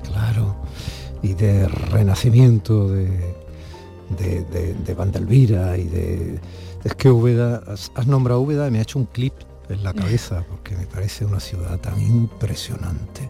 Claro, 0.03 0.55
y 1.23 1.33
de 1.33 1.67
renacimiento 1.67 2.89
de, 2.89 3.07
de, 4.19 4.43
de, 4.51 4.73
de 4.75 4.93
Vandelvira 4.93 5.77
y 5.79 5.85
de... 5.85 6.39
Es 6.85 6.93
que 6.93 7.09
Úbeda, 7.09 7.63
has, 7.67 8.05
nombrado 8.05 8.41
Úbeda 8.41 8.67
y 8.67 8.71
me 8.71 8.77
ha 8.77 8.83
hecho 8.83 8.99
un 8.99 9.05
clip 9.05 9.33
en 9.69 9.83
la 9.83 9.91
cabeza 9.91 10.45
porque 10.47 10.77
me 10.77 10.85
parece 10.85 11.25
una 11.25 11.39
ciudad 11.39 11.79
tan 11.79 11.99
impresionante. 11.99 13.27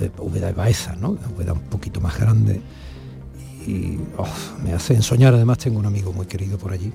Eh, 0.00 0.08
Úbeda 0.18 0.46
de 0.46 0.52
Baeza, 0.52 0.94
¿no? 0.94 1.18
Úbeda 1.36 1.52
un 1.52 1.62
poquito 1.62 2.00
más 2.00 2.16
grande 2.16 2.62
y 3.66 3.98
oh, 4.16 4.28
me 4.62 4.72
hace 4.72 4.94
ensoñar. 4.94 5.34
Además 5.34 5.58
tengo 5.58 5.80
un 5.80 5.86
amigo 5.86 6.12
muy 6.12 6.26
querido 6.26 6.58
por 6.58 6.72
allí. 6.72 6.92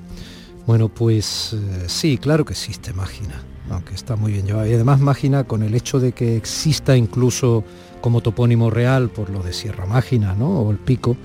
Bueno, 0.66 0.88
pues 0.88 1.52
eh, 1.52 1.84
sí, 1.88 2.18
claro 2.18 2.46
que 2.46 2.54
existe 2.54 2.94
Mágina, 2.94 3.44
aunque 3.70 3.96
está 3.96 4.16
muy 4.16 4.32
bien 4.32 4.46
llevada. 4.46 4.70
Y 4.70 4.74
además 4.74 5.02
Mágina 5.02 5.44
con 5.44 5.62
el 5.62 5.76
hecho 5.76 6.00
de 6.00 6.14
que 6.14 6.38
exista 6.38 6.96
incluso 6.96 7.66
como 8.00 8.22
topónimo 8.22 8.70
real 8.70 9.10
por 9.10 9.30
lo 9.30 9.44
de 9.44 9.52
Sierra 9.52 9.86
Mágina, 9.86 10.36
¿no? 10.36 10.62
O 10.62 10.72
el 10.72 10.78
Pico, 10.78 11.18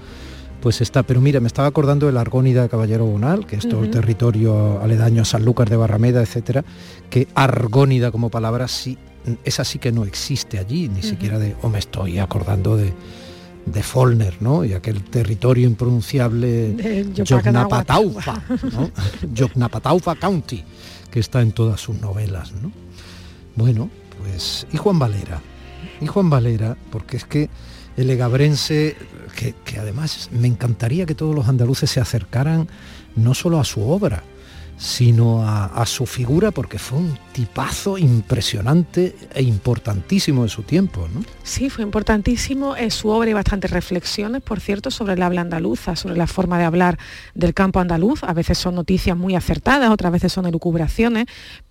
pues 0.60 0.80
está. 0.80 1.02
Pero 1.02 1.20
mira, 1.20 1.40
me 1.40 1.46
estaba 1.46 1.68
acordando 1.68 2.06
del 2.06 2.16
Argónida 2.16 2.62
de 2.62 2.68
Caballero 2.68 3.06
Bonal, 3.06 3.46
que 3.46 3.56
es 3.56 3.68
todo 3.68 3.82
el 3.82 3.90
territorio 3.90 4.80
aledaño 4.82 5.22
a 5.22 5.24
Sanlúcar 5.24 5.70
de 5.70 5.76
Barrameda, 5.76 6.22
etcétera, 6.22 6.64
que 7.10 7.28
Argónida 7.34 8.10
como 8.10 8.30
palabra 8.30 8.68
sí, 8.68 8.98
esa 9.44 9.64
sí 9.64 9.78
que 9.78 9.92
no 9.92 10.04
existe 10.04 10.58
allí, 10.58 10.88
ni 10.88 11.02
siquiera 11.02 11.38
de, 11.38 11.56
o 11.62 11.68
me 11.68 11.78
estoy 11.78 12.18
acordando 12.18 12.76
de 12.76 12.92
de 13.72 13.82
Follner, 13.82 14.40
¿no? 14.40 14.64
Y 14.64 14.72
aquel 14.72 15.02
territorio 15.04 15.66
impronunciable. 15.66 17.12
Yocnapataufa, 17.12 18.42
¿no? 18.72 18.90
Yocnapataufa 19.34 20.16
County, 20.16 20.64
que 21.10 21.20
está 21.20 21.42
en 21.42 21.52
todas 21.52 21.80
sus 21.80 22.00
novelas, 22.00 22.52
¿no? 22.52 22.72
Bueno, 23.56 23.90
pues 24.18 24.66
y 24.72 24.76
Juan 24.76 24.98
Valera, 24.98 25.40
y 26.00 26.06
Juan 26.06 26.30
Valera, 26.30 26.76
porque 26.90 27.16
es 27.16 27.24
que 27.24 27.50
el 27.98 28.10
egabrense, 28.10 28.96
que, 29.36 29.54
que 29.64 29.78
además 29.78 30.30
me 30.32 30.46
encantaría 30.46 31.04
que 31.04 31.16
todos 31.16 31.34
los 31.34 31.48
andaluces 31.48 31.90
se 31.90 32.00
acercaran 32.00 32.68
no 33.16 33.34
solo 33.34 33.58
a 33.58 33.64
su 33.64 33.82
obra, 33.82 34.22
sino 34.78 35.42
a, 35.42 35.66
a 35.66 35.84
su 35.84 36.06
figura, 36.06 36.52
porque 36.52 36.78
fue 36.78 36.98
un 36.98 37.18
tipazo 37.38 37.98
impresionante 37.98 39.14
e 39.32 39.44
importantísimo 39.44 40.42
de 40.42 40.48
su 40.48 40.64
tiempo, 40.64 41.06
¿no? 41.14 41.22
Sí, 41.44 41.70
fue 41.70 41.84
importantísimo. 41.84 42.76
En 42.76 42.90
su 42.90 43.10
obra 43.10 43.28
hay 43.28 43.32
bastantes 43.32 43.70
reflexiones, 43.70 44.42
por 44.42 44.58
cierto, 44.58 44.90
sobre 44.90 45.12
el 45.12 45.22
habla 45.22 45.42
andaluza, 45.42 45.94
sobre 45.94 46.16
la 46.16 46.26
forma 46.26 46.58
de 46.58 46.64
hablar 46.64 46.98
del 47.36 47.54
campo 47.54 47.78
andaluz. 47.78 48.24
A 48.24 48.32
veces 48.32 48.58
son 48.58 48.74
noticias 48.74 49.16
muy 49.16 49.36
acertadas, 49.36 49.90
otras 49.90 50.10
veces 50.10 50.32
son 50.32 50.46
elucubraciones, 50.46 51.26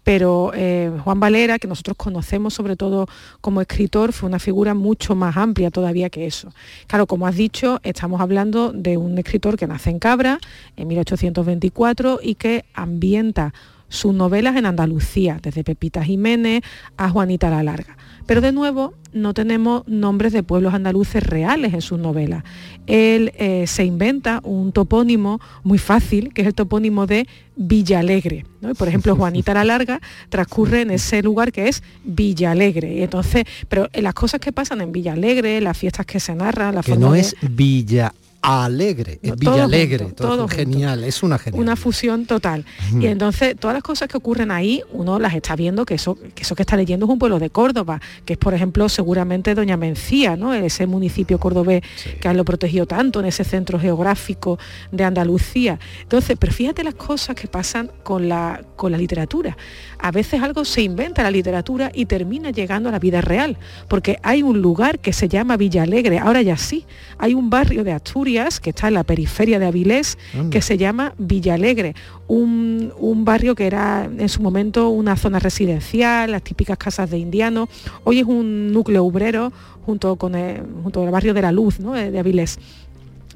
pero 0.05 0.53
eh, 0.55 0.89
Juan 1.03 1.20
Valera, 1.20 1.59
que 1.59 1.68
nosotros 1.68 1.97
conocemos 1.97 2.53
sobre 2.53 2.78
todo 2.78 3.09
como 3.41 3.59
escritor, 3.59 4.13
fue 4.13 4.30
una 4.30 4.39
figura 4.39 4.74
mucho 4.74 5.15
más 5.15 5.36
amplia 5.36 5.70
todavía 5.70 6.09
que 6.09 6.28
eso. 6.28 6.53
Claro, 6.88 7.07
como 7.07 7.28
has 7.28 7.36
dicho, 7.36 7.82
estamos 7.84 8.22
hablando 8.22 8.72
de 8.72 8.95
un 8.95 9.18
escritor 9.18 9.57
que 9.57 9.68
nace 9.68 9.89
en 9.89 9.99
Cabra 9.99 10.39
en 10.78 10.88
1824 10.88 12.22
y 12.24 12.36
que 12.36 12.63
ambienta 12.74 13.53
sus 13.89 14.13
novelas 14.13 14.55
en 14.57 14.65
Andalucía, 14.65 15.39
desde 15.41 15.63
Pepita 15.63 16.03
Jiménez 16.03 16.61
a 16.97 17.09
Juanita 17.09 17.49
la 17.49 17.63
Larga. 17.63 17.97
Pero 18.25 18.41
de 18.41 18.51
nuevo, 18.51 18.93
no 19.13 19.33
tenemos 19.33 19.88
nombres 19.88 20.33
de 20.33 20.43
pueblos 20.43 20.73
andaluces 20.73 21.23
reales 21.23 21.73
en 21.73 21.81
sus 21.81 21.97
novelas. 21.97 22.43
Él 22.85 23.31
eh, 23.38 23.65
se 23.67 23.85
inventa 23.85 24.41
un 24.43 24.73
topónimo 24.73 25.39
muy 25.63 25.77
fácil, 25.77 26.33
que 26.33 26.41
es 26.41 26.47
el 26.47 26.53
topónimo 26.53 27.07
de 27.07 27.25
Villalegre. 27.55 28.45
¿no? 28.59 28.71
Y, 28.71 28.73
Por 28.73 28.89
ejemplo, 28.89 29.15
Juanita 29.15 29.53
la 29.53 29.63
Larga 29.63 30.01
transcurre 30.27 30.81
en 30.81 30.91
ese 30.91 31.21
lugar 31.23 31.53
que 31.53 31.69
es 31.69 31.83
Villalegre. 32.03 32.95
Y 32.95 33.03
entonces, 33.03 33.45
pero 33.69 33.88
en 33.93 34.03
las 34.03 34.13
cosas 34.13 34.41
que 34.41 34.51
pasan 34.51 34.81
en 34.81 34.91
Villalegre, 34.91 35.61
las 35.61 35.77
fiestas 35.77 36.05
que 36.05 36.19
se 36.19 36.35
narran, 36.35 36.75
la 36.75 36.81
que 36.81 36.91
forma 36.91 37.07
no 37.07 37.13
de- 37.13 37.21
es 37.21 37.35
Villa 37.41 38.13
Alegre, 38.48 39.20
es 39.22 39.30
No, 39.32 39.36
todo 39.36 39.54
Villa 39.54 39.64
Alegre, 39.66 40.06
junto, 40.06 40.24
todo, 40.24 40.36
todo 40.38 40.48
genial, 40.48 41.04
es 41.04 41.22
una 41.22 41.38
genial. 41.38 41.62
una 41.62 41.76
fusión 41.76 42.26
total. 42.26 42.64
Y 42.98 43.08
entonces 43.08 43.58
todas 43.60 43.74
las 43.74 43.84
cosas 43.84 44.08
que 44.08 44.16
ocurren 44.16 44.52
ahí, 44.52 44.82
uno 44.93 45.20
las 45.20 45.36
está 45.36 45.58
viendo 45.58 45.86
que 45.86 45.95
eso, 45.95 46.18
que 46.34 46.43
eso 46.43 46.56
que 46.56 46.64
está 46.64 46.78
leyendo 46.78 47.06
es 47.06 47.12
un 47.12 47.20
pueblo 47.20 47.39
de 47.39 47.50
Córdoba, 47.50 48.00
que 48.24 48.34
es 48.34 48.39
por 48.39 48.54
ejemplo 48.54 48.88
seguramente 48.88 49.54
Doña 49.54 49.76
Mencía, 49.76 50.38
¿no? 50.38 50.54
ese 50.54 50.88
municipio 50.88 51.39
cordobés 51.39 51.84
que 52.22 52.34
lo 52.34 52.45
protegido 52.45 52.86
tanto 52.86 53.20
en 53.20 53.26
ese 53.26 53.43
centro 53.43 53.80
geográfico 53.80 54.58
de 54.91 55.04
Andalucía. 55.04 55.80
Entonces, 56.04 56.38
pero 56.39 56.54
fíjate 56.54 56.84
las 56.84 56.95
cosas 56.95 57.36
que 57.36 57.48
pasan 57.48 57.91
con 58.04 58.30
la, 58.30 58.62
con 58.76 58.91
la 58.91 58.98
literatura. 58.98 59.58
A 60.00 60.12
veces 60.12 60.41
algo 60.41 60.64
se 60.64 60.84
inventa 60.84 61.22
en 61.22 61.26
la 61.26 61.32
literatura 61.32 61.91
y 61.93 62.06
termina 62.06 62.52
llegando 62.52 62.88
a 62.88 62.91
la 62.93 63.00
vida 63.00 63.20
real, 63.20 63.58
porque 63.89 64.20
hay 64.24 64.43
un 64.43 64.62
lugar 64.62 65.00
que 65.00 65.12
se 65.12 65.28
llama 65.28 65.58
Villalegre, 65.58 66.20
ahora 66.20 66.41
ya 66.41 66.56
sí, 66.56 66.86
hay 67.18 67.34
un 67.34 67.50
barrio 67.50 67.84
de 67.84 67.91
Asturias 67.91 68.36
que 68.61 68.69
está 68.69 68.88
en 68.88 68.93
la 68.93 69.03
periferia 69.03 69.57
de 69.59 69.65
Avilés 69.65 70.17
Anda. 70.33 70.49
que 70.51 70.61
se 70.61 70.77
llama 70.77 71.13
Villalegre, 71.17 71.95
un, 72.27 72.93
un 72.99 73.25
barrio 73.25 73.55
que 73.55 73.65
era 73.65 74.05
en 74.05 74.29
su 74.29 74.41
momento 74.41 74.89
una 74.89 75.15
zona 75.15 75.39
residencial, 75.39 76.31
las 76.31 76.43
típicas 76.43 76.77
casas 76.77 77.09
de 77.09 77.17
indianos, 77.17 77.69
hoy 78.03 78.19
es 78.19 78.25
un 78.25 78.71
núcleo 78.71 79.03
obrero 79.03 79.51
junto 79.85 80.15
con 80.17 80.35
el, 80.35 80.61
junto 80.83 81.03
al 81.03 81.11
barrio 81.11 81.33
de 81.33 81.41
la 81.41 81.51
Luz 81.51 81.79
¿no? 81.79 81.93
de, 81.93 82.17
Avilés. 82.19 82.59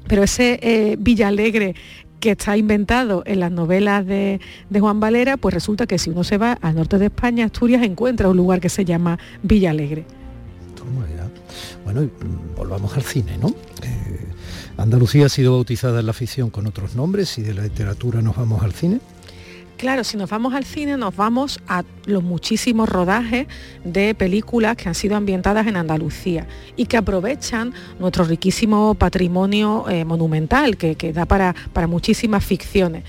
Pero 0.06 0.22
ese 0.22 0.58
eh, 0.62 0.96
Villalegre 0.98 1.74
que 2.20 2.30
está 2.30 2.56
inventado 2.56 3.24
en 3.26 3.40
las 3.40 3.50
novelas 3.50 4.06
de, 4.06 4.40
de 4.70 4.80
Juan 4.80 5.00
Valera, 5.00 5.36
pues 5.36 5.54
resulta 5.54 5.88
que 5.88 5.98
si 5.98 6.10
uno 6.10 6.22
se 6.22 6.38
va 6.38 6.52
al 6.52 6.76
norte 6.76 6.98
de 6.98 7.06
España, 7.06 7.46
Asturias, 7.46 7.82
encuentra 7.82 8.28
un 8.28 8.36
lugar 8.36 8.60
que 8.60 8.68
se 8.68 8.84
llama 8.84 9.18
Villalegre. 9.42 10.04
Toma 10.76 11.04
ya. 11.16 11.28
Bueno, 11.84 12.02
mm, 12.02 12.56
volvamos 12.56 12.94
al 12.96 13.02
cine, 13.02 13.36
¿no? 13.38 13.48
Eh, 13.82 14.31
Andalucía 14.76 15.26
ha 15.26 15.28
sido 15.28 15.52
bautizada 15.52 16.00
en 16.00 16.06
la 16.06 16.12
ficción 16.12 16.50
con 16.50 16.66
otros 16.66 16.94
nombres 16.94 17.38
y 17.38 17.42
de 17.42 17.54
la 17.54 17.62
literatura 17.62 18.22
nos 18.22 18.36
vamos 18.36 18.62
al 18.62 18.72
cine. 18.72 19.00
Claro, 19.76 20.04
si 20.04 20.16
nos 20.16 20.30
vamos 20.30 20.54
al 20.54 20.64
cine, 20.64 20.96
nos 20.96 21.16
vamos 21.16 21.60
a 21.66 21.82
los 22.06 22.22
muchísimos 22.22 22.88
rodajes 22.88 23.48
de 23.84 24.14
películas 24.14 24.76
que 24.76 24.88
han 24.88 24.94
sido 24.94 25.16
ambientadas 25.16 25.66
en 25.66 25.76
Andalucía 25.76 26.46
y 26.76 26.86
que 26.86 26.96
aprovechan 26.96 27.74
nuestro 27.98 28.24
riquísimo 28.24 28.94
patrimonio 28.94 29.88
eh, 29.88 30.04
monumental 30.04 30.76
que, 30.76 30.94
que 30.94 31.12
da 31.12 31.26
para, 31.26 31.56
para 31.72 31.88
muchísimas 31.88 32.44
ficciones. 32.44 33.02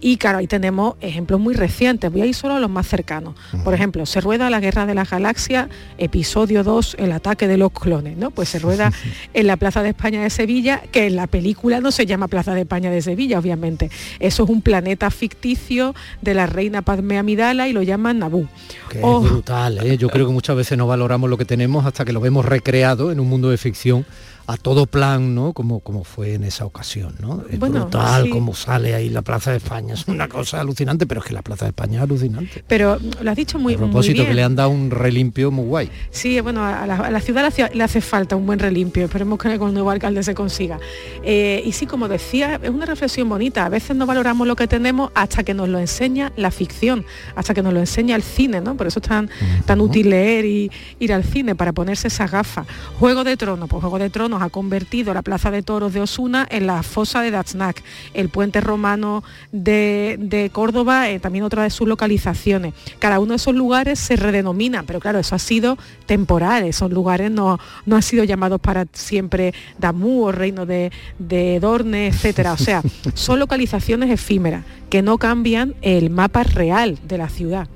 Y 0.00 0.16
claro, 0.16 0.38
ahí 0.38 0.46
tenemos 0.46 0.94
ejemplos 1.00 1.40
muy 1.40 1.54
recientes, 1.54 2.10
voy 2.10 2.22
a 2.22 2.26
ir 2.26 2.34
solo 2.34 2.54
a 2.54 2.60
los 2.60 2.70
más 2.70 2.86
cercanos. 2.88 3.34
Por 3.64 3.74
ejemplo, 3.74 4.06
se 4.06 4.20
rueda 4.20 4.48
La 4.48 4.60
Guerra 4.60 4.86
de 4.86 4.94
las 4.94 5.10
Galaxias, 5.10 5.68
episodio 5.98 6.64
2, 6.64 6.96
El 6.98 7.12
ataque 7.12 7.46
de 7.46 7.58
los 7.58 7.70
clones, 7.72 8.16
¿no? 8.16 8.30
Pues 8.30 8.48
se 8.48 8.58
rueda 8.58 8.92
en 9.34 9.46
la 9.46 9.58
Plaza 9.58 9.82
de 9.82 9.90
España 9.90 10.22
de 10.22 10.30
Sevilla, 10.30 10.82
que 10.90 11.06
en 11.06 11.16
la 11.16 11.26
película 11.26 11.80
no 11.80 11.90
se 11.92 12.06
llama 12.06 12.28
Plaza 12.28 12.54
de 12.54 12.62
España 12.62 12.90
de 12.90 13.02
Sevilla, 13.02 13.38
obviamente. 13.38 13.90
Eso 14.20 14.44
es 14.44 14.50
un 14.50 14.62
planeta 14.62 15.10
ficticio 15.10 15.94
de 16.22 16.34
la 16.34 16.46
reina 16.46 16.82
Padme 16.82 17.18
Amidala 17.18 17.68
y 17.68 17.72
lo 17.72 17.82
llaman 17.82 18.20
Naboo. 18.20 18.48
Que 18.88 19.00
Oh, 19.02 19.22
es 19.22 19.30
brutal, 19.30 19.86
¿eh? 19.86 19.98
Yo 19.98 20.08
creo 20.08 20.26
que 20.26 20.32
muchas 20.32 20.56
veces 20.56 20.78
no 20.78 20.86
valoramos 20.86 21.28
lo 21.28 21.36
que 21.36 21.44
tenemos 21.44 21.84
hasta 21.84 22.04
que 22.04 22.12
lo 22.12 22.20
vemos 22.20 22.44
recreado 22.46 23.12
en 23.12 23.20
un 23.20 23.28
mundo 23.28 23.50
de 23.50 23.58
ficción 23.58 24.06
a 24.46 24.56
todo 24.56 24.86
plan, 24.86 25.34
¿no? 25.34 25.52
Como, 25.52 25.80
como 25.80 26.04
fue 26.04 26.34
en 26.34 26.44
esa 26.44 26.64
ocasión, 26.64 27.14
¿no? 27.20 27.42
Es 27.50 27.58
Bueno, 27.58 27.80
brutal 27.82 28.24
sí. 28.24 28.30
como 28.30 28.54
sale 28.54 28.94
ahí 28.94 29.08
la 29.08 29.22
Plaza 29.22 29.50
de 29.52 29.58
España. 29.58 29.94
Es 29.94 30.06
una 30.08 30.28
cosa 30.28 30.60
alucinante, 30.60 31.06
pero 31.06 31.20
es 31.20 31.26
que 31.26 31.34
la 31.34 31.42
Plaza 31.42 31.64
de 31.66 31.70
España 31.70 31.98
es 31.98 32.02
alucinante. 32.04 32.64
pero 32.66 32.98
lo 33.22 33.30
has 33.30 33.36
dicho 33.36 33.58
muy, 33.58 33.74
a 33.74 33.78
muy 33.78 33.86
propósito, 33.88 34.14
bien. 34.22 34.28
que 34.28 34.34
le 34.34 34.42
han 34.42 34.56
dado 34.56 34.70
un 34.70 34.90
relimpio 34.90 35.50
muy 35.50 35.64
guay. 35.66 35.90
Sí, 36.10 36.40
bueno, 36.40 36.64
a 36.64 36.86
la, 36.86 36.96
a 36.96 37.10
la 37.10 37.20
ciudad 37.20 37.52
le 37.74 37.84
hace, 37.84 38.00
falta 38.00 38.36
un 38.36 38.46
buen 38.46 38.58
relimpio, 38.58 39.04
esperemos 39.04 39.38
que 39.38 39.58
con 39.58 39.68
el 39.68 39.74
nuevo 39.74 39.90
alcalde 39.90 40.22
se 40.22 40.34
consiga. 40.34 40.78
Eh, 41.22 41.62
y 41.64 41.72
sí, 41.72 41.86
como 41.86 42.08
decía, 42.08 42.60
es 42.62 42.70
una 42.70 42.86
reflexión 42.86 43.28
bonita, 43.28 43.66
a 43.66 43.68
veces 43.68 43.96
no 43.96 44.06
valoramos 44.06 44.46
lo 44.46 44.56
que 44.56 44.66
tenemos 44.66 45.10
hasta 45.14 45.42
que 45.42 45.54
nos 45.54 45.68
lo 45.68 45.78
enseña 45.78 46.32
la 46.36 46.50
ficción, 46.50 47.04
hasta 47.34 47.54
que 47.54 47.62
nos 47.62 47.72
lo 47.72 47.80
enseña 47.80 48.16
el 48.16 48.22
cine, 48.22 48.60
¿no? 48.60 48.76
Por 48.76 48.86
eso 48.86 49.00
es 49.00 49.08
tan, 49.08 49.28
tan 49.66 49.80
útil 49.80 50.10
leer 50.10 50.44
y 50.44 50.70
ir 50.98 51.12
al 51.12 51.24
cine, 51.24 51.54
para 51.54 51.72
ponerse 51.72 52.08
esa 52.08 52.26
gafa. 52.26 52.64
Juego 52.98 53.24
de 53.24 53.36
Tronos, 53.36 53.68
pues 53.68 53.80
Juego 53.80 53.98
de 53.98 54.10
Tronos 54.10 54.29
nos 54.30 54.42
ha 54.42 54.48
convertido 54.48 55.12
la 55.12 55.22
Plaza 55.22 55.50
de 55.50 55.62
Toros 55.62 55.92
de 55.92 56.00
Osuna 56.00 56.46
en 56.50 56.66
la 56.66 56.82
fosa 56.82 57.20
de 57.20 57.30
Daznac, 57.30 57.82
el 58.14 58.28
puente 58.28 58.60
romano 58.60 59.22
de, 59.52 60.16
de 60.18 60.50
Córdoba, 60.50 61.10
eh, 61.10 61.20
también 61.20 61.44
otra 61.44 61.64
de 61.64 61.70
sus 61.70 61.86
localizaciones. 61.86 62.74
Cada 62.98 63.20
uno 63.20 63.30
de 63.30 63.36
esos 63.36 63.54
lugares 63.54 63.98
se 63.98 64.16
redenomina, 64.16 64.84
pero 64.84 65.00
claro, 65.00 65.18
eso 65.18 65.34
ha 65.34 65.38
sido 65.38 65.76
temporal, 66.06 66.64
esos 66.64 66.90
lugares 66.90 67.30
no, 67.30 67.58
no 67.86 67.96
han 67.96 68.02
sido 68.02 68.24
llamados 68.24 68.60
para 68.60 68.86
siempre 68.92 69.52
Damú 69.78 70.24
o 70.24 70.32
Reino 70.32 70.66
de, 70.66 70.92
de 71.18 71.60
Dorne, 71.60 72.08
etcétera. 72.08 72.52
O 72.52 72.58
sea, 72.58 72.82
son 73.14 73.38
localizaciones 73.38 74.10
efímeras 74.10 74.64
que 74.88 75.02
no 75.02 75.18
cambian 75.18 75.74
el 75.82 76.10
mapa 76.10 76.42
real 76.42 76.98
de 77.06 77.18
la 77.18 77.28
ciudad. 77.28 77.68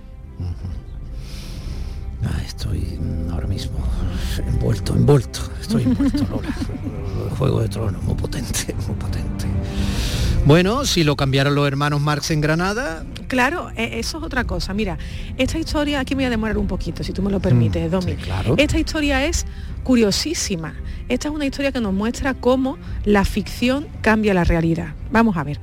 Ah, 2.25 2.41
estoy 2.45 2.99
ahora 3.31 3.47
mismo 3.47 3.79
envuelto, 4.47 4.95
envuelto. 4.95 5.41
Estoy 5.65 5.83
envuelto, 5.85 6.25
Lola. 6.31 6.49
El 7.31 7.37
Juego 7.37 7.61
de 7.61 7.69
Tronos, 7.69 8.03
muy 8.05 8.15
potente, 8.15 8.75
muy 8.87 8.97
potente. 8.97 9.47
Bueno, 10.47 10.85
si 10.85 11.05
lo 11.05 11.17
cambiaron 11.17 11.55
los 11.55 11.67
hermanos 11.67 12.01
Marx 12.03 12.31
en 12.31 12.41
Granada, 12.43 13.05
Claro, 13.29 13.71
e- 13.77 13.99
eso 13.99 14.19
es 14.19 14.25
otra 14.25 14.45
cosa. 14.45 14.75
Mira, 14.75 14.99
esta 15.39 15.59
historia, 15.59 16.01
aquí 16.01 16.15
me 16.15 16.19
voy 16.21 16.27
a 16.27 16.31
demorar 16.31 16.59
un 16.59 16.67
poquito, 16.67 17.03
si 17.03 17.13
tú 17.15 17.23
me 17.23 17.31
lo 17.31 17.41
permites, 17.41 17.91
Domi. 17.91 18.13
claro. 18.17 18.55
Esta 18.59 18.79
historia 18.79 19.25
es 19.25 19.47
curiosísima. 19.83 20.75
Esta 21.09 21.29
es 21.29 21.35
una 21.35 21.47
historia 21.47 21.73
que 21.73 21.81
nos 21.81 21.95
muestra 21.95 22.35
cómo 22.35 22.77
la 23.05 23.25
ficción 23.25 23.87
cambia 24.03 24.35
la 24.35 24.45
realidad. 24.45 24.95
Vamos 25.11 25.37
a 25.39 25.45
ver. 25.45 25.59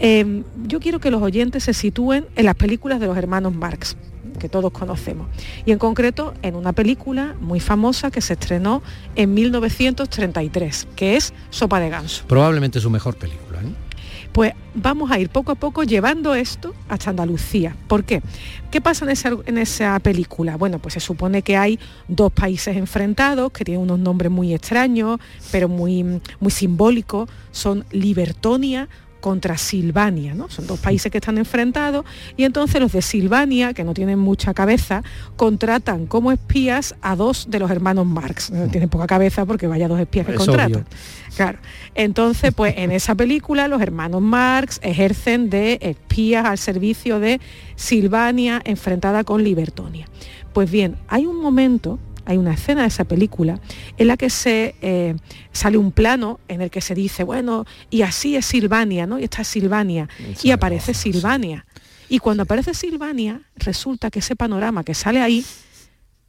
Eh, 0.00 0.42
yo 0.66 0.78
quiero 0.78 1.00
que 1.00 1.10
los 1.10 1.22
oyentes 1.22 1.64
se 1.64 1.72
sitúen 1.74 2.26
en 2.36 2.44
las 2.44 2.54
películas 2.54 3.00
de 3.00 3.06
los 3.06 3.16
hermanos 3.16 3.54
Marx 3.54 3.96
que 4.38 4.48
todos 4.48 4.72
conocemos. 4.72 5.28
Y 5.64 5.72
en 5.72 5.78
concreto 5.78 6.34
en 6.42 6.54
una 6.54 6.72
película 6.72 7.34
muy 7.40 7.60
famosa 7.60 8.10
que 8.10 8.20
se 8.20 8.34
estrenó 8.34 8.82
en 9.16 9.34
1933, 9.34 10.88
que 10.96 11.16
es 11.16 11.32
Sopa 11.50 11.80
de 11.80 11.90
Ganso. 11.90 12.24
probablemente 12.26 12.80
su 12.80 12.90
mejor 12.90 13.16
película. 13.16 13.60
¿eh? 13.60 13.88
Pues 14.32 14.52
vamos 14.74 15.10
a 15.10 15.18
ir 15.18 15.30
poco 15.30 15.52
a 15.52 15.54
poco 15.54 15.82
llevando 15.82 16.34
esto 16.34 16.74
hasta 16.88 17.10
Andalucía. 17.10 17.74
¿Por 17.88 18.04
qué? 18.04 18.22
¿Qué 18.70 18.80
pasa 18.80 19.04
en 19.04 19.10
esa, 19.10 19.30
en 19.46 19.58
esa 19.58 19.98
película? 20.00 20.56
Bueno, 20.56 20.78
pues 20.78 20.94
se 20.94 21.00
supone 21.00 21.42
que 21.42 21.56
hay 21.56 21.78
dos 22.06 22.32
países 22.32 22.76
enfrentados 22.76 23.50
que 23.50 23.64
tienen 23.64 23.82
unos 23.82 23.98
nombres 23.98 24.30
muy 24.30 24.54
extraños, 24.54 25.18
pero 25.50 25.68
muy, 25.68 26.20
muy 26.40 26.50
simbólicos. 26.50 27.28
Son 27.50 27.84
Libertonia 27.90 28.88
contra 29.20 29.58
Silvania, 29.58 30.34
¿no? 30.34 30.48
Son 30.48 30.66
dos 30.66 30.78
países 30.78 31.10
que 31.10 31.18
están 31.18 31.38
enfrentados 31.38 32.04
y 32.36 32.44
entonces 32.44 32.80
los 32.80 32.92
de 32.92 33.02
Silvania, 33.02 33.74
que 33.74 33.84
no 33.84 33.94
tienen 33.94 34.18
mucha 34.18 34.54
cabeza, 34.54 35.02
contratan 35.36 36.06
como 36.06 36.32
espías 36.32 36.94
a 37.02 37.16
dos 37.16 37.46
de 37.50 37.58
los 37.58 37.70
hermanos 37.70 38.06
Marx. 38.06 38.50
No 38.50 38.68
tienen 38.68 38.88
poca 38.88 39.06
cabeza 39.06 39.44
porque 39.46 39.66
vaya 39.66 39.88
dos 39.88 40.00
espías 40.00 40.26
que 40.26 40.32
Es 40.32 40.38
contratan. 40.38 40.72
obvio. 40.72 40.84
Claro. 41.36 41.58
Entonces, 41.94 42.52
pues 42.54 42.74
en 42.76 42.90
esa 42.90 43.14
película 43.14 43.68
los 43.68 43.80
hermanos 43.82 44.20
Marx 44.22 44.80
ejercen 44.82 45.50
de 45.50 45.78
espías 45.80 46.44
al 46.44 46.58
servicio 46.58 47.20
de 47.20 47.40
Silvania 47.76 48.60
enfrentada 48.64 49.24
con 49.24 49.42
Libertonia. 49.44 50.06
Pues 50.52 50.70
bien, 50.70 50.96
hay 51.08 51.26
un 51.26 51.36
momento, 51.40 51.98
hay 52.28 52.36
una 52.36 52.52
escena 52.52 52.82
de 52.82 52.88
esa 52.88 53.04
película 53.04 53.58
en 53.96 54.06
la 54.06 54.18
que 54.18 54.28
se 54.28 54.74
eh, 54.82 55.16
sale 55.50 55.78
un 55.78 55.92
plano 55.92 56.40
en 56.46 56.60
el 56.60 56.70
que 56.70 56.82
se 56.82 56.94
dice, 56.94 57.24
bueno, 57.24 57.64
y 57.88 58.02
así 58.02 58.36
es 58.36 58.44
Silvania, 58.44 59.06
¿no? 59.06 59.18
Y 59.18 59.24
esta 59.24 59.40
es 59.40 59.48
Silvania. 59.48 60.10
Y 60.42 60.50
aparece 60.50 60.92
Silvania. 60.92 61.64
Y 62.10 62.18
cuando 62.18 62.42
aparece 62.42 62.74
Silvania, 62.74 63.40
resulta 63.56 64.10
que 64.10 64.18
ese 64.18 64.36
panorama 64.36 64.84
que 64.84 64.92
sale 64.92 65.22
ahí 65.22 65.42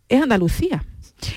es 0.08 0.22
Andalucía. 0.22 0.86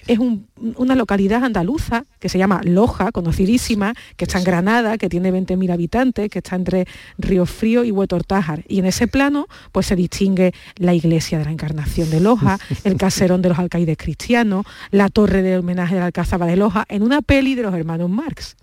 Es 0.07 0.19
un- 0.19 0.47
una 0.77 0.95
localidad 0.95 1.45
andaluza 1.45 2.05
que 2.19 2.29
se 2.29 2.39
llama 2.39 2.61
Loja, 2.65 3.11
conocidísima, 3.13 3.95
que 4.17 4.25
está 4.25 4.39
en 4.39 4.45
Granada, 4.45 4.99
que 4.99 5.09
tiene 5.09 5.31
20.000 5.31 5.71
habitantes, 5.73 6.29
que 6.31 6.39
está 6.39 6.57
entre 6.57 6.87
Río 7.19 7.47
Frío 7.47 7.85
y 7.85 7.91
Huetortájar. 7.91 8.65
Y 8.69 8.79
en 8.79 8.87
ese 8.87 9.09
plano 9.09 9.47
pues 9.73 9.87
se 9.87 9.97
distingue 9.97 10.53
la 10.77 10.95
iglesia 10.95 11.39
de 11.39 11.45
la 11.47 11.51
Encarnación 11.53 12.11
de 12.11 12.21
Loja, 12.21 12.59
el 12.85 12.97
caserón 12.97 13.43
de 13.43 13.49
los 13.49 13.59
alcaides 13.59 13.97
cristianos, 13.97 14.65
la 14.91 15.09
torre 15.09 15.43
de 15.43 15.59
homenaje 15.59 15.95
de 15.95 16.01
la 16.01 16.07
Alcázaba 16.07 16.47
de 16.47 16.57
Loja, 16.57 16.85
en 16.89 17.03
una 17.03 17.23
peli 17.23 17.55
de 17.55 17.63
los 17.63 17.75
hermanos 17.75 18.09
Marx 18.11 18.57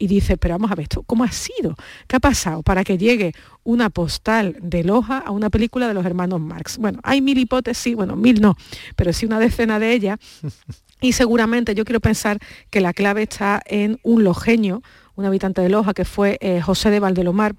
y 0.00 0.06
dice, 0.06 0.38
pero 0.38 0.54
vamos 0.54 0.72
a 0.72 0.74
ver, 0.74 0.84
¿esto 0.84 1.02
cómo 1.02 1.24
ha 1.24 1.30
sido? 1.30 1.76
¿Qué 2.08 2.16
ha 2.16 2.20
pasado 2.20 2.62
para 2.62 2.84
que 2.84 2.96
llegue 2.96 3.34
una 3.64 3.90
postal 3.90 4.56
de 4.62 4.82
Loja 4.82 5.18
a 5.18 5.30
una 5.30 5.50
película 5.50 5.86
de 5.86 5.94
los 5.94 6.06
hermanos 6.06 6.40
Marx? 6.40 6.78
Bueno, 6.78 7.00
hay 7.02 7.20
mil 7.20 7.36
hipótesis, 7.36 7.94
bueno, 7.94 8.16
mil 8.16 8.40
no, 8.40 8.56
pero 8.96 9.12
sí 9.12 9.26
una 9.26 9.38
decena 9.38 9.78
de 9.78 9.92
ellas. 9.92 10.18
Y 11.02 11.14
seguramente 11.14 11.74
yo 11.74 11.86
quiero 11.86 12.00
pensar 12.00 12.38
que 12.68 12.82
la 12.82 12.92
clave 12.92 13.22
está 13.22 13.62
en 13.64 13.98
un 14.02 14.22
lojeño, 14.22 14.82
un 15.16 15.24
habitante 15.24 15.62
de 15.62 15.70
Loja, 15.70 15.94
que 15.94 16.04
fue 16.04 16.36
eh, 16.42 16.60
José 16.60 16.90
de 16.90 17.00
Valdelomar, 17.00 17.54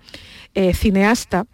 eh, 0.54 0.76
cineasta, 0.76 1.48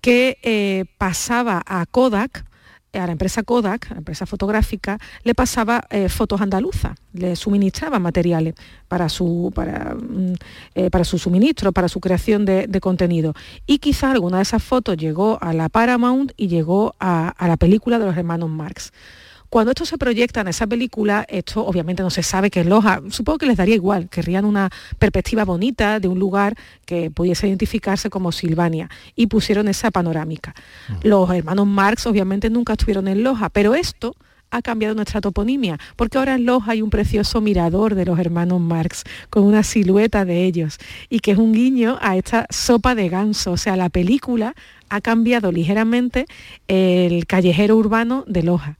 que 0.00 0.38
eh, 0.42 0.86
pasaba 0.96 1.62
a 1.66 1.84
Kodak, 1.84 2.46
a 2.92 3.06
la 3.06 3.12
empresa 3.12 3.42
Kodak, 3.42 3.90
la 3.90 3.98
empresa 3.98 4.26
fotográfica, 4.26 4.98
le 5.24 5.34
pasaba 5.34 5.84
eh, 5.90 6.08
fotos 6.08 6.40
andaluzas, 6.40 6.96
le 7.12 7.36
suministraba 7.36 7.98
materiales 7.98 8.54
para 8.88 9.08
su, 9.08 9.52
para, 9.54 9.94
mm, 9.94 10.34
eh, 10.74 10.90
para 10.90 11.04
su 11.04 11.18
suministro, 11.18 11.72
para 11.72 11.88
su 11.88 12.00
creación 12.00 12.44
de, 12.44 12.66
de 12.66 12.80
contenido. 12.80 13.34
Y 13.66 13.78
quizá 13.78 14.10
alguna 14.10 14.38
de 14.38 14.44
esas 14.44 14.62
fotos 14.62 14.96
llegó 14.96 15.38
a 15.40 15.52
la 15.52 15.68
Paramount 15.68 16.32
y 16.36 16.48
llegó 16.48 16.94
a, 16.98 17.28
a 17.28 17.48
la 17.48 17.56
película 17.56 17.98
de 17.98 18.06
los 18.06 18.16
hermanos 18.16 18.48
Marx. 18.48 18.92
Cuando 19.50 19.70
esto 19.70 19.86
se 19.86 19.96
proyecta 19.96 20.42
en 20.42 20.48
esa 20.48 20.66
película, 20.66 21.24
esto 21.28 21.64
obviamente 21.64 22.02
no 22.02 22.10
se 22.10 22.22
sabe 22.22 22.50
que 22.50 22.60
es 22.60 22.66
Loja. 22.66 23.00
Supongo 23.08 23.38
que 23.38 23.46
les 23.46 23.56
daría 23.56 23.74
igual, 23.74 24.08
querrían 24.08 24.44
una 24.44 24.68
perspectiva 24.98 25.44
bonita 25.44 26.00
de 26.00 26.08
un 26.08 26.18
lugar 26.18 26.54
que 26.84 27.10
pudiese 27.10 27.48
identificarse 27.48 28.10
como 28.10 28.30
Silvania 28.30 28.90
y 29.16 29.26
pusieron 29.26 29.68
esa 29.68 29.90
panorámica. 29.90 30.54
Los 31.02 31.30
hermanos 31.30 31.66
Marx 31.66 32.06
obviamente 32.06 32.50
nunca 32.50 32.74
estuvieron 32.74 33.08
en 33.08 33.22
Loja, 33.22 33.48
pero 33.48 33.74
esto 33.74 34.14
ha 34.50 34.62
cambiado 34.62 34.94
nuestra 34.94 35.20
toponimia, 35.20 35.78
porque 35.96 36.18
ahora 36.18 36.34
en 36.34 36.46
Loja 36.46 36.72
hay 36.72 36.82
un 36.82 36.90
precioso 36.90 37.40
mirador 37.40 37.94
de 37.94 38.04
los 38.04 38.18
hermanos 38.18 38.60
Marx, 38.60 39.04
con 39.30 39.44
una 39.44 39.62
silueta 39.62 40.24
de 40.24 40.44
ellos, 40.44 40.78
y 41.08 41.20
que 41.20 41.32
es 41.32 41.38
un 41.38 41.52
guiño 41.52 41.98
a 42.00 42.16
esta 42.16 42.46
sopa 42.50 42.94
de 42.94 43.08
ganso. 43.08 43.52
O 43.52 43.56
sea, 43.56 43.76
la 43.76 43.88
película 43.88 44.54
ha 44.88 45.00
cambiado 45.00 45.52
ligeramente 45.52 46.26
el 46.66 47.26
callejero 47.26 47.76
urbano 47.76 48.24
de 48.26 48.42
Loja. 48.42 48.78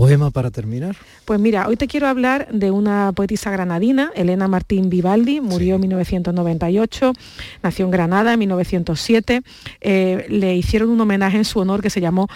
Poema 0.00 0.30
para 0.30 0.50
terminar. 0.50 0.96
Pues 1.26 1.38
mira, 1.38 1.68
hoy 1.68 1.76
te 1.76 1.86
quiero 1.86 2.08
hablar 2.08 2.48
de 2.50 2.70
una 2.70 3.12
poetisa 3.12 3.50
granadina, 3.50 4.10
Elena 4.14 4.48
Martín 4.48 4.88
Vivaldi, 4.88 5.42
murió 5.42 5.74
en 5.74 5.82
1998, 5.82 7.12
nació 7.62 7.84
en 7.84 7.90
Granada 7.90 8.32
en 8.32 8.38
1907, 8.38 9.42
eh, 9.82 10.24
le 10.30 10.56
hicieron 10.56 10.88
un 10.88 11.02
homenaje 11.02 11.36
en 11.36 11.44
su 11.44 11.58
honor 11.58 11.82
que 11.82 11.90
se 11.90 12.00
llamó 12.00 12.28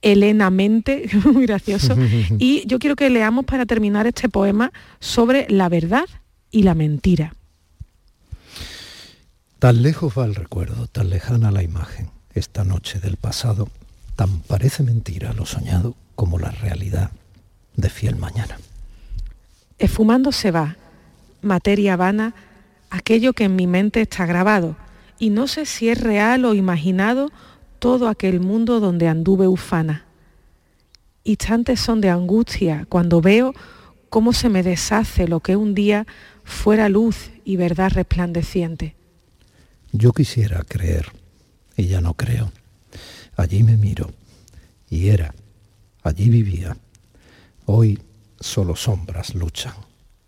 Elena 0.00 0.48
Mente, 0.48 1.10
muy 1.30 1.44
gracioso, 1.44 1.94
y 2.38 2.66
yo 2.66 2.78
quiero 2.78 2.96
que 2.96 3.10
leamos 3.10 3.44
para 3.44 3.66
terminar 3.66 4.06
este 4.06 4.30
poema 4.30 4.72
sobre 4.98 5.46
la 5.50 5.68
verdad 5.68 6.06
y 6.50 6.62
la 6.62 6.74
mentira. 6.74 7.34
Tan 9.58 9.82
lejos 9.82 10.14
va 10.16 10.24
el 10.24 10.34
recuerdo, 10.34 10.86
tan 10.86 11.10
lejana 11.10 11.50
la 11.50 11.62
imagen, 11.62 12.08
esta 12.32 12.64
noche 12.64 12.98
del 12.98 13.18
pasado, 13.18 13.68
tan 14.20 14.40
parece 14.40 14.82
mentira 14.82 15.32
lo 15.32 15.46
soñado 15.46 15.94
como 16.14 16.38
la 16.38 16.50
realidad 16.50 17.10
de 17.74 17.88
fiel 17.88 18.16
mañana. 18.16 18.58
Esfumando 19.78 20.30
se 20.30 20.50
va, 20.50 20.76
materia 21.40 21.96
vana, 21.96 22.34
aquello 22.90 23.32
que 23.32 23.44
en 23.44 23.56
mi 23.56 23.66
mente 23.66 24.02
está 24.02 24.26
grabado, 24.26 24.76
y 25.18 25.30
no 25.30 25.48
sé 25.48 25.64
si 25.64 25.88
es 25.88 25.98
real 25.98 26.44
o 26.44 26.52
imaginado 26.52 27.30
todo 27.78 28.08
aquel 28.08 28.40
mundo 28.40 28.78
donde 28.78 29.08
anduve 29.08 29.48
ufana. 29.48 30.04
Instantes 31.24 31.80
son 31.80 32.02
de 32.02 32.10
angustia 32.10 32.84
cuando 32.90 33.22
veo 33.22 33.54
cómo 34.10 34.34
se 34.34 34.50
me 34.50 34.62
deshace 34.62 35.28
lo 35.28 35.40
que 35.40 35.56
un 35.56 35.74
día 35.74 36.06
fuera 36.44 36.90
luz 36.90 37.30
y 37.46 37.56
verdad 37.56 37.90
resplandeciente. 37.94 38.94
Yo 39.92 40.12
quisiera 40.12 40.62
creer, 40.68 41.06
y 41.74 41.86
ya 41.86 42.02
no 42.02 42.12
creo. 42.12 42.52
Allí 43.40 43.62
me 43.62 43.78
miro, 43.78 44.10
y 44.90 45.08
era, 45.08 45.34
allí 46.02 46.28
vivía. 46.28 46.76
Hoy 47.64 47.98
solo 48.38 48.76
sombras 48.76 49.34
luchan 49.34 49.72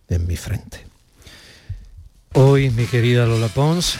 en 0.08 0.26
mi 0.26 0.34
frente. 0.34 0.86
Hoy, 2.32 2.70
mi 2.70 2.86
querida 2.86 3.26
Lola 3.26 3.48
Pons, 3.48 3.98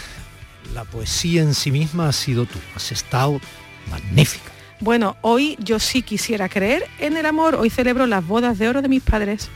la 0.74 0.84
poesía 0.84 1.42
en 1.42 1.52
sí 1.52 1.70
misma 1.70 2.08
ha 2.08 2.12
sido 2.14 2.46
tú. 2.46 2.58
Has 2.74 2.90
estado 2.90 3.38
magnífica. 3.90 4.50
Bueno, 4.80 5.18
hoy 5.20 5.58
yo 5.58 5.78
sí 5.78 6.00
quisiera 6.00 6.48
creer 6.48 6.86
en 6.98 7.18
el 7.18 7.26
amor. 7.26 7.56
Hoy 7.56 7.68
celebro 7.68 8.06
las 8.06 8.26
bodas 8.26 8.58
de 8.58 8.70
oro 8.70 8.80
de 8.80 8.88
mis 8.88 9.02
padres. 9.02 9.50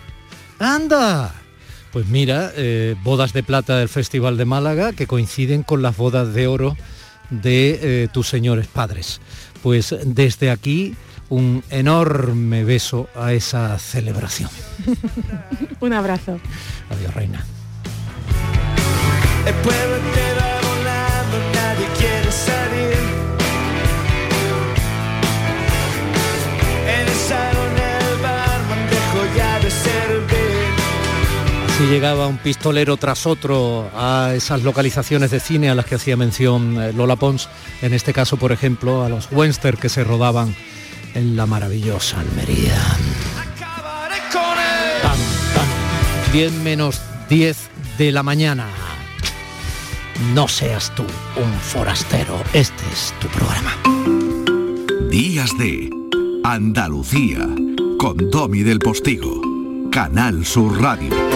¡Anda! 0.58 1.34
Pues 1.94 2.04
mira, 2.08 2.52
eh, 2.56 2.94
bodas 3.02 3.32
de 3.32 3.42
plata 3.42 3.78
del 3.78 3.88
Festival 3.88 4.36
de 4.36 4.44
Málaga 4.44 4.92
que 4.92 5.06
coinciden 5.06 5.62
con 5.62 5.80
las 5.80 5.96
bodas 5.96 6.34
de 6.34 6.46
oro 6.46 6.76
de 7.30 7.78
eh, 7.82 8.08
tus 8.12 8.28
señores 8.28 8.66
padres. 8.66 9.20
Pues 9.62 9.94
desde 10.04 10.50
aquí 10.50 10.94
un 11.28 11.64
enorme 11.70 12.64
beso 12.64 13.08
a 13.14 13.32
esa 13.32 13.78
celebración. 13.78 14.50
un 15.80 15.92
abrazo. 15.92 16.38
Adiós, 16.90 17.14
reina. 17.14 17.44
El 19.46 19.54
pueblo 19.54 19.96
queda 20.14 20.60
volando, 20.60 21.38
nadie 21.54 21.86
quiere 21.98 22.32
salir. 22.32 22.85
Así 31.76 31.84
llegaba 31.88 32.26
un 32.26 32.38
pistolero 32.38 32.96
tras 32.96 33.26
otro 33.26 33.90
a 33.94 34.32
esas 34.34 34.62
localizaciones 34.62 35.30
de 35.30 35.40
cine 35.40 35.68
a 35.68 35.74
las 35.74 35.84
que 35.84 35.96
hacía 35.96 36.16
mención 36.16 36.80
eh, 36.80 36.94
Lola 36.94 37.16
Pons, 37.16 37.50
en 37.82 37.92
este 37.92 38.14
caso, 38.14 38.38
por 38.38 38.50
ejemplo, 38.50 39.04
a 39.04 39.10
los 39.10 39.30
western 39.30 39.76
que 39.76 39.90
se 39.90 40.02
rodaban 40.02 40.56
en 41.12 41.36
la 41.36 41.44
maravillosa 41.44 42.20
Almería. 42.20 42.78
Pam, 45.02 45.18
pam. 45.54 46.32
10 46.32 46.52
menos 46.52 47.02
10 47.28 47.68
de 47.98 48.10
la 48.10 48.22
mañana. 48.22 48.68
No 50.32 50.48
seas 50.48 50.94
tú 50.94 51.04
un 51.36 51.52
forastero, 51.60 52.42
este 52.54 52.84
es 52.90 53.12
tu 53.20 53.28
programa. 53.28 53.76
Días 55.10 55.50
de 55.58 55.90
Andalucía 56.42 57.46
con 57.98 58.30
Domi 58.30 58.62
del 58.62 58.78
Postigo, 58.78 59.42
Canal 59.90 60.46
Sur 60.46 60.80
Radio. 60.80 61.35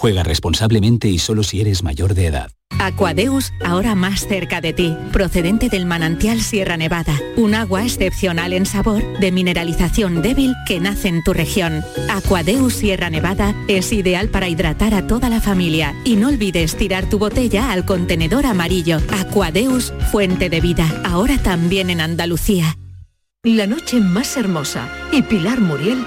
Juega 0.00 0.22
responsablemente 0.22 1.08
y 1.08 1.18
solo 1.18 1.42
si 1.42 1.60
eres 1.60 1.82
mayor 1.82 2.14
de 2.14 2.24
edad. 2.24 2.50
Aquadeus, 2.78 3.52
ahora 3.62 3.94
más 3.94 4.26
cerca 4.26 4.62
de 4.62 4.72
ti, 4.72 4.96
procedente 5.12 5.68
del 5.68 5.84
manantial 5.84 6.40
Sierra 6.40 6.78
Nevada, 6.78 7.20
un 7.36 7.54
agua 7.54 7.84
excepcional 7.84 8.54
en 8.54 8.64
sabor, 8.64 9.02
de 9.18 9.30
mineralización 9.30 10.22
débil 10.22 10.54
que 10.66 10.80
nace 10.80 11.08
en 11.08 11.22
tu 11.22 11.34
región. 11.34 11.84
Aquadeus 12.08 12.72
Sierra 12.72 13.10
Nevada 13.10 13.54
es 13.68 13.92
ideal 13.92 14.30
para 14.30 14.48
hidratar 14.48 14.94
a 14.94 15.06
toda 15.06 15.28
la 15.28 15.42
familia 15.42 15.94
y 16.06 16.16
no 16.16 16.28
olvides 16.28 16.76
tirar 16.76 17.10
tu 17.10 17.18
botella 17.18 17.70
al 17.70 17.84
contenedor 17.84 18.46
amarillo. 18.46 19.00
Aquadeus, 19.10 19.92
fuente 20.10 20.48
de 20.48 20.62
vida, 20.62 21.02
ahora 21.04 21.36
también 21.36 21.90
en 21.90 22.00
Andalucía. 22.00 22.78
La 23.42 23.66
noche 23.66 24.00
más 24.00 24.34
hermosa 24.38 24.88
y 25.12 25.20
Pilar 25.20 25.60
Muriel 25.60 26.06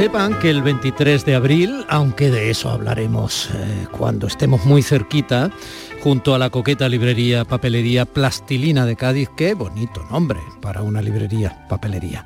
Sepan 0.00 0.38
que 0.38 0.48
el 0.48 0.62
23 0.62 1.26
de 1.26 1.34
abril, 1.34 1.84
aunque 1.90 2.30
de 2.30 2.48
eso 2.48 2.70
hablaremos 2.70 3.50
eh, 3.52 3.86
cuando 3.90 4.28
estemos 4.28 4.64
muy 4.64 4.82
cerquita, 4.82 5.50
junto 6.02 6.34
a 6.34 6.38
la 6.38 6.48
coqueta 6.48 6.88
librería 6.88 7.44
Papelería 7.44 8.06
Plastilina 8.06 8.86
de 8.86 8.96
Cádiz, 8.96 9.28
qué 9.36 9.52
bonito 9.52 10.02
nombre 10.10 10.40
para 10.62 10.80
una 10.80 11.02
librería 11.02 11.66
papelería 11.68 12.24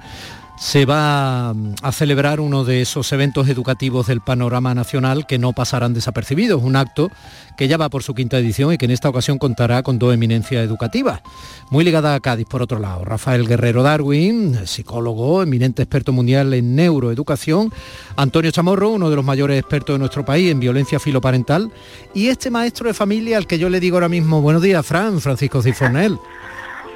se 0.57 0.87
va 0.87 1.53
mm, 1.53 1.75
a 1.83 1.93
celebrar 1.93 2.41
uno 2.41 2.65
de 2.65 2.81
esos 2.81 3.13
eventos 3.13 3.49
educativos 3.49 4.07
del 4.07 4.21
panorama 4.21 4.75
nacional 4.75 5.27
que 5.27 5.39
no 5.39 5.53
pasarán 5.53 5.95
desapercibidos, 5.95 6.63
un 6.63 6.77
acto 6.77 7.11
que 7.57 7.69
ya 7.69 7.77
va 7.77 7.89
por 7.89 8.03
su 8.03 8.15
quinta 8.15 8.39
edición 8.39 8.73
y 8.73 8.79
que 8.79 8.85
en 8.85 8.91
esta 8.91 9.09
ocasión 9.09 9.39
contará 9.39 9.83
con 9.83 9.99
dos 9.99 10.15
eminencias 10.15 10.65
educativas. 10.65 11.23
Muy 11.71 11.85
ligada 11.85 12.15
a 12.15 12.21
Cádiz, 12.21 12.47
por 12.47 12.63
otro 12.63 12.79
lado, 12.79 13.05
Rafael 13.05 13.47
Guerrero 13.47 13.83
Darwin, 13.83 14.67
psicólogo, 14.67 15.43
eminente 15.43 15.83
experto 15.83 16.13
mundial 16.13 16.55
en 16.55 16.77
neuroeducación, 16.77 17.73
Antonio 18.17 18.51
Chamorro, 18.51 18.91
uno 18.91 19.11
de 19.11 19.17
los 19.17 19.25
mayores 19.25 19.59
expertos 19.59 19.95
de 19.95 19.99
nuestro 19.99 20.25
país 20.25 20.51
en 20.51 20.61
violencia 20.61 21.01
filoparental, 21.01 21.71
y 22.15 22.29
este 22.29 22.51
maestro 22.51 22.89
de 22.89 22.95
familia 22.95 23.37
al 23.39 23.47
que 23.47 23.59
yo 23.59 23.69
le 23.69 23.81
digo 23.81 23.97
ahora 23.97 24.09
mismo, 24.09 24.41
buenos 24.41 24.63
días, 24.63 24.85
Fran, 24.87 25.21
Francisco 25.21 25.63
Cifornel. 25.63 26.19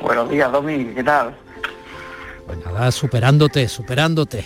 Buenos 0.01 0.31
días, 0.31 0.53
Domi, 0.53 0.93
¿qué 0.95 1.03
tal? 1.03 1.35
Pues 2.49 2.65
nada, 2.65 2.91
superándote, 2.91 3.69
superándote. 3.69 4.43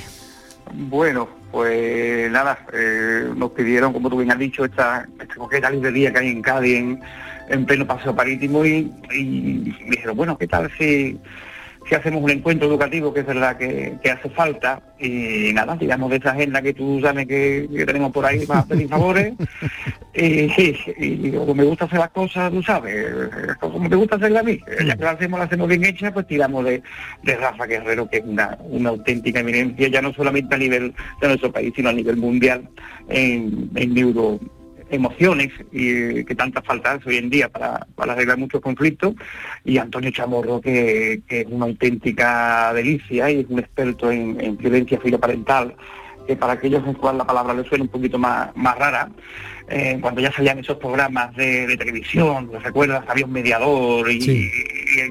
Bueno, 0.75 1.29
pues 1.53 2.29
nada, 2.33 2.59
eh, 2.73 3.29
nos 3.37 3.53
pidieron, 3.53 3.93
como 3.93 4.11
tú 4.11 4.17
bien 4.17 4.33
has 4.33 4.39
dicho, 4.41 4.65
esta, 4.65 5.07
esta 5.21 5.35
coqueta 5.37 5.71
librería 5.71 6.13
que 6.13 6.19
hay 6.19 6.29
en 6.31 6.43
Cádiz, 6.43 6.79
en, 6.79 7.01
en 7.49 7.65
pleno 7.65 7.87
paseo 7.87 8.13
marítimo, 8.13 8.65
y, 8.65 8.93
y 9.13 9.77
dijeron, 9.89 10.17
bueno, 10.17 10.37
¿qué 10.37 10.49
tal 10.49 10.69
si, 10.77 11.17
si 11.89 11.95
hacemos 11.95 12.23
un 12.23 12.31
encuentro 12.31 12.69
educativo, 12.69 13.13
que 13.13 13.21
es 13.21 13.27
verdad 13.27 13.57
que, 13.57 13.99
que 14.03 14.11
hace 14.11 14.29
falta? 14.31 14.81
Y 14.99 15.53
nada, 15.53 15.77
digamos 15.77 16.11
de 16.11 16.17
esa 16.17 16.31
agenda 16.31 16.63
que 16.63 16.75
tú 16.75 17.01
sabes 17.01 17.27
que, 17.27 17.69
que 17.75 17.87
tenemos 17.87 18.13
por 18.13 18.25
ahí 18.25 18.47
para 18.47 18.65
pedir 18.65 18.89
favores, 18.89 19.35
y, 20.15 20.25
y, 20.25 20.77
y 20.97 21.33
como 21.33 21.55
me 21.55 21.65
gusta 21.65 21.87
hacer 21.87 21.99
las 21.99 22.11
cosas, 22.11 22.51
tú 22.53 22.63
sabes, 22.63 23.07
como 23.59 23.89
me 23.89 23.97
gusta 23.97 24.17
hacerlas 24.17 24.43
a 24.43 24.47
mí, 24.47 24.61
ya 24.87 24.97
que 24.97 25.05
las 25.05 25.15
hacemos, 25.15 25.41
las 25.41 25.49
hacemos 25.49 25.69
bien 25.69 25.85
hechas, 25.85 26.13
pues 26.13 26.27
tiramos 26.27 26.65
de, 26.65 26.83
de 27.23 27.37
Rafa 27.37 27.67
Guerrero, 27.67 28.09
que 28.09 28.19
es 28.19 28.25
una, 28.25 28.57
una 28.61 28.91
auténtica 28.91 29.41
eminencia, 29.41 29.89
ya 29.89 30.03
no 30.03 30.13
solamente 30.13 30.55
a 30.55 30.59
nivel 30.59 30.95
de 31.21 31.29
nuestro 31.29 31.51
país, 31.51 31.73
sino 31.75 31.89
a 31.89 31.93
nivel 31.93 32.17
mundial 32.17 32.69
en, 33.09 33.71
en 33.75 33.95
neuro 33.95 34.39
emociones 34.93 35.51
y 35.73 36.25
que 36.25 36.35
tanta 36.35 36.63
falta 36.63 36.93
hace 36.93 37.09
hoy 37.09 37.17
en 37.17 37.31
día 37.31 37.49
para, 37.49 37.87
para 37.95 38.13
arreglar 38.13 38.39
muchos 38.39 38.61
conflictos 38.61 39.15
y 39.65 39.79
Antonio 39.79 40.11
Chamorro 40.11 40.61
que, 40.61 41.23
es 41.29 41.47
una 41.49 41.67
auténtica 41.67 42.73
delicia 42.75 43.31
y 43.31 43.41
es 43.41 43.47
un 43.49 43.59
experto 43.59 44.11
en, 44.11 44.41
en 44.41 44.57
violencia 44.57 45.01
filoparental 45.01 45.75
que 46.27 46.37
para 46.37 46.55
aquellos 46.55 46.87
en 46.87 46.95
cual 46.95 47.19
la 47.19 47.25
palabra 47.27 47.55
le 47.55 47.65
suena 47.69 47.85
un 47.85 47.91
poquito 47.91 48.19
más, 48.19 48.51
más 48.57 48.77
rara, 48.79 49.09
eh, 49.69 49.99
cuando 50.01 50.21
ya 50.21 50.31
salían 50.33 50.59
esos 50.59 50.77
programas 50.77 51.35
de, 51.37 51.67
de 51.67 51.77
televisión, 51.77 52.51
¿lo 52.53 52.59
recuerdas? 52.59 53.05
Había 53.09 53.25
un 53.25 53.33
mediador 53.33 54.11
y, 54.11 54.21
Sí. 54.21 54.51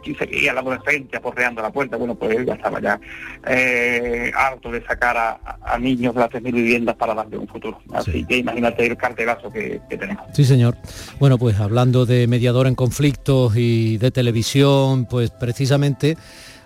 y, 0.06 0.12
y 0.12 0.16
seguía 0.16 0.54
la 0.54 0.60
adolescente 0.60 1.18
aporreando 1.18 1.62
la 1.62 1.72
puerta, 1.72 1.98
bueno, 1.98 2.14
pues 2.16 2.36
él 2.36 2.46
ya 2.46 2.54
estaba 2.54 2.80
ya 2.80 3.00
eh, 3.48 4.32
harto 4.36 4.70
de 4.72 4.84
sacar 4.86 5.18
a, 5.18 5.40
a 5.64 5.78
niños 5.80 6.14
de 6.14 6.20
las 6.22 6.30
3.000 6.30 6.52
viviendas 6.54 6.96
para 6.96 7.14
darle 7.16 7.38
un 7.38 7.48
futuro. 7.48 7.80
Así 7.94 8.24
que 8.26 8.38
imagínate 8.38 8.86
el 8.86 8.98
cartelazo 8.98 9.52
que, 9.52 9.80
que 9.90 9.98
tenemos. 9.98 10.24
Sí, 10.34 10.44
señor. 10.44 10.76
Bueno, 11.20 11.38
pues 11.38 11.60
hablando 11.60 12.06
de 12.06 12.28
mediador 12.28 12.68
en 12.68 12.76
conflictos 12.76 13.54
y 13.56 13.98
de 13.98 14.12
televisión, 14.12 15.06
pues 15.10 15.32
precisamente 15.32 16.18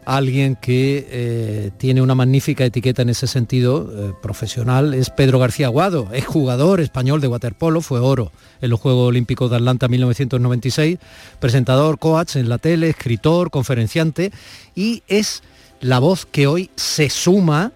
alguien 0.06 0.56
que 0.56 1.08
eh, 1.10 1.72
tiene 1.78 2.02
una 2.02 2.16
magnífica 2.16 2.64
etiqueta 2.64 3.02
en 3.02 3.10
ese 3.10 3.28
sentido 3.28 3.90
eh, 3.92 4.14
profesional 4.22 4.94
es 4.94 5.10
Pedro 5.10 5.40
García 5.40 5.68
Aguado, 5.68 6.10
es 6.14 6.26
jugador 6.26 6.80
español 6.80 7.22
de 7.22 7.28
waterpolo, 7.28 7.82
fue 7.82 8.00
oro 8.00 8.32
en 8.62 8.70
los 8.70 8.80
Juegos 8.80 9.10
Olímpicos 9.10 9.50
de 9.50 9.58
Atlanta 9.58 9.88
1996, 9.88 11.00
presentador, 11.40 12.00
coach 12.00 12.36
en 12.36 12.50
la 12.50 12.60
tele, 12.60 12.90
escritor, 12.90 13.50
conferenciante 13.50 14.32
y 14.76 15.04
es 15.08 15.42
la 15.82 16.00
voz 16.00 16.26
que 16.26 16.48
hoy 16.48 16.70
se 16.76 17.10
suma 17.10 17.72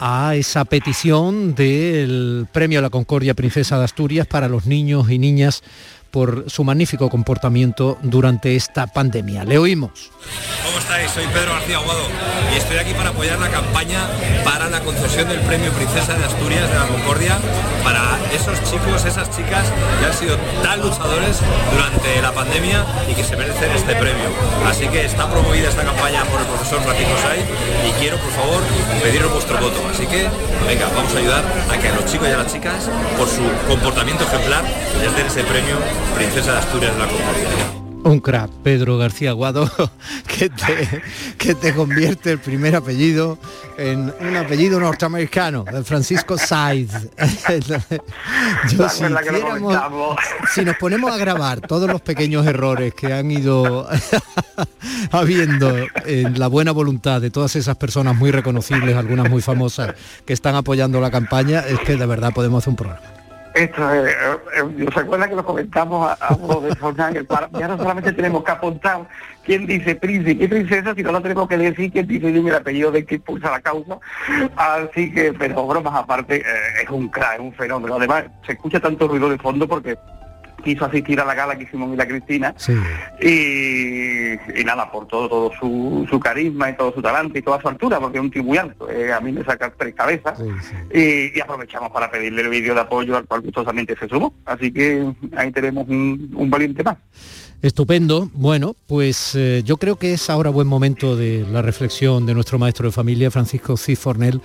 a 0.00 0.36
esa 0.36 0.64
petición 0.64 1.54
del 1.54 2.46
Premio 2.52 2.78
a 2.78 2.82
la 2.82 2.90
Concordia 2.90 3.34
Princesa 3.34 3.78
de 3.78 3.84
Asturias 3.84 4.26
para 4.26 4.48
los 4.48 4.66
niños 4.66 5.10
y 5.10 5.18
niñas 5.18 5.62
por 6.10 6.44
su 6.48 6.64
magnífico 6.64 7.08
comportamiento 7.08 7.98
durante 8.02 8.56
esta 8.56 8.86
pandemia. 8.86 9.44
Le 9.44 9.58
oímos. 9.58 10.10
¿Cómo 10.64 10.78
estáis? 10.78 11.10
Soy 11.10 11.26
Pedro 11.26 11.52
García 11.52 11.76
Aguado 11.78 12.02
y 12.52 12.56
estoy 12.56 12.78
aquí 12.78 12.92
para 12.94 13.10
apoyar 13.10 13.38
la 13.38 13.48
campaña 13.48 14.06
para 14.44 14.68
la 14.68 14.80
concesión 14.80 15.28
del 15.28 15.40
premio 15.40 15.72
Princesa 15.72 16.14
de 16.14 16.24
Asturias 16.24 16.68
de 16.68 16.74
la 16.74 16.86
Concordia 16.86 17.38
para 17.84 18.18
esos 18.34 18.58
chicos, 18.64 19.04
esas 19.04 19.30
chicas 19.34 19.64
que 20.00 20.06
han 20.06 20.14
sido 20.14 20.36
tan 20.62 20.80
luchadores 20.80 21.40
durante 21.72 22.20
la 22.22 22.32
pandemia 22.32 22.84
y 23.10 23.14
que 23.14 23.24
se 23.24 23.36
merecen 23.36 23.70
este 23.72 23.94
premio. 23.96 24.28
Así 24.66 24.88
que 24.88 25.04
está 25.04 25.30
promovida 25.30 25.68
esta 25.68 25.84
campaña 25.84 26.24
por 26.24 26.40
el 26.40 26.46
profesor 26.46 26.80
Francisco 26.82 27.14
Say 27.22 27.40
y 27.88 27.92
quiero 28.00 28.18
por 28.18 28.30
favor 28.32 28.62
pediros 29.02 29.32
vuestro 29.32 29.58
voto. 29.58 29.80
Así 29.90 30.06
que 30.06 30.28
venga, 30.66 30.88
vamos 30.94 31.14
a 31.14 31.18
ayudar 31.18 31.44
a 31.70 31.78
que 31.78 31.88
a 31.88 31.94
los 31.94 32.06
chicos 32.06 32.28
y 32.28 32.32
a 32.32 32.38
las 32.38 32.52
chicas, 32.52 32.88
por 33.16 33.28
su 33.28 33.42
comportamiento 33.66 34.24
ejemplar, 34.24 34.64
les 35.00 35.14
den 35.16 35.26
ese 35.26 35.44
premio 35.44 35.76
Princesa 36.14 36.52
de 36.52 36.58
Asturias 36.58 36.92
de 36.94 36.98
la 36.98 37.06
Concordia. 37.06 37.48
Un 38.04 38.20
crack, 38.20 38.50
Pedro 38.62 38.96
García 38.96 39.32
Guado, 39.32 39.68
que 40.26 40.48
te, 40.48 41.02
que 41.36 41.54
te 41.56 41.74
convierte 41.74 42.30
el 42.32 42.38
primer 42.38 42.76
apellido 42.76 43.38
en 43.76 44.12
un 44.20 44.36
apellido 44.36 44.78
norteamericano, 44.80 45.64
de 45.64 45.82
Francisco 45.84 46.38
Saiz. 46.38 46.90
Yo, 48.70 48.88
si, 48.88 49.04
hiciéramos- 49.04 50.16
si 50.54 50.64
nos 50.64 50.76
ponemos 50.76 51.12
a 51.12 51.16
grabar 51.18 51.60
todos 51.60 51.90
los 51.90 52.00
pequeños 52.00 52.46
errores 52.46 52.94
que 52.94 53.12
han 53.12 53.30
ido 53.30 53.86
habiendo 55.10 55.74
en 56.06 56.38
la 56.38 56.46
buena 56.46 56.72
voluntad 56.72 57.20
de 57.20 57.30
todas 57.30 57.56
esas 57.56 57.76
personas 57.76 58.16
muy 58.16 58.30
reconocibles, 58.30 58.96
algunas 58.96 59.28
muy 59.28 59.42
famosas, 59.42 59.94
que 60.24 60.32
están 60.32 60.54
apoyando 60.54 61.00
la 61.00 61.10
campaña, 61.10 61.60
es 61.60 61.80
que 61.80 61.96
de 61.96 62.06
verdad 62.06 62.32
podemos 62.32 62.62
hacer 62.62 62.70
un 62.70 62.76
programa. 62.76 63.02
Esto 63.58 63.92
es, 63.92 64.08
eh, 64.08 64.16
eh, 64.54 64.86
¿se 64.94 65.00
acuerda 65.00 65.28
que 65.28 65.34
lo 65.34 65.44
comentamos 65.44 66.16
a, 66.20 66.34
uno 66.36 66.60
de 66.60 66.76
jornal? 66.76 67.26
Ya 67.58 67.66
no 67.66 67.76
solamente 67.76 68.12
tenemos 68.12 68.44
que 68.44 68.52
apuntar 68.52 69.08
quién 69.42 69.66
dice 69.66 69.96
príncipe 69.96 70.44
y 70.44 70.46
princesa, 70.46 70.94
sino 70.94 71.10
no 71.10 71.20
tenemos 71.20 71.48
que 71.48 71.58
decir 71.58 71.90
quién 71.90 72.06
dice 72.06 72.28
el 72.28 72.54
apellido 72.54 72.92
de 72.92 73.04
que 73.04 73.16
impulsa 73.16 73.50
la 73.50 73.60
causa. 73.60 73.98
Así 74.54 75.12
que, 75.12 75.32
pero 75.32 75.66
bromas 75.66 75.92
aparte, 75.96 76.36
eh, 76.36 76.82
es 76.84 76.88
un 76.88 77.08
crack, 77.08 77.34
es 77.34 77.40
un 77.40 77.52
fenómeno. 77.52 77.96
Además, 77.96 78.26
se 78.46 78.52
escucha 78.52 78.78
tanto 78.78 79.08
ruido 79.08 79.28
de 79.28 79.38
fondo 79.38 79.66
porque 79.66 79.98
quiso 80.64 80.84
asistir 80.84 81.20
a 81.20 81.24
la 81.24 81.34
gala 81.34 81.56
que 81.56 81.64
hicimos 81.64 81.96
la 81.96 82.06
Cristina 82.06 82.54
y, 83.20 84.32
y 84.60 84.64
nada, 84.64 84.90
por 84.90 85.06
todo, 85.06 85.28
todo 85.28 85.50
su, 85.58 86.06
su 86.10 86.20
carisma 86.20 86.70
y 86.70 86.76
todo 86.76 86.92
su 86.92 87.00
talante 87.02 87.38
y 87.38 87.42
toda 87.42 87.60
su 87.60 87.68
altura, 87.68 88.00
porque 88.00 88.18
es 88.18 88.24
un 88.24 88.30
tío 88.30 88.42
muy 88.42 88.58
alto, 88.58 88.90
eh, 88.90 89.12
a 89.12 89.20
mí 89.20 89.32
me 89.32 89.44
saca 89.44 89.72
tres 89.76 89.94
cabezas 89.94 90.38
y, 90.92 91.36
y 91.36 91.40
aprovechamos 91.40 91.90
para 91.90 92.10
pedirle 92.10 92.42
el 92.42 92.48
vídeo 92.48 92.74
de 92.74 92.80
apoyo 92.80 93.16
al 93.16 93.26
cual 93.26 93.40
gustosamente 93.42 93.96
se 93.96 94.08
sumó. 94.08 94.34
Así 94.44 94.72
que 94.72 95.06
ahí 95.36 95.50
tenemos 95.52 95.88
un, 95.88 96.30
un 96.34 96.50
valiente 96.50 96.82
más. 96.82 96.96
Estupendo. 97.60 98.30
Bueno, 98.34 98.76
pues 98.86 99.34
eh, 99.34 99.62
yo 99.64 99.78
creo 99.78 99.96
que 99.96 100.12
es 100.12 100.30
ahora 100.30 100.50
buen 100.50 100.68
momento 100.68 101.16
de 101.16 101.44
la 101.50 101.60
reflexión 101.60 102.24
de 102.24 102.32
nuestro 102.32 102.56
maestro 102.56 102.86
de 102.86 102.92
familia, 102.92 103.32
Francisco 103.32 103.76
Cifornel, 103.76 104.40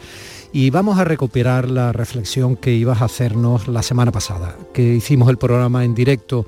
y 0.52 0.72
vamos 0.72 0.98
a 0.98 1.04
recuperar 1.04 1.70
la 1.70 1.92
reflexión 1.92 2.56
que 2.56 2.74
ibas 2.74 3.04
a 3.04 3.06
hacernos 3.06 3.68
la 3.68 3.84
semana 3.84 4.12
pasada, 4.12 4.58
que 4.74 4.96
hicimos 4.96 5.30
el 5.30 5.38
programa 5.38 5.86
en 5.86 5.94
directo 5.94 6.48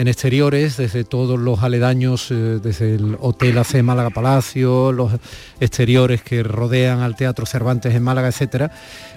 en 0.00 0.08
exteriores, 0.08 0.78
desde 0.78 1.04
todos 1.04 1.38
los 1.38 1.62
aledaños, 1.62 2.30
eh, 2.30 2.58
desde 2.62 2.94
el 2.94 3.18
Hotel 3.20 3.58
AC 3.58 3.82
Málaga 3.82 4.08
Palacio, 4.08 4.92
los 4.92 5.12
exteriores 5.60 6.22
que 6.22 6.42
rodean 6.42 7.00
al 7.00 7.16
Teatro 7.16 7.44
Cervantes 7.44 7.94
en 7.94 8.02
Málaga, 8.02 8.28
etcétera, 8.28 8.70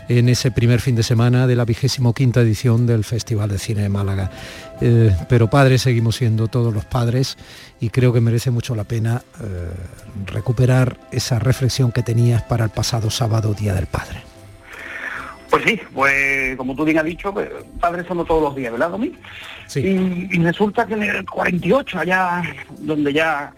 en 0.10 0.28
ese 0.28 0.52
primer 0.52 0.82
fin 0.82 0.96
de 0.96 1.04
semana 1.04 1.48
de 1.48 1.56
la 1.56 1.64
vigésimo 1.64 2.14
quinta 2.14 2.42
edición 2.42 2.86
del 2.86 3.06
Festival 3.06 3.50
de 3.50 3.60
Cine 3.60 3.84
de 3.84 3.90
Málaga. 3.90 4.30
Eh, 4.82 5.16
pero 5.30 5.50
padres 5.50 5.84
seguimos 5.84 6.18
siendo 6.18 6.50
todos 6.50 6.74
los 6.74 6.84
padres 6.84 7.38
y 7.80 7.90
creo 7.90 8.12
que 8.12 8.20
merece 8.20 8.52
mucho 8.52 8.76
la 8.76 8.84
pena 8.84 9.24
eh, 9.42 9.72
recuperar 10.26 11.00
esa 11.14 11.40
reflexión 11.40 11.94
que 11.94 12.04
tenías 12.04 12.44
para 12.44 12.66
el 12.66 12.72
pasado 12.72 13.10
sábado, 13.10 13.54
Día 13.54 13.74
del 13.74 13.88
Padre. 13.88 14.33
Pues 15.54 15.66
sí, 15.66 15.80
pues 15.94 16.58
como 16.58 16.76
tú 16.76 16.84
bien 16.84 16.98
has 16.98 17.04
dicho, 17.04 17.32
pues, 17.32 17.48
padres 17.80 18.08
somos 18.08 18.26
todos 18.26 18.42
los 18.42 18.56
días, 18.56 18.72
¿verdad, 18.72 18.90
Domi? 18.90 19.14
Y, 19.76 20.36
y 20.36 20.44
resulta 20.44 20.88
que 20.88 20.96
en 20.96 21.04
el 21.04 21.30
48, 21.30 22.00
allá 22.00 22.42
donde 22.80 23.14
ya 23.14 23.54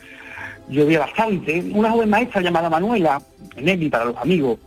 llovía 0.68 1.00
bastante, 1.00 1.64
una 1.72 1.92
joven 1.92 2.10
maestra 2.10 2.42
llamada 2.42 2.70
Manuela, 2.70 3.22
Nelly 3.56 3.88
para 3.90 4.04
los 4.04 4.18
amigos, 4.18 4.60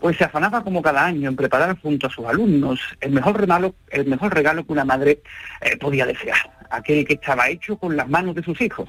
pues 0.00 0.16
se 0.16 0.22
afanaba 0.22 0.62
como 0.62 0.80
cada 0.80 1.04
año 1.04 1.28
en 1.28 1.34
preparar 1.34 1.76
junto 1.80 2.06
a 2.06 2.10
sus 2.10 2.24
alumnos 2.24 2.78
el 3.00 3.10
mejor 3.10 3.40
regalo, 3.40 3.74
el 3.90 4.06
mejor 4.06 4.32
regalo 4.32 4.64
que 4.64 4.72
una 4.72 4.84
madre 4.84 5.22
eh, 5.62 5.76
podía 5.78 6.06
desear, 6.06 6.68
aquel 6.70 7.04
que 7.04 7.14
estaba 7.14 7.48
hecho 7.48 7.76
con 7.78 7.96
las 7.96 8.08
manos 8.08 8.36
de 8.36 8.44
sus 8.44 8.60
hijos. 8.60 8.88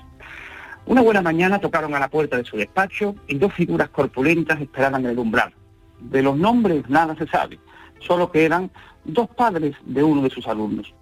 Una 0.85 1.01
buena 1.01 1.23
mañana 1.23 1.57
tocaron 1.57 1.95
a 1.95 1.99
la 1.99 2.09
puerta 2.09 2.37
de 2.37 2.45
su 2.45 2.57
despacho 2.57 3.15
y 3.27 3.39
dos 3.39 3.51
figuras 3.55 3.89
corpulentas 3.89 4.61
esperaban 4.61 5.03
en 5.05 5.11
el 5.13 5.17
umbral. 5.17 5.51
De 5.99 6.21
los 6.21 6.37
nombres 6.37 6.87
nada 6.89 7.15
se 7.15 7.25
sabe, 7.25 7.57
solo 7.99 8.31
que 8.31 8.45
eran 8.45 8.69
dos 9.03 9.29
padres 9.29 9.75
de 9.85 10.03
uno 10.03 10.21
de 10.21 10.29
sus 10.29 10.47
alumnos. 10.47 10.93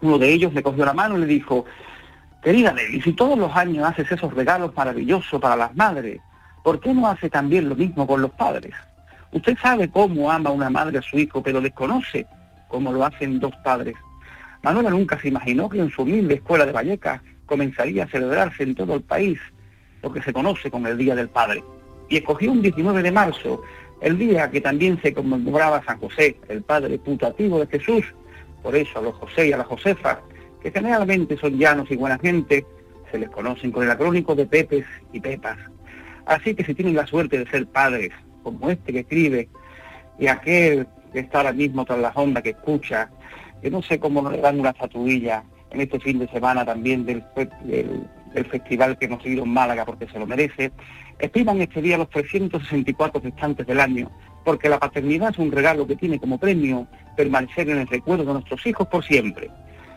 Uno 0.00 0.18
de 0.18 0.32
ellos 0.32 0.52
le 0.54 0.62
cogió 0.62 0.84
la 0.84 0.92
mano 0.92 1.16
y 1.16 1.22
le 1.22 1.26
dijo, 1.26 1.64
querida 2.42 2.72
Nelly, 2.72 3.00
si 3.00 3.12
todos 3.12 3.38
los 3.38 3.54
años 3.54 3.86
haces 3.86 4.10
esos 4.10 4.32
regalos 4.34 4.74
maravillosos 4.76 5.40
para 5.40 5.56
las 5.56 5.74
madres, 5.74 6.20
¿por 6.62 6.80
qué 6.80 6.92
no 6.92 7.06
hace 7.08 7.30
también 7.30 7.68
lo 7.68 7.74
mismo 7.74 8.06
con 8.06 8.20
los 8.22 8.30
padres? 8.32 8.74
Usted 9.32 9.56
sabe 9.58 9.90
cómo 9.90 10.30
ama 10.30 10.50
una 10.50 10.70
madre 10.70 10.98
a 10.98 11.02
su 11.02 11.18
hijo, 11.18 11.42
pero 11.42 11.60
desconoce 11.60 12.26
cómo 12.68 12.92
lo 12.92 13.04
hacen 13.04 13.40
dos 13.40 13.54
padres. 13.64 13.94
Manuela 14.62 14.90
nunca 14.90 15.18
se 15.20 15.28
imaginó 15.28 15.68
que 15.68 15.78
en 15.78 15.90
su 15.90 16.02
humilde 16.02 16.34
escuela 16.34 16.64
de 16.64 16.72
Vallecas 16.72 17.20
comenzaría 17.46 18.04
a 18.04 18.08
celebrarse 18.08 18.62
en 18.62 18.74
todo 18.74 18.94
el 18.94 19.02
país 19.02 19.38
lo 20.02 20.12
que 20.12 20.22
se 20.22 20.32
conoce 20.32 20.70
como 20.70 20.88
el 20.88 20.96
Día 20.96 21.14
del 21.14 21.28
Padre. 21.28 21.64
Y 22.08 22.18
escogió 22.18 22.52
un 22.52 22.62
19 22.62 23.02
de 23.02 23.10
marzo, 23.10 23.62
el 24.04 24.18
día 24.18 24.50
que 24.50 24.60
también 24.60 25.00
se 25.00 25.14
conmemoraba 25.14 25.82
San 25.84 25.98
José, 25.98 26.36
el 26.48 26.62
padre 26.62 26.98
putativo 26.98 27.58
de 27.58 27.66
Jesús. 27.66 28.04
Por 28.62 28.76
eso 28.76 28.98
a 28.98 29.02
los 29.02 29.14
José 29.14 29.48
y 29.48 29.52
a 29.52 29.56
las 29.56 29.66
Josefas, 29.66 30.18
que 30.62 30.70
generalmente 30.70 31.36
son 31.38 31.58
llanos 31.58 31.90
y 31.90 31.96
buena 31.96 32.18
gente, 32.18 32.66
se 33.10 33.18
les 33.18 33.30
conocen 33.30 33.72
con 33.72 33.82
el 33.82 33.90
acrónico 33.90 34.34
de 34.34 34.44
Pepes 34.46 34.84
y 35.12 35.20
Pepas. 35.20 35.56
Así 36.26 36.54
que 36.54 36.64
si 36.64 36.74
tienen 36.74 36.94
la 36.96 37.06
suerte 37.06 37.38
de 37.38 37.50
ser 37.50 37.66
padres, 37.66 38.10
como 38.42 38.68
este 38.70 38.92
que 38.92 39.00
escribe, 39.00 39.48
y 40.18 40.26
aquel 40.26 40.86
que 41.12 41.20
está 41.20 41.38
ahora 41.38 41.52
mismo 41.52 41.84
tras 41.84 41.98
la 41.98 42.10
onda 42.14 42.42
que 42.42 42.50
escucha, 42.50 43.10
que 43.62 43.70
no 43.70 43.80
sé 43.82 43.98
cómo 43.98 44.30
le 44.30 44.38
dan 44.38 44.60
una 44.60 44.70
estatuilla 44.70 45.44
en 45.70 45.80
este 45.80 45.98
fin 45.98 46.18
de 46.18 46.28
semana 46.28 46.64
también 46.64 47.06
del- 47.06 47.24
del 48.34 48.46
festival 48.46 48.98
que 48.98 49.06
hemos 49.06 49.22
seguido 49.22 49.44
en 49.44 49.50
Málaga 49.50 49.84
porque 49.84 50.06
se 50.08 50.18
lo 50.18 50.26
merece, 50.26 50.72
expriman 51.18 51.60
este 51.60 51.80
día 51.80 51.96
los 51.96 52.10
364 52.10 53.20
restantes 53.22 53.66
del 53.66 53.80
año, 53.80 54.10
porque 54.44 54.68
la 54.68 54.78
paternidad 54.78 55.30
es 55.30 55.38
un 55.38 55.52
regalo 55.52 55.86
que 55.86 55.96
tiene 55.96 56.18
como 56.18 56.38
premio 56.38 56.86
permanecer 57.16 57.70
en 57.70 57.78
el 57.78 57.86
recuerdo 57.86 58.24
de 58.24 58.32
nuestros 58.34 58.66
hijos 58.66 58.86
por 58.88 59.04
siempre. 59.04 59.50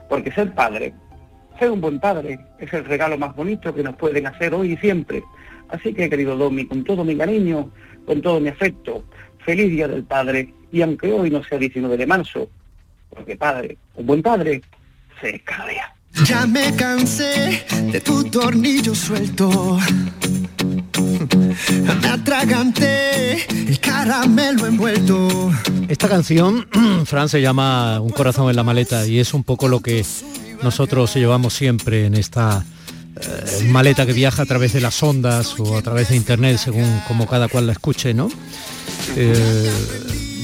Porque 0.08 0.32
ser 0.32 0.54
padre, 0.54 0.94
ser 1.60 1.72
un 1.72 1.82
buen 1.82 2.00
padre, 2.00 2.40
es 2.60 2.72
el 2.72 2.86
regalo 2.86 3.18
más 3.18 3.36
bonito 3.36 3.74
que 3.74 3.84
nos 3.84 3.96
pueden 3.96 4.28
hacer 4.28 4.54
hoy 4.54 4.74
y 4.74 4.78
siempre. 4.78 5.24
Así 5.70 5.94
que, 5.94 6.10
querido 6.10 6.38
Domi, 6.38 6.66
con 6.66 6.84
todo 6.84 7.04
mi 7.04 7.18
cariño, 7.18 7.72
con 8.06 8.22
todo 8.22 8.40
mi 8.40 8.50
afecto, 8.50 9.04
feliz 9.40 9.70
Día 9.70 9.88
del 9.88 10.04
Padre, 10.04 10.54
y 10.72 10.82
aunque 10.82 11.12
hoy 11.12 11.30
no 11.30 11.44
sea 11.44 11.58
19 11.58 11.98
de 11.98 12.06
marzo, 12.06 12.50
porque 13.10 13.36
padre, 13.36 13.78
un 13.96 14.06
buen 14.06 14.22
padre, 14.22 14.62
se 15.20 15.32
día. 15.32 15.97
Ya 16.26 16.48
me 16.48 16.76
cansé 16.76 17.66
de 17.92 18.02
tu 18.02 18.24
tornillo 18.26 18.96
suelto. 18.96 19.78
Me 22.02 22.08
atraganté 22.08 23.46
el 23.50 23.80
caramelo 23.80 24.66
envuelto. 24.66 25.52
Esta 25.88 26.10
canción, 26.10 26.68
Fran, 27.06 27.30
se 27.30 27.42
llama 27.42 28.00
Un 28.00 28.10
corazón 28.10 28.50
en 28.50 28.56
la 28.56 28.64
maleta 28.64 29.06
y 29.06 29.20
es 29.20 29.34
un 29.34 29.44
poco 29.44 29.68
lo 29.68 29.82
que 29.82 30.06
nosotros 30.64 31.14
llevamos 31.16 31.54
siempre 31.54 32.06
en 32.06 32.16
esta 32.16 32.66
eh, 33.16 33.68
maleta 33.70 34.06
que 34.06 34.14
viaja 34.14 34.44
a 34.44 34.46
través 34.46 34.74
de 34.74 34.82
las 34.82 35.02
ondas 35.04 35.56
o 35.60 35.78
a 35.78 35.82
través 35.82 36.10
de 36.10 36.16
internet, 36.16 36.58
según 36.58 37.02
como 37.08 37.28
cada 37.28 37.48
cual 37.48 37.68
la 37.68 37.74
escuche, 37.74 38.14
¿no? 38.14 38.30
Eh, 39.16 39.72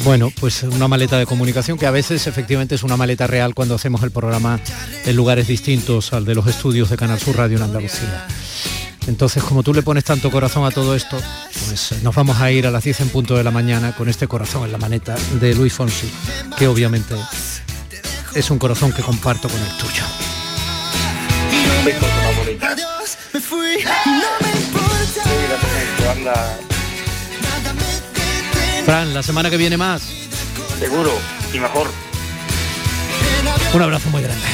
bueno, 0.03 0.31
pues 0.39 0.63
una 0.63 0.87
maleta 0.87 1.17
de 1.17 1.25
comunicación 1.25 1.77
que 1.77 1.85
a 1.85 1.91
veces 1.91 2.27
efectivamente 2.27 2.75
es 2.75 2.83
una 2.83 2.97
maleta 2.97 3.25
real 3.27 3.53
cuando 3.53 3.75
hacemos 3.75 4.03
el 4.03 4.11
programa 4.11 4.59
en 5.05 5.15
lugares 5.15 5.47
distintos 5.47 6.13
al 6.13 6.25
de 6.25 6.35
los 6.35 6.47
estudios 6.47 6.89
de 6.89 6.97
Canal 6.97 7.19
Sur 7.19 7.37
Radio 7.37 7.57
en 7.57 7.63
Andalucía. 7.63 8.27
Entonces, 9.07 9.43
como 9.43 9.63
tú 9.63 9.73
le 9.73 9.81
pones 9.81 10.03
tanto 10.03 10.31
corazón 10.31 10.65
a 10.65 10.71
todo 10.71 10.95
esto, 10.95 11.17
pues 11.67 12.03
nos 12.03 12.15
vamos 12.15 12.39
a 12.39 12.51
ir 12.51 12.67
a 12.67 12.71
las 12.71 12.83
10 12.83 13.01
en 13.01 13.09
punto 13.09 13.35
de 13.35 13.43
la 13.43 13.51
mañana 13.51 13.93
con 13.95 14.09
este 14.09 14.27
corazón 14.27 14.65
en 14.65 14.71
la 14.71 14.77
maneta 14.77 15.15
de 15.39 15.53
Luis 15.55 15.73
Fonsi, 15.73 16.09
que 16.57 16.67
obviamente 16.67 17.15
es 18.35 18.49
un 18.49 18.59
corazón 18.59 18.91
que 18.91 19.01
comparto 19.01 19.47
con 19.47 19.59
el 19.61 19.77
tuyo. 19.77 20.03
Me 23.33 23.39
fui. 23.39 23.83
Fran, 28.85 29.13
la 29.13 29.23
semana 29.23 29.49
que 29.49 29.57
viene 29.57 29.77
más. 29.77 30.03
Seguro, 30.79 31.11
y 31.53 31.59
mejor. 31.59 31.89
Un 33.73 33.81
abrazo 33.81 34.09
muy 34.09 34.21
grande. 34.21 34.45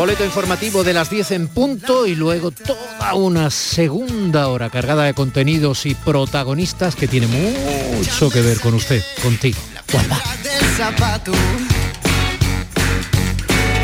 Boleto 0.00 0.24
informativo 0.24 0.82
de 0.82 0.94
las 0.94 1.10
10 1.10 1.30
en 1.32 1.48
punto 1.48 2.06
y 2.06 2.14
luego 2.14 2.52
toda 2.52 3.12
una 3.12 3.50
segunda 3.50 4.48
hora 4.48 4.70
cargada 4.70 5.04
de 5.04 5.12
contenidos 5.12 5.84
y 5.84 5.94
protagonistas 5.94 6.96
que 6.96 7.06
tiene 7.06 7.26
mucho 7.26 8.30
que 8.30 8.40
ver 8.40 8.58
con 8.60 8.72
usted, 8.72 9.02
contigo. 9.22 9.58
Guapa. 9.92 10.18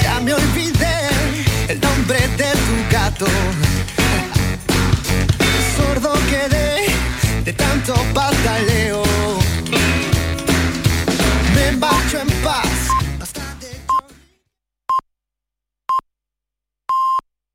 Ya 0.02 0.20
me 0.20 0.32
olvidé 0.32 0.96
el 1.68 1.80
nombre 1.82 2.18
de 2.38 2.50
tu 2.50 2.90
gato. 2.90 3.26
Sordo 5.76 6.14
quedé 6.30 6.86
de 7.44 7.52
tanto 7.52 7.94
pataleo. 8.14 9.05